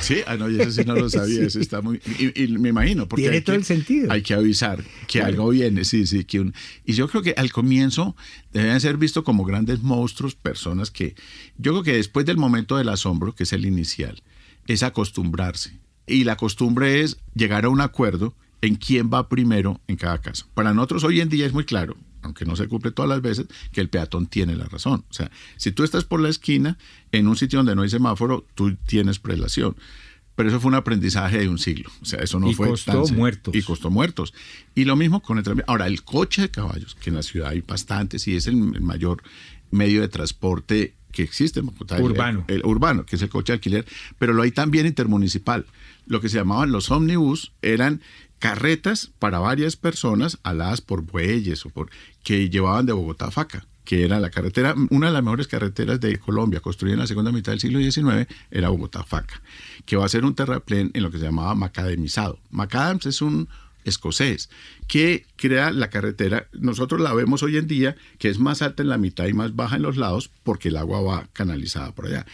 Sí, 0.00 0.16
ah, 0.26 0.36
no, 0.36 0.48
eso 0.48 0.70
sí 0.72 0.82
no 0.84 0.96
lo 0.96 1.08
sabía, 1.18 1.44
eso 1.44 1.60
está 1.60 1.80
muy... 1.80 2.00
Y, 2.18 2.42
y 2.44 2.48
me 2.58 2.70
imagino, 2.70 3.06
porque 3.06 3.22
Tiene 3.24 3.36
hay 3.36 3.42
todo 3.42 3.54
que- 3.54 3.60
el 3.60 3.64
sentido. 3.64 4.10
Hay 4.10 4.22
que 4.22 4.34
avisar 4.34 4.82
que 5.06 5.18
Claro. 5.18 5.26
algo 5.28 5.48
viene, 5.50 5.84
sí, 5.84 6.06
sí. 6.06 6.24
Que 6.24 6.40
un, 6.40 6.54
y 6.84 6.94
yo 6.94 7.06
creo 7.08 7.22
que 7.22 7.34
al 7.36 7.52
comienzo 7.52 8.16
deben 8.52 8.80
ser 8.80 8.96
vistos 8.96 9.22
como 9.24 9.44
grandes 9.44 9.82
monstruos, 9.82 10.34
personas 10.34 10.90
que... 10.90 11.14
Yo 11.58 11.72
creo 11.72 11.82
que 11.84 11.92
después 11.92 12.24
del 12.26 12.36
momento 12.38 12.76
del 12.78 12.88
asombro, 12.88 13.34
que 13.34 13.44
es 13.44 13.52
el 13.52 13.64
inicial, 13.66 14.22
es 14.66 14.82
acostumbrarse. 14.82 15.78
Y 16.06 16.24
la 16.24 16.36
costumbre 16.36 17.00
es 17.02 17.18
llegar 17.34 17.64
a 17.64 17.68
un 17.68 17.80
acuerdo 17.80 18.34
en 18.60 18.76
quién 18.76 19.10
va 19.12 19.28
primero 19.28 19.80
en 19.88 19.96
cada 19.96 20.18
caso. 20.20 20.46
Para 20.54 20.72
nosotros 20.72 21.04
hoy 21.04 21.20
en 21.20 21.28
día 21.28 21.46
es 21.46 21.52
muy 21.52 21.64
claro, 21.64 21.96
aunque 22.22 22.44
no 22.44 22.56
se 22.56 22.68
cumple 22.68 22.90
todas 22.90 23.08
las 23.08 23.22
veces, 23.22 23.46
que 23.72 23.80
el 23.80 23.88
peatón 23.88 24.26
tiene 24.26 24.56
la 24.56 24.66
razón. 24.66 25.04
O 25.10 25.12
sea, 25.12 25.30
si 25.56 25.72
tú 25.72 25.84
estás 25.84 26.04
por 26.04 26.20
la 26.20 26.28
esquina, 26.28 26.78
en 27.12 27.28
un 27.28 27.36
sitio 27.36 27.58
donde 27.58 27.74
no 27.74 27.82
hay 27.82 27.90
semáforo, 27.90 28.46
tú 28.54 28.76
tienes 28.86 29.18
prelación. 29.18 29.76
Pero 30.34 30.50
eso 30.50 30.60
fue 30.60 30.68
un 30.68 30.74
aprendizaje 30.74 31.38
de 31.38 31.48
un 31.48 31.58
siglo. 31.58 31.90
O 32.02 32.04
sea, 32.04 32.20
eso 32.20 32.38
no 32.38 32.50
Y 32.50 32.54
fue 32.54 32.68
costó 32.68 33.04
tan 33.04 33.16
muertos. 33.16 33.54
Y 33.54 33.62
costó 33.62 33.90
muertos. 33.90 34.34
Y 34.74 34.84
lo 34.84 34.94
mismo 34.94 35.22
con 35.22 35.38
el 35.38 35.44
tranvía. 35.44 35.64
Ahora, 35.66 35.86
el 35.86 36.02
coche 36.02 36.42
de 36.42 36.50
caballos, 36.50 36.94
que 36.94 37.08
en 37.08 37.16
la 37.16 37.22
ciudad 37.22 37.48
hay 37.50 37.62
bastantes 37.62 38.28
y 38.28 38.36
es 38.36 38.46
el 38.46 38.56
mayor 38.56 39.22
medio 39.70 40.02
de 40.02 40.08
transporte 40.08 40.94
que 41.16 41.22
existe 41.22 41.60
en 41.60 41.66
Bogotá. 41.66 41.96
el- 41.96 42.02
Urbano. 42.02 42.44
El, 42.46 42.62
urbano, 42.66 43.06
que 43.06 43.16
es 43.16 43.22
el 43.22 43.30
coche 43.30 43.52
de 43.52 43.54
alquiler, 43.54 43.86
pero 44.18 44.34
lo 44.34 44.42
hay 44.42 44.50
también 44.50 44.84
intermunicipal. 44.86 45.64
Lo 46.06 46.20
que 46.20 46.28
se 46.28 46.36
llamaban 46.36 46.70
los 46.72 46.90
ómnibus 46.90 47.52
eran 47.62 48.02
carretas 48.38 49.10
para 49.18 49.38
varias 49.38 49.76
personas 49.76 50.38
aladas 50.42 50.82
por 50.82 51.00
bueyes 51.00 51.64
o 51.64 51.70
por 51.70 51.88
que 52.22 52.50
llevaban 52.50 52.84
de 52.84 52.92
Bogotá 52.92 53.28
a 53.28 53.30
Faca 53.30 53.66
que 53.86 54.04
era 54.04 54.18
la 54.18 54.30
carretera, 54.30 54.74
una 54.90 55.06
de 55.06 55.12
las 55.12 55.22
mejores 55.22 55.46
carreteras 55.46 56.00
de 56.00 56.18
Colombia, 56.18 56.58
construida 56.58 56.94
en 56.94 56.98
la 56.98 57.06
segunda 57.06 57.30
mitad 57.30 57.52
del 57.52 57.60
siglo 57.60 57.78
XIX, 57.78 58.26
era 58.50 58.68
Bogotá-Faca, 58.68 59.40
que 59.84 59.94
va 59.96 60.04
a 60.04 60.08
ser 60.08 60.24
un 60.24 60.34
terraplén 60.34 60.90
en 60.92 61.04
lo 61.04 61.12
que 61.12 61.18
se 61.18 61.24
llamaba 61.24 61.54
macadamizado. 61.54 62.40
Macadams 62.50 63.06
es 63.06 63.22
un 63.22 63.48
escocés 63.86 64.50
que 64.86 65.26
crea 65.36 65.70
la 65.70 65.90
carretera, 65.90 66.48
nosotros 66.52 67.00
la 67.00 67.14
vemos 67.14 67.42
hoy 67.42 67.56
en 67.56 67.66
día, 67.66 67.96
que 68.18 68.28
es 68.28 68.38
más 68.38 68.62
alta 68.62 68.82
en 68.82 68.88
la 68.88 68.98
mitad 68.98 69.26
y 69.26 69.32
más 69.32 69.56
baja 69.56 69.76
en 69.76 69.82
los 69.82 69.96
lados, 69.96 70.30
porque 70.42 70.68
el 70.68 70.76
agua 70.76 71.00
va 71.00 71.28
canalizada 71.32 71.94
por 71.94 72.06
allá. 72.06 72.26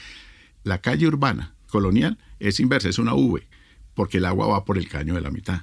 La 0.64 0.80
calle 0.80 1.06
urbana 1.06 1.54
colonial 1.68 2.18
es 2.40 2.60
inversa, 2.60 2.88
es 2.88 2.98
una 2.98 3.14
V, 3.14 3.46
porque 3.94 4.18
el 4.18 4.24
agua 4.24 4.46
va 4.48 4.64
por 4.64 4.78
el 4.78 4.88
caño 4.88 5.14
de 5.14 5.20
la 5.20 5.30
mitad. 5.30 5.62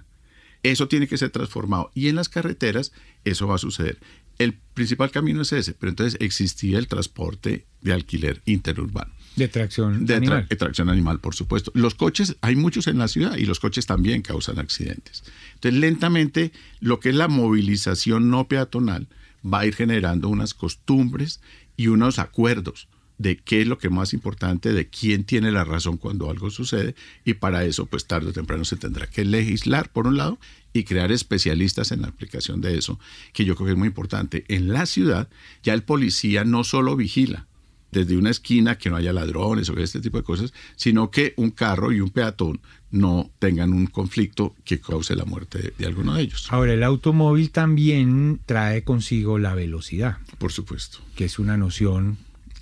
Eso 0.63 0.87
tiene 0.87 1.07
que 1.07 1.17
ser 1.17 1.29
transformado. 1.29 1.91
Y 1.93 2.09
en 2.09 2.15
las 2.15 2.29
carreteras 2.29 2.91
eso 3.23 3.47
va 3.47 3.55
a 3.55 3.59
suceder. 3.59 3.97
El 4.37 4.53
principal 4.73 5.11
camino 5.11 5.41
es 5.41 5.51
ese, 5.51 5.73
pero 5.73 5.89
entonces 5.89 6.17
existía 6.21 6.79
el 6.79 6.87
transporte 6.87 7.65
de 7.81 7.93
alquiler 7.93 8.41
interurbano. 8.45 9.13
De 9.35 9.47
tracción 9.47 10.05
De 10.05 10.15
animal. 10.15 10.47
tracción 10.47 10.89
animal, 10.89 11.19
por 11.19 11.35
supuesto. 11.35 11.71
Los 11.73 11.95
coches, 11.95 12.35
hay 12.41 12.55
muchos 12.55 12.87
en 12.87 12.97
la 12.97 13.07
ciudad 13.07 13.37
y 13.37 13.45
los 13.45 13.59
coches 13.59 13.85
también 13.85 14.21
causan 14.21 14.59
accidentes. 14.59 15.23
Entonces, 15.55 15.79
lentamente, 15.79 16.51
lo 16.79 16.99
que 16.99 17.09
es 17.09 17.15
la 17.15 17.27
movilización 17.27 18.29
no 18.29 18.47
peatonal 18.47 19.07
va 19.45 19.59
a 19.59 19.65
ir 19.65 19.75
generando 19.75 20.29
unas 20.29 20.53
costumbres 20.53 21.39
y 21.77 21.87
unos 21.87 22.19
acuerdos 22.19 22.87
de 23.19 23.37
qué 23.37 23.61
es 23.61 23.67
lo 23.67 23.77
que 23.77 23.87
es 23.87 23.93
más 23.93 24.13
importante, 24.13 24.71
de 24.71 24.87
quién 24.89 25.25
tiene 25.25 25.51
la 25.51 25.65
razón 25.65 25.97
cuando 25.97 26.31
algo 26.31 26.49
sucede, 26.49 26.95
y 27.25 27.33
para 27.35 27.65
eso, 27.65 27.85
pues 27.85 28.07
tarde 28.07 28.29
o 28.29 28.33
temprano 28.33 28.63
se 28.63 28.77
tendrá 28.77 29.07
que 29.07 29.25
legislar, 29.25 29.91
por 29.91 30.07
un 30.07 30.15
lado, 30.17 30.39
y 30.71 30.85
crear 30.85 31.11
especialistas 31.11 31.91
en 31.91 32.01
la 32.01 32.07
aplicación 32.07 32.61
de 32.61 32.77
eso, 32.77 32.97
que 33.33 33.43
yo 33.43 33.55
creo 33.55 33.67
que 33.67 33.71
es 33.73 33.77
muy 33.77 33.89
importante. 33.89 34.45
En 34.47 34.71
la 34.71 34.85
ciudad, 34.85 35.27
ya 35.63 35.73
el 35.73 35.83
policía 35.83 36.45
no 36.45 36.63
solo 36.63 36.95
vigila, 36.95 37.48
desde 37.91 38.17
una 38.17 38.29
esquina 38.29 38.77
que 38.77 38.89
no 38.89 38.95
haya 38.95 39.11
ladrones 39.13 39.69
o 39.69 39.77
este 39.77 39.99
tipo 39.99 40.17
de 40.17 40.23
cosas, 40.23 40.53
sino 40.75 41.09
que 41.09 41.33
un 41.37 41.51
carro 41.51 41.91
y 41.91 42.01
un 42.01 42.09
peatón 42.09 42.59
no 42.91 43.29
tengan 43.39 43.71
un 43.73 43.87
conflicto 43.87 44.55
que 44.63 44.79
cause 44.79 45.15
la 45.15 45.25
muerte 45.25 45.59
de, 45.59 45.73
de 45.77 45.85
alguno 45.85 46.13
de 46.15 46.21
ellos. 46.23 46.47
Ahora, 46.51 46.73
el 46.73 46.83
automóvil 46.83 47.51
también 47.51 48.39
trae 48.45 48.83
consigo 48.83 49.37
la 49.39 49.53
velocidad, 49.55 50.17
Por 50.37 50.51
supuesto. 50.51 50.99
que 51.15 51.25
es 51.25 51.39
una 51.39 51.57
noción 51.57 52.17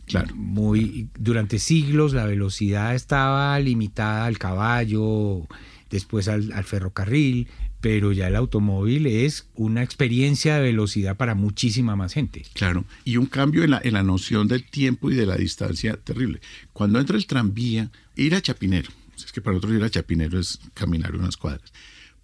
Claro. 0.06 0.34
muy... 0.36 1.10
Durante 1.20 1.60
siglos 1.60 2.14
la 2.14 2.26
velocidad 2.26 2.96
estaba 2.96 3.60
limitada 3.60 4.26
al 4.26 4.38
caballo, 4.38 5.46
después 5.90 6.28
al, 6.30 6.52
al 6.54 6.64
ferrocarril, 6.64 7.48
pero 7.82 8.12
ya 8.12 8.28
el 8.28 8.36
automóvil 8.36 9.06
es 9.06 9.48
una 9.54 9.84
experiencia 9.84 10.56
de 10.56 10.62
velocidad 10.62 11.16
para 11.16 11.36
muchísima 11.36 11.96
más 11.96 12.14
gente. 12.14 12.44
Claro, 12.54 12.86
y 13.06 13.18
un 13.18 13.28
cambio 13.28 13.64
en 13.64 13.72
la, 13.72 13.82
en 13.84 13.94
la 13.94 14.04
noción 14.04 14.48
del 14.48 14.64
tiempo 14.64 15.12
y 15.12 15.16
de 15.16 15.26
la 15.26 15.36
distancia 15.36 15.98
terrible. 15.98 16.42
Cuando 16.74 17.00
entra 17.00 17.18
el 17.18 17.28
tranvía, 17.28 17.92
ir 18.16 18.36
a 18.36 18.42
Chapinero, 18.42 18.90
es 19.16 19.32
que 19.32 19.42
para 19.42 19.56
nosotros 19.56 19.78
ir 19.78 19.84
a 19.84 19.90
Chapinero 19.90 20.40
es 20.40 20.60
caminar 20.74 21.16
unas 21.16 21.38
cuadras, 21.38 21.72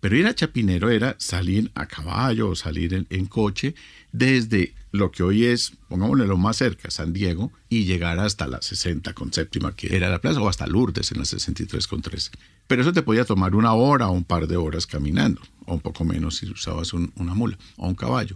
pero 0.03 0.17
ir 0.17 0.27
a 0.27 0.35
Chapinero 0.35 0.89
era 0.89 1.15
salir 1.17 1.71
a 1.75 1.85
caballo 1.85 2.49
o 2.49 2.55
salir 2.57 3.05
en, 3.09 3.25
coche 3.25 3.73
desde 4.11 4.73
lo 4.91 5.11
que 5.11 5.23
hoy 5.23 5.45
es, 5.45 5.71
pongámosle 5.87 6.27
lo 6.27 6.35
más 6.35 6.57
cerca, 6.57 6.91
San 6.91 7.13
Diego, 7.13 7.53
y 7.69 7.85
llegar 7.85 8.19
hasta 8.19 8.45
la 8.47 8.61
60 8.61 9.13
con 9.13 9.31
séptima, 9.31 9.73
que 9.77 9.95
era 9.95 10.09
la 10.09 10.19
plaza, 10.19 10.41
o 10.41 10.49
hasta 10.49 10.67
Lourdes 10.67 11.13
en 11.13 11.19
la 11.19 11.25
63 11.25 11.87
con 11.87 12.01
13. 12.01 12.31
Pero 12.67 12.81
eso 12.81 12.91
te 12.91 13.01
podía 13.01 13.23
tomar 13.23 13.55
una 13.55 13.71
hora 13.71 14.09
o 14.09 14.11
un 14.11 14.25
par 14.25 14.47
de 14.47 14.57
horas 14.57 14.85
caminando, 14.87 15.39
o 15.65 15.75
un 15.75 15.79
poco 15.79 16.03
menos 16.03 16.35
si 16.35 16.51
usabas 16.51 16.91
un- 16.91 17.13
una 17.15 17.33
mula 17.33 17.57
o 17.77 17.87
un 17.87 17.95
caballo. 17.95 18.35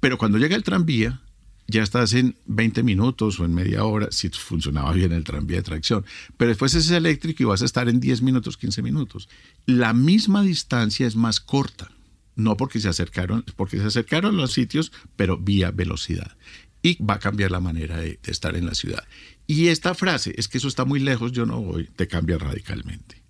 Pero 0.00 0.16
cuando 0.16 0.38
llega 0.38 0.56
el 0.56 0.62
tranvía, 0.62 1.20
ya 1.68 1.82
estás 1.82 2.12
en 2.14 2.36
20 2.46 2.82
minutos 2.82 3.40
o 3.40 3.44
en 3.44 3.54
media 3.54 3.84
hora, 3.84 4.08
si 4.10 4.28
funcionaba 4.28 4.92
bien 4.92 5.12
el 5.12 5.24
tranvía 5.24 5.58
de 5.58 5.62
tracción. 5.62 6.04
Pero 6.36 6.50
después 6.50 6.74
es 6.74 6.90
eléctrico 6.90 7.42
y 7.42 7.46
vas 7.46 7.62
a 7.62 7.64
estar 7.64 7.88
en 7.88 8.00
10 8.00 8.22
minutos, 8.22 8.56
15 8.56 8.82
minutos. 8.82 9.28
La 9.66 9.92
misma 9.92 10.42
distancia 10.42 11.06
es 11.06 11.16
más 11.16 11.40
corta. 11.40 11.90
No 12.36 12.56
porque 12.56 12.80
se 12.80 12.88
acercaron, 12.88 13.44
porque 13.56 13.78
se 13.78 13.84
acercaron 13.84 14.36
los 14.36 14.52
sitios, 14.52 14.92
pero 15.16 15.38
vía 15.38 15.70
velocidad. 15.70 16.36
Y 16.82 17.02
va 17.02 17.14
a 17.14 17.18
cambiar 17.18 17.50
la 17.50 17.60
manera 17.60 17.96
de, 17.96 18.18
de 18.22 18.32
estar 18.32 18.54
en 18.56 18.66
la 18.66 18.74
ciudad. 18.74 19.04
Y 19.46 19.68
esta 19.68 19.94
frase, 19.94 20.34
es 20.36 20.46
que 20.46 20.58
eso 20.58 20.68
está 20.68 20.84
muy 20.84 21.00
lejos, 21.00 21.32
yo 21.32 21.46
no 21.46 21.62
voy, 21.62 21.86
te 21.96 22.06
cambia 22.06 22.36
radicalmente. 22.36 23.25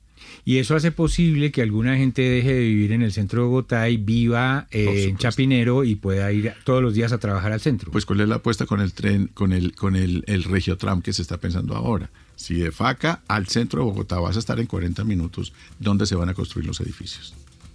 Y 0.48 0.58
eso 0.58 0.76
hace 0.76 0.92
posible 0.92 1.50
que 1.50 1.60
alguna 1.60 1.96
gente 1.96 2.22
deje 2.22 2.54
de 2.54 2.60
vivir 2.60 2.92
en 2.92 3.02
el 3.02 3.12
centro 3.12 3.42
de 3.42 3.48
Bogotá 3.48 3.88
y 3.88 3.96
viva 3.96 4.68
eh, 4.70 5.08
en. 5.08 5.18
Chapinero 5.18 5.82
y 5.82 5.96
pueda 5.96 6.30
ir 6.30 6.54
todos 6.62 6.80
los 6.80 6.94
días 6.94 7.10
a 7.10 7.18
trabajar 7.18 7.50
al 7.50 7.60
centro. 7.60 7.90
Pues 7.90 8.06
cuál 8.06 8.20
es 8.20 8.28
la 8.28 8.36
apuesta 8.36 8.64
con 8.64 8.80
el 8.80 8.92
tren, 8.92 9.26
con 9.34 9.52
el, 9.52 9.74
con 9.74 9.96
el, 9.96 10.22
el 10.28 10.44
regiotram 10.44 11.02
que 11.02 11.12
se 11.12 11.22
está 11.22 11.38
pensando 11.38 11.74
ahora. 11.74 12.10
Si 12.36 12.54
de 12.54 12.70
Faca 12.70 13.22
al 13.26 13.48
centro 13.48 13.80
de 13.80 13.86
Bogotá 13.86 14.20
vas 14.20 14.36
a 14.36 14.38
estar 14.38 14.60
en 14.60 14.66
40 14.66 15.02
minutos, 15.02 15.52
¿dónde 15.80 16.06
se 16.06 16.14
van 16.14 16.28
a 16.28 16.34
construir 16.34 16.64
los 16.64 16.80
edificios? 16.80 17.34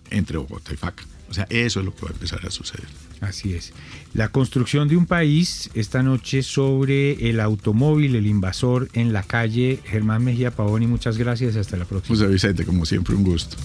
Entre 0.10 0.38
Bogotá 0.38 0.74
y 0.74 0.78
Faca. 0.78 1.04
O 1.30 1.34
sea, 1.34 1.48
eso 1.50 1.82
es 1.82 1.86
lo 1.86 1.94
que 1.94 2.04
va 2.04 2.12
a 2.12 2.14
empezar 2.14 2.40
a 2.46 2.52
suceder. 2.52 2.88
Así 3.22 3.54
es. 3.54 3.72
La 4.16 4.30
construcción 4.30 4.88
de 4.88 4.98
un 4.98 5.06
país 5.06 5.70
esta 5.76 6.02
noche 6.02 6.42
sobre 6.42 7.30
el 7.30 7.40
automóvil, 7.40 8.16
el 8.16 8.26
invasor 8.26 8.90
en 8.94 9.14
la 9.14 9.22
calle. 9.22 9.80
Germán 9.86 10.24
Mejía 10.24 10.50
Pavoni, 10.50 10.88
muchas 10.88 11.20
gracias. 11.20 11.56
Hasta 11.56 11.78
la 11.78 11.86
próxima. 11.86 12.18
José 12.18 12.28
Vicente, 12.28 12.66
como 12.66 12.84
siempre, 12.86 13.16
un 13.16 13.24
gusto. 13.24 13.56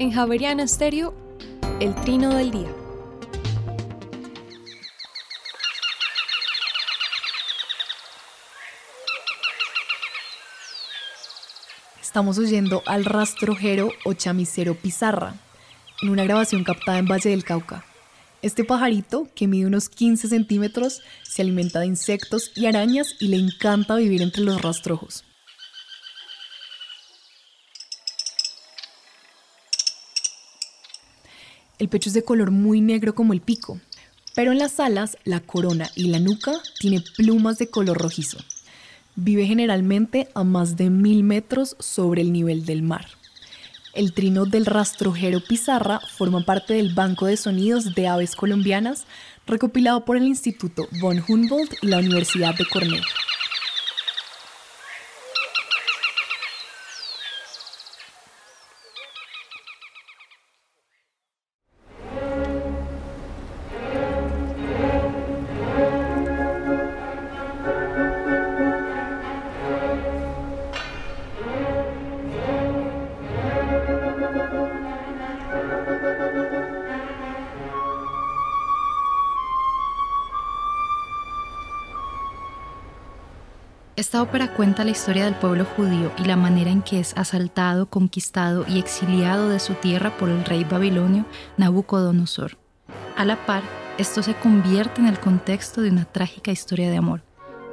En 0.00 0.10
Javeriana 0.10 0.66
Stereo, 0.66 1.14
el 1.78 1.94
trino 1.94 2.34
del 2.34 2.50
día. 2.50 2.79
Estamos 12.10 12.38
oyendo 12.38 12.82
al 12.86 13.04
rastrojero 13.04 13.92
o 14.04 14.14
chamisero 14.14 14.74
pizarra, 14.74 15.36
en 16.02 16.08
una 16.08 16.24
grabación 16.24 16.64
captada 16.64 16.98
en 16.98 17.06
Valle 17.06 17.30
del 17.30 17.44
Cauca. 17.44 17.84
Este 18.42 18.64
pajarito, 18.64 19.28
que 19.36 19.46
mide 19.46 19.66
unos 19.66 19.88
15 19.88 20.26
centímetros, 20.26 21.02
se 21.22 21.42
alimenta 21.42 21.78
de 21.78 21.86
insectos 21.86 22.50
y 22.56 22.66
arañas 22.66 23.14
y 23.20 23.28
le 23.28 23.36
encanta 23.36 23.94
vivir 23.94 24.22
entre 24.22 24.42
los 24.42 24.60
rastrojos. 24.60 25.22
El 31.78 31.88
pecho 31.88 32.08
es 32.08 32.14
de 32.14 32.24
color 32.24 32.50
muy 32.50 32.80
negro 32.80 33.14
como 33.14 33.34
el 33.34 33.40
pico, 33.40 33.78
pero 34.34 34.50
en 34.50 34.58
las 34.58 34.80
alas, 34.80 35.16
la 35.22 35.38
corona 35.38 35.88
y 35.94 36.08
la 36.08 36.18
nuca 36.18 36.54
tiene 36.80 37.04
plumas 37.16 37.58
de 37.58 37.70
color 37.70 37.98
rojizo. 37.98 38.38
Vive 39.16 39.46
generalmente 39.46 40.28
a 40.34 40.44
más 40.44 40.76
de 40.76 40.90
mil 40.90 41.22
metros 41.22 41.76
sobre 41.78 42.22
el 42.22 42.32
nivel 42.32 42.64
del 42.64 42.82
mar. 42.82 43.06
El 43.92 44.12
trino 44.12 44.46
del 44.46 44.66
rastrojero 44.66 45.40
pizarra 45.40 46.00
forma 46.00 46.44
parte 46.44 46.74
del 46.74 46.94
Banco 46.94 47.26
de 47.26 47.36
Sonidos 47.36 47.94
de 47.94 48.06
Aves 48.06 48.36
Colombianas, 48.36 49.04
recopilado 49.46 50.04
por 50.04 50.16
el 50.16 50.24
Instituto 50.24 50.86
von 51.00 51.22
Humboldt 51.26 51.74
y 51.82 51.88
la 51.88 51.98
Universidad 51.98 52.54
de 52.54 52.66
Cornell. 52.66 53.02
Esta 84.20 84.28
ópera 84.28 84.52
cuenta 84.52 84.84
la 84.84 84.90
historia 84.90 85.24
del 85.24 85.34
pueblo 85.34 85.64
judío 85.64 86.12
y 86.18 86.24
la 86.24 86.36
manera 86.36 86.70
en 86.70 86.82
que 86.82 87.00
es 87.00 87.16
asaltado, 87.16 87.86
conquistado 87.88 88.66
y 88.68 88.78
exiliado 88.78 89.48
de 89.48 89.58
su 89.58 89.72
tierra 89.72 90.14
por 90.18 90.28
el 90.28 90.44
rey 90.44 90.62
babilonio 90.62 91.24
Nabucodonosor. 91.56 92.58
A 93.16 93.24
la 93.24 93.46
par, 93.46 93.62
esto 93.96 94.22
se 94.22 94.34
convierte 94.34 95.00
en 95.00 95.06
el 95.06 95.18
contexto 95.18 95.80
de 95.80 95.88
una 95.88 96.04
trágica 96.04 96.52
historia 96.52 96.90
de 96.90 96.98
amor. 96.98 97.22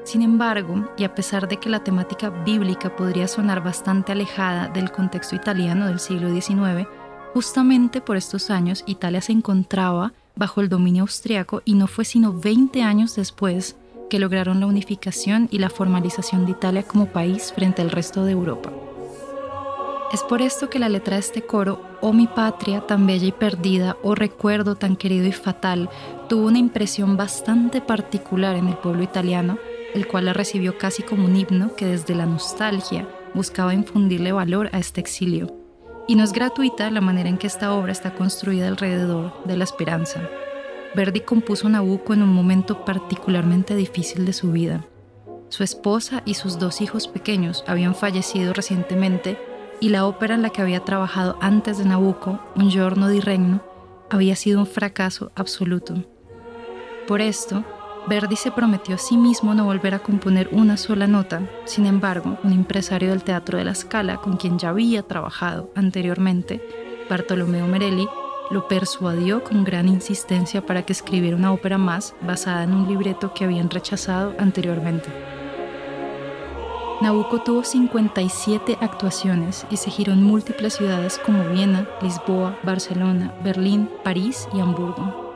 Sin 0.06 0.22
embargo, 0.22 0.90
y 0.98 1.04
a 1.04 1.14
pesar 1.14 1.50
de 1.50 1.58
que 1.58 1.68
la 1.68 1.84
temática 1.84 2.30
bíblica 2.30 2.96
podría 2.96 3.28
sonar 3.28 3.62
bastante 3.62 4.14
alejada 4.14 4.70
del 4.70 4.90
contexto 4.90 5.36
italiano 5.36 5.88
del 5.88 6.00
siglo 6.00 6.34
XIX, 6.34 6.88
justamente 7.34 8.00
por 8.00 8.16
estos 8.16 8.50
años 8.52 8.86
Italia 8.88 9.20
se 9.20 9.34
encontraba 9.34 10.14
bajo 10.38 10.62
el 10.62 10.70
dominio 10.70 11.02
austriaco 11.02 11.62
y 11.66 11.74
no 11.74 11.88
fue 11.88 12.06
sino 12.06 12.32
20 12.32 12.84
años 12.84 13.18
después 13.18 13.76
que 14.10 14.20
lograron 14.20 14.60
la 14.60 14.68
unificación 14.68 15.48
y 15.52 15.60
la 15.60 15.70
formalización 15.70 16.46
de 16.46 16.52
Italia 16.52 16.84
como 16.84 17.08
país 17.08 17.52
frente 17.54 17.82
al 17.82 17.92
resto 17.92 18.26
de 18.26 18.32
Europa. 18.32 18.72
Es 20.14 20.24
por 20.24 20.42
esto 20.42 20.70
que 20.70 20.80
la 20.80 20.88
letra 20.88 21.16
de 21.16 21.20
este 21.20 21.42
coro, 21.42 21.82
Oh 22.00 22.14
mi 22.14 22.28
patria 22.28 22.82
tan 22.82 23.06
bella 23.06 23.28
y 23.28 23.32
perdida, 23.34 23.98
oh 24.04 24.16
recuerdo 24.16 24.76
tan 24.76 24.96
querido 24.96 25.28
y 25.28 25.34
fatal, 25.34 25.90
tuvo 26.30 26.48
una 26.48 26.60
impresión 26.60 27.18
bastante 27.18 27.82
particular 27.82 28.56
en 28.56 28.68
el 28.68 28.78
pueblo 28.78 29.04
italiano, 29.04 29.58
el 29.94 30.08
cual 30.08 30.26
la 30.26 30.34
recibió 30.34 30.78
casi 30.78 31.04
como 31.04 31.26
un 31.26 31.36
himno 31.36 31.76
que 31.76 31.86
desde 31.86 32.16
la 32.16 32.26
nostalgia 32.26 33.08
buscaba 33.34 33.74
infundirle 33.74 34.32
valor 34.32 34.70
a 34.72 34.80
este 34.80 35.02
exilio. 35.02 35.54
Y 36.08 36.16
no 36.16 36.24
es 36.24 36.32
gratuita 36.32 36.90
la 36.90 37.02
manera 37.02 37.28
en 37.28 37.38
que 37.38 37.48
esta 37.48 37.74
obra 37.74 37.92
está 37.92 38.14
construida 38.16 38.70
alrededor 38.70 39.34
de 39.44 39.58
la 39.58 39.66
esperanza. 39.66 40.22
Verdi 40.98 41.20
compuso 41.20 41.70
Nabucco 41.70 42.16
en 42.16 42.24
un 42.24 42.34
momento 42.34 42.84
particularmente 42.84 43.76
difícil 43.76 44.26
de 44.26 44.34
su 44.34 44.52
vida. 44.52 44.84
Su 45.50 45.62
esposa 45.62 46.24
y 46.26 46.34
sus 46.34 46.58
dos 46.58 46.82
hijos 46.82 47.08
pequeños 47.08 47.64
habían 47.68 47.94
fallecido 47.94 48.52
recientemente 48.52 49.38
y 49.80 49.90
la 49.90 50.08
ópera 50.08 50.34
en 50.34 50.42
la 50.42 50.50
que 50.50 50.64
había 50.64 50.80
trabajado 50.80 51.38
antes 51.40 51.78
de 51.78 51.86
Nabucco, 51.86 52.40
Un 52.56 52.72
giorno 52.72 53.10
di 53.10 53.20
regno, 53.20 53.62
había 54.10 54.36
sido 54.36 54.60
un 54.60 54.66
fracaso 54.66 55.32
absoluto. 55.36 56.04
Por 57.08 57.22
esto, 57.22 57.64
Verdi 58.08 58.36
se 58.36 58.50
prometió 58.50 58.96
a 58.96 58.98
sí 58.98 59.18
mismo 59.18 59.54
no 59.54 59.66
volver 59.66 59.94
a 59.94 60.00
componer 60.00 60.50
una 60.52 60.78
sola 60.78 61.06
nota. 61.06 61.48
Sin 61.66 61.86
embargo, 61.86 62.40
un 62.44 62.54
empresario 62.54 63.12
del 63.12 63.24
Teatro 63.24 63.60
de 63.60 63.66
la 63.66 63.76
Scala, 63.76 64.18
con 64.18 64.38
quien 64.38 64.58
ya 64.58 64.70
había 64.70 65.04
trabajado 65.04 65.72
anteriormente, 65.76 66.60
Bartolomeo 67.08 67.68
Merelli, 67.68 68.08
lo 68.50 68.68
persuadió 68.68 69.44
con 69.44 69.64
gran 69.64 69.88
insistencia 69.88 70.66
para 70.66 70.84
que 70.84 70.94
escribiera 70.94 71.36
una 71.36 71.52
ópera 71.52 71.78
más 71.78 72.16
basada 72.22 72.64
en 72.64 72.74
un 72.74 72.88
libreto 72.88 73.34
que 73.34 73.44
habían 73.44 73.70
rechazado 73.70 74.34
anteriormente. 74.40 75.10
Nabucco 77.00 77.42
tuvo 77.44 77.64
57 77.64 78.80
actuaciones 78.82 79.68
y 79.70 79.78
se 79.78 79.92
giró 79.92 80.14
en 80.14 80.24
múltiples 80.24 80.74
ciudades 80.76 81.20
como 81.24 81.48
Viena, 81.50 81.88
Lisboa, 82.02 82.58
Barcelona, 82.64 83.36
Berlín, 83.44 83.88
París 84.04 84.48
y 84.52 84.60
Hamburgo. 84.60 85.28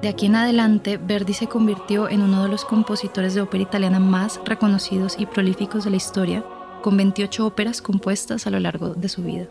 De 0.00 0.08
aquí 0.08 0.26
en 0.26 0.36
adelante, 0.36 0.96
Verdi 0.96 1.34
se 1.34 1.48
convirtió 1.48 2.08
en 2.08 2.22
uno 2.22 2.42
de 2.42 2.48
los 2.48 2.64
compositores 2.64 3.34
de 3.34 3.42
ópera 3.42 3.64
italiana 3.64 4.00
más 4.00 4.40
reconocidos 4.46 5.16
y 5.18 5.26
prolíficos 5.26 5.84
de 5.84 5.90
la 5.90 5.96
historia, 5.96 6.44
con 6.80 6.96
28 6.96 7.46
óperas 7.46 7.82
compuestas 7.82 8.46
a 8.46 8.50
lo 8.50 8.58
largo 8.58 8.94
de 8.94 9.10
su 9.10 9.22
vida. 9.22 9.48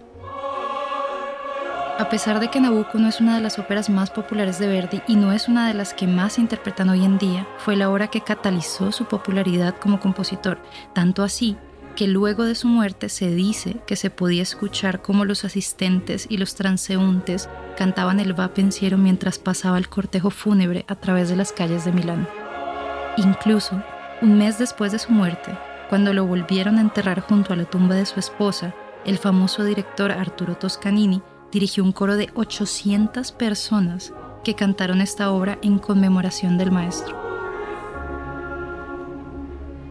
A 1.99 2.07
pesar 2.07 2.39
de 2.39 2.47
que 2.47 2.61
Nabucco 2.61 2.97
no 2.97 3.09
es 3.09 3.19
una 3.19 3.35
de 3.35 3.41
las 3.41 3.59
óperas 3.59 3.89
más 3.89 4.09
populares 4.09 4.57
de 4.57 4.67
Verdi 4.67 5.01
y 5.05 5.17
no 5.17 5.33
es 5.33 5.49
una 5.49 5.67
de 5.67 5.73
las 5.73 5.93
que 5.93 6.07
más 6.07 6.33
se 6.33 6.41
interpretan 6.41 6.87
hoy 6.87 7.03
en 7.03 7.17
día, 7.17 7.45
fue 7.57 7.75
la 7.75 7.89
obra 7.89 8.07
que 8.07 8.21
catalizó 8.21 8.93
su 8.93 9.03
popularidad 9.03 9.75
como 9.75 9.99
compositor, 9.99 10.61
tanto 10.93 11.23
así 11.23 11.57
que 11.97 12.07
luego 12.07 12.45
de 12.45 12.55
su 12.55 12.69
muerte 12.69 13.09
se 13.09 13.29
dice 13.31 13.81
que 13.85 13.97
se 13.97 14.09
podía 14.09 14.43
escuchar 14.43 15.01
cómo 15.01 15.25
los 15.25 15.43
asistentes 15.43 16.25
y 16.29 16.37
los 16.37 16.55
transeúntes 16.55 17.49
cantaban 17.75 18.21
el 18.21 18.39
va 18.39 18.53
pensiero 18.53 18.97
mientras 18.97 19.37
pasaba 19.37 19.77
el 19.77 19.89
cortejo 19.89 20.29
fúnebre 20.29 20.85
a 20.87 20.95
través 20.95 21.27
de 21.27 21.35
las 21.35 21.51
calles 21.51 21.83
de 21.83 21.91
Milán. 21.91 22.29
Incluso, 23.17 23.83
un 24.21 24.37
mes 24.37 24.57
después 24.57 24.93
de 24.93 24.99
su 24.99 25.11
muerte, 25.11 25.51
cuando 25.89 26.13
lo 26.13 26.25
volvieron 26.25 26.77
a 26.77 26.81
enterrar 26.81 27.19
junto 27.19 27.51
a 27.51 27.57
la 27.57 27.65
tumba 27.65 27.95
de 27.95 28.05
su 28.05 28.21
esposa, 28.21 28.73
el 29.03 29.17
famoso 29.17 29.65
director 29.65 30.13
Arturo 30.13 30.55
Toscanini 30.55 31.21
dirigió 31.51 31.83
un 31.83 31.91
coro 31.91 32.15
de 32.15 32.29
800 32.35 33.31
personas 33.31 34.13
que 34.43 34.55
cantaron 34.55 35.01
esta 35.01 35.31
obra 35.31 35.59
en 35.61 35.79
conmemoración 35.79 36.57
del 36.57 36.71
maestro. 36.71 37.17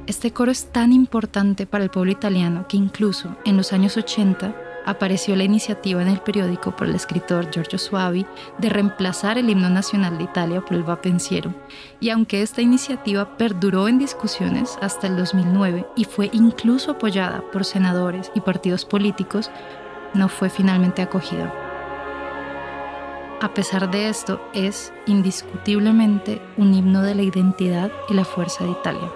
Este 0.07 0.33
coro 0.33 0.51
es 0.51 0.73
tan 0.73 0.93
importante 0.93 1.67
para 1.67 1.85
el 1.85 1.91
pueblo 1.91 2.11
italiano 2.11 2.67
que 2.67 2.79
incluso 2.79 3.37
en 3.45 3.59
los 3.59 3.75
años 3.75 3.97
80 3.97 4.55
apareció 4.87 5.37
la 5.37 5.45
iniciativa 5.45 6.01
en 6.01 6.09
el 6.09 6.21
periódico 6.21 6.75
por 6.75 6.89
el 6.89 6.95
escritor 6.95 7.51
Giorgio 7.51 7.79
Suavi 7.79 8.25
de 8.57 8.71
reemplazar 8.71 9.37
el 9.37 9.51
himno 9.51 9.69
nacional 9.69 10.17
de 10.17 10.25
Italia 10.25 10.63
por 10.63 10.79
el 10.79 10.89
Va 10.89 11.03
Pensiero. 11.03 11.55
Y 12.01 12.09
aunque 12.09 12.41
esta 12.41 12.63
iniciativa 12.63 13.37
perduró 13.37 13.87
en 13.87 13.99
discusiones 13.99 14.79
hasta 14.81 15.09
el 15.09 15.17
2009 15.19 15.87
y 15.95 16.05
fue 16.05 16.31
incluso 16.33 16.93
apoyada 16.93 17.43
por 17.53 17.67
senadores 17.67 18.33
y 18.35 18.41
partidos 18.41 18.87
políticos, 18.87 19.51
no 20.15 20.29
fue 20.29 20.51
finalmente 20.51 21.03
acogida. 21.03 21.53
A 23.41 23.55
pesar 23.55 23.91
de 23.91 24.09
esto, 24.09 24.41
es 24.53 24.93
indiscutiblemente 25.07 26.43
un 26.57 26.75
himno 26.75 27.03
de 27.03 27.15
la 27.15 27.23
identidad 27.23 27.93
y 28.09 28.15
la 28.15 28.25
fuerza 28.25 28.65
de 28.65 28.71
Italia. 28.71 29.13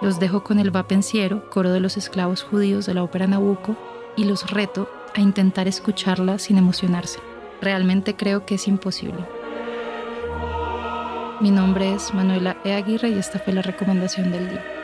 Los 0.00 0.20
dejo 0.20 0.44
con 0.44 0.60
el 0.60 0.74
Va 0.74 0.86
Pensiero, 0.86 1.50
coro 1.50 1.72
de 1.72 1.80
los 1.80 1.96
esclavos 1.96 2.44
judíos 2.44 2.86
de 2.86 2.94
la 2.94 3.02
ópera 3.02 3.26
Nabucco, 3.26 3.76
y 4.16 4.24
los 4.24 4.48
reto 4.50 4.88
a 5.14 5.20
intentar 5.20 5.66
escucharla 5.66 6.38
sin 6.38 6.56
emocionarse. 6.56 7.18
Realmente 7.60 8.14
creo 8.14 8.46
que 8.46 8.54
es 8.54 8.68
imposible. 8.68 9.26
Mi 11.40 11.50
nombre 11.50 11.94
es 11.94 12.14
Manuela 12.14 12.58
E. 12.64 12.74
Aguirre 12.74 13.10
y 13.10 13.18
esta 13.18 13.38
fue 13.40 13.52
la 13.52 13.62
recomendación 13.62 14.30
del 14.30 14.48
día. 14.50 14.77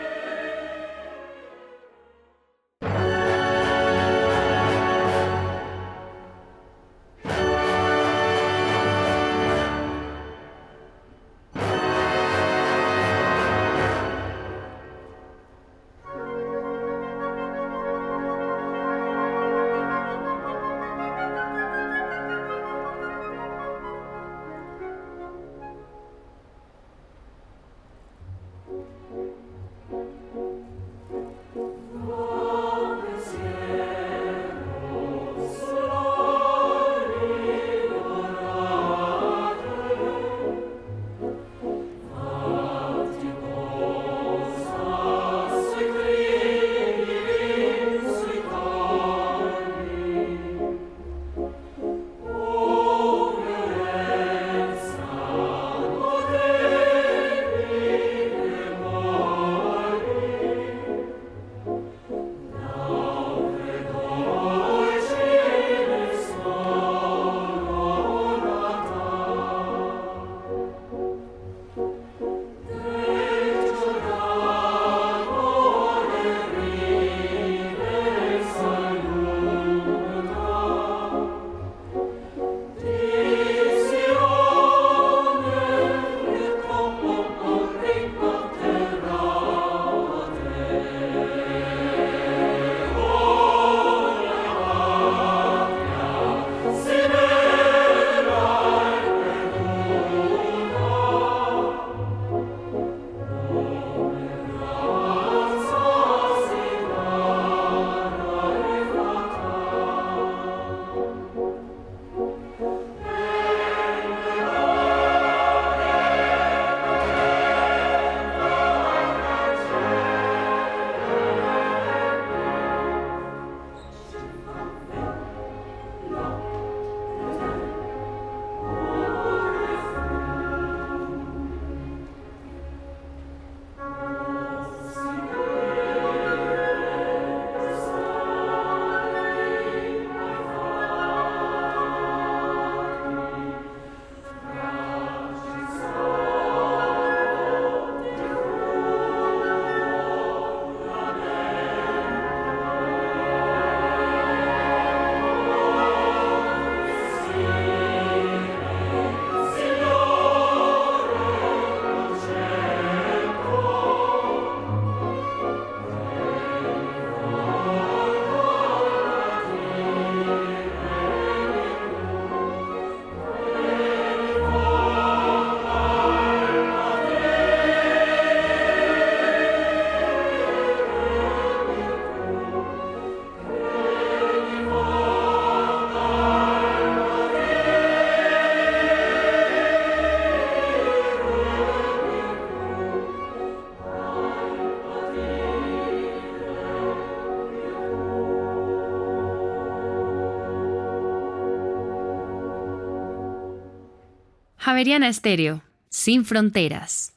Javeriana 204.64 205.10
Estéreo, 205.10 205.60
sin 205.90 206.24
fronteras. 206.24 207.12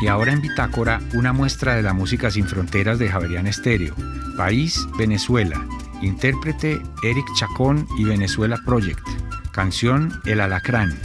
Y 0.00 0.06
ahora 0.06 0.32
en 0.32 0.40
Bitácora, 0.40 1.02
una 1.12 1.34
muestra 1.34 1.74
de 1.74 1.82
la 1.82 1.92
música 1.92 2.30
sin 2.30 2.46
fronteras 2.46 2.98
de 2.98 3.10
Javerian 3.10 3.46
Estéreo. 3.46 3.94
País, 4.38 4.86
Venezuela. 4.96 5.62
Intérprete, 6.00 6.80
Eric 7.02 7.26
Chacón 7.36 7.86
y 7.98 8.04
Venezuela 8.04 8.58
Project. 8.64 9.06
Canción, 9.52 10.22
El 10.24 10.40
Alacrán. 10.40 10.98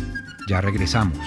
Ya 0.48 0.62
regresamos. 0.62 1.18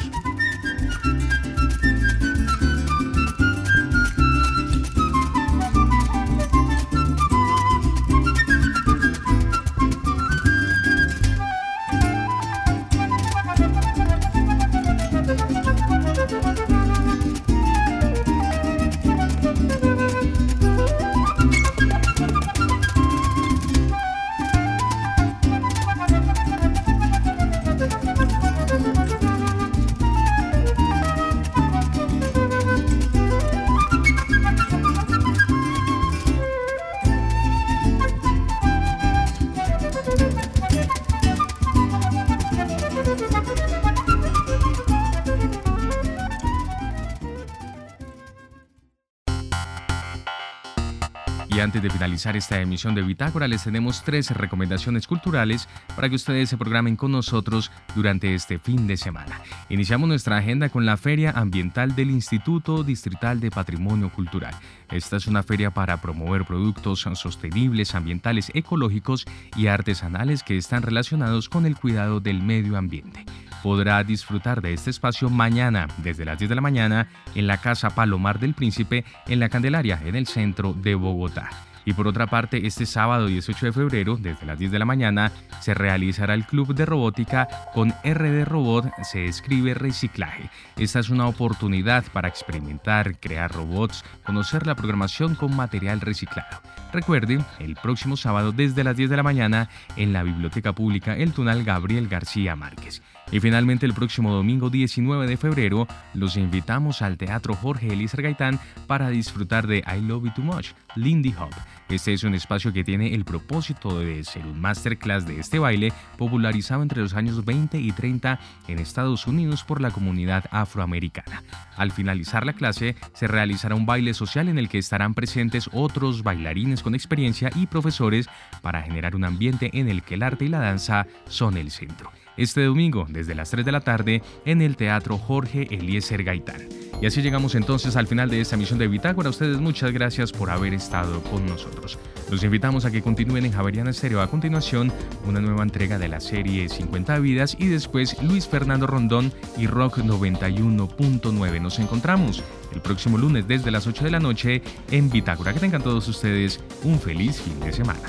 Finalizar 52.12 52.36
esta 52.36 52.60
emisión 52.60 52.94
de 52.94 53.00
Bitácora, 53.00 53.48
les 53.48 53.64
tenemos 53.64 54.02
tres 54.04 54.30
recomendaciones 54.32 55.06
culturales 55.06 55.66
para 55.96 56.10
que 56.10 56.16
ustedes 56.16 56.50
se 56.50 56.58
programen 56.58 56.94
con 56.94 57.10
nosotros 57.10 57.70
durante 57.94 58.34
este 58.34 58.58
fin 58.58 58.86
de 58.86 58.98
semana. 58.98 59.40
Iniciamos 59.70 60.10
nuestra 60.10 60.36
agenda 60.36 60.68
con 60.68 60.84
la 60.84 60.98
Feria 60.98 61.30
Ambiental 61.30 61.94
del 61.94 62.10
Instituto 62.10 62.84
Distrital 62.84 63.40
de 63.40 63.50
Patrimonio 63.50 64.10
Cultural. 64.10 64.54
Esta 64.90 65.16
es 65.16 65.26
una 65.26 65.42
feria 65.42 65.70
para 65.70 66.02
promover 66.02 66.44
productos 66.44 67.00
sostenibles, 67.00 67.94
ambientales, 67.94 68.50
ecológicos 68.52 69.24
y 69.56 69.68
artesanales 69.68 70.42
que 70.42 70.58
están 70.58 70.82
relacionados 70.82 71.48
con 71.48 71.64
el 71.64 71.76
cuidado 71.76 72.20
del 72.20 72.42
medio 72.42 72.76
ambiente 72.76 73.24
podrá 73.62 74.02
disfrutar 74.02 74.60
de 74.60 74.74
este 74.74 74.90
espacio 74.90 75.30
mañana 75.30 75.86
desde 75.98 76.24
las 76.24 76.38
10 76.38 76.48
de 76.48 76.54
la 76.56 76.60
mañana 76.60 77.08
en 77.34 77.46
la 77.46 77.58
Casa 77.58 77.90
Palomar 77.90 78.40
del 78.40 78.54
Príncipe 78.54 79.04
en 79.26 79.38
la 79.40 79.48
Candelaria, 79.48 80.00
en 80.04 80.16
el 80.16 80.26
centro 80.26 80.74
de 80.74 80.96
Bogotá. 80.96 81.71
Y 81.84 81.94
por 81.94 82.06
otra 82.06 82.26
parte, 82.26 82.66
este 82.66 82.86
sábado 82.86 83.26
18 83.26 83.66
de 83.66 83.72
febrero, 83.72 84.16
desde 84.16 84.46
las 84.46 84.58
10 84.58 84.70
de 84.70 84.78
la 84.78 84.84
mañana, 84.84 85.32
se 85.60 85.74
realizará 85.74 86.34
el 86.34 86.44
Club 86.44 86.74
de 86.74 86.86
Robótica 86.86 87.48
con 87.74 87.90
RD 88.04 88.44
Robot, 88.44 88.86
se 89.02 89.26
escribe 89.26 89.74
reciclaje. 89.74 90.50
Esta 90.76 91.00
es 91.00 91.10
una 91.10 91.26
oportunidad 91.26 92.04
para 92.12 92.28
experimentar, 92.28 93.18
crear 93.18 93.50
robots, 93.52 94.04
conocer 94.24 94.66
la 94.66 94.74
programación 94.74 95.34
con 95.34 95.56
material 95.56 96.00
reciclado. 96.00 96.60
Recuerden, 96.92 97.44
el 97.58 97.74
próximo 97.76 98.16
sábado 98.16 98.52
desde 98.52 98.84
las 98.84 98.96
10 98.96 99.10
de 99.10 99.16
la 99.16 99.22
mañana 99.22 99.68
en 99.96 100.12
la 100.12 100.22
Biblioteca 100.22 100.72
Pública 100.72 101.16
El 101.16 101.32
Tunal 101.32 101.64
Gabriel 101.64 102.08
García 102.08 102.54
Márquez. 102.54 103.02
Y 103.32 103.40
finalmente 103.40 103.86
el 103.86 103.94
próximo 103.94 104.30
domingo 104.30 104.68
19 104.68 105.26
de 105.26 105.38
febrero 105.38 105.88
los 106.12 106.36
invitamos 106.36 107.00
al 107.00 107.16
Teatro 107.16 107.54
Jorge 107.54 107.90
Elías 107.90 108.14
Gaitán 108.14 108.60
para 108.86 109.08
disfrutar 109.08 109.66
de 109.66 109.78
I 109.78 110.02
Love 110.02 110.24
You 110.24 110.32
Too 110.34 110.44
Much, 110.44 110.72
Lindy 110.96 111.34
Hop. 111.38 111.50
Este 111.88 112.12
es 112.12 112.24
un 112.24 112.34
espacio 112.34 112.74
que 112.74 112.84
tiene 112.84 113.14
el 113.14 113.24
propósito 113.24 114.00
de 114.00 114.22
ser 114.24 114.44
un 114.44 114.60
masterclass 114.60 115.26
de 115.26 115.40
este 115.40 115.58
baile 115.58 115.94
popularizado 116.18 116.82
entre 116.82 117.00
los 117.00 117.14
años 117.14 117.42
20 117.42 117.78
y 117.78 117.90
30 117.92 118.38
en 118.68 118.78
Estados 118.78 119.26
Unidos 119.26 119.64
por 119.64 119.80
la 119.80 119.90
comunidad 119.90 120.44
afroamericana. 120.50 121.42
Al 121.78 121.90
finalizar 121.90 122.44
la 122.44 122.52
clase 122.52 122.96
se 123.14 123.28
realizará 123.28 123.74
un 123.74 123.86
baile 123.86 124.12
social 124.12 124.50
en 124.50 124.58
el 124.58 124.68
que 124.68 124.78
estarán 124.78 125.14
presentes 125.14 125.70
otros 125.72 126.22
bailarines 126.22 126.82
con 126.82 126.94
experiencia 126.94 127.50
y 127.54 127.66
profesores 127.66 128.28
para 128.60 128.82
generar 128.82 129.16
un 129.16 129.24
ambiente 129.24 129.70
en 129.72 129.88
el 129.88 130.02
que 130.02 130.16
el 130.16 130.22
arte 130.22 130.44
y 130.44 130.48
la 130.48 130.60
danza 130.60 131.06
son 131.28 131.56
el 131.56 131.70
centro 131.70 132.10
este 132.36 132.64
domingo 132.64 133.06
desde 133.08 133.34
las 133.34 133.50
3 133.50 133.64
de 133.64 133.72
la 133.72 133.80
tarde 133.80 134.22
en 134.44 134.62
el 134.62 134.76
Teatro 134.76 135.18
Jorge 135.18 135.68
Eliezer 135.70 136.24
Gaitán. 136.24 136.68
Y 137.00 137.06
así 137.06 137.20
llegamos 137.20 137.56
entonces 137.56 137.96
al 137.96 138.06
final 138.06 138.30
de 138.30 138.40
esta 138.40 138.54
emisión 138.54 138.78
de 138.78 138.86
Bitácora. 138.86 139.30
Ustedes 139.30 139.58
muchas 139.58 139.92
gracias 139.92 140.30
por 140.30 140.50
haber 140.50 140.72
estado 140.72 141.20
con 141.24 141.44
nosotros. 141.46 141.98
Los 142.30 142.44
invitamos 142.44 142.84
a 142.84 142.92
que 142.92 143.02
continúen 143.02 143.44
en 143.44 143.52
Javeriana 143.52 143.90
Estéreo. 143.90 144.20
A 144.20 144.30
continuación, 144.30 144.92
una 145.26 145.40
nueva 145.40 145.64
entrega 145.64 145.98
de 145.98 146.08
la 146.08 146.20
serie 146.20 146.68
50 146.68 147.18
vidas 147.18 147.56
y 147.58 147.66
después 147.66 148.22
Luis 148.22 148.46
Fernando 148.46 148.86
Rondón 148.86 149.32
y 149.58 149.66
Rock 149.66 149.98
91.9. 149.98 151.60
Nos 151.60 151.80
encontramos 151.80 152.44
el 152.72 152.80
próximo 152.80 153.18
lunes 153.18 153.48
desde 153.48 153.72
las 153.72 153.86
8 153.86 154.04
de 154.04 154.10
la 154.12 154.20
noche 154.20 154.62
en 154.90 155.10
Bitácora. 155.10 155.52
Que 155.52 155.60
tengan 155.60 155.82
todos 155.82 156.06
ustedes 156.06 156.60
un 156.84 157.00
feliz 157.00 157.40
fin 157.40 157.58
de 157.60 157.72
semana. 157.72 158.08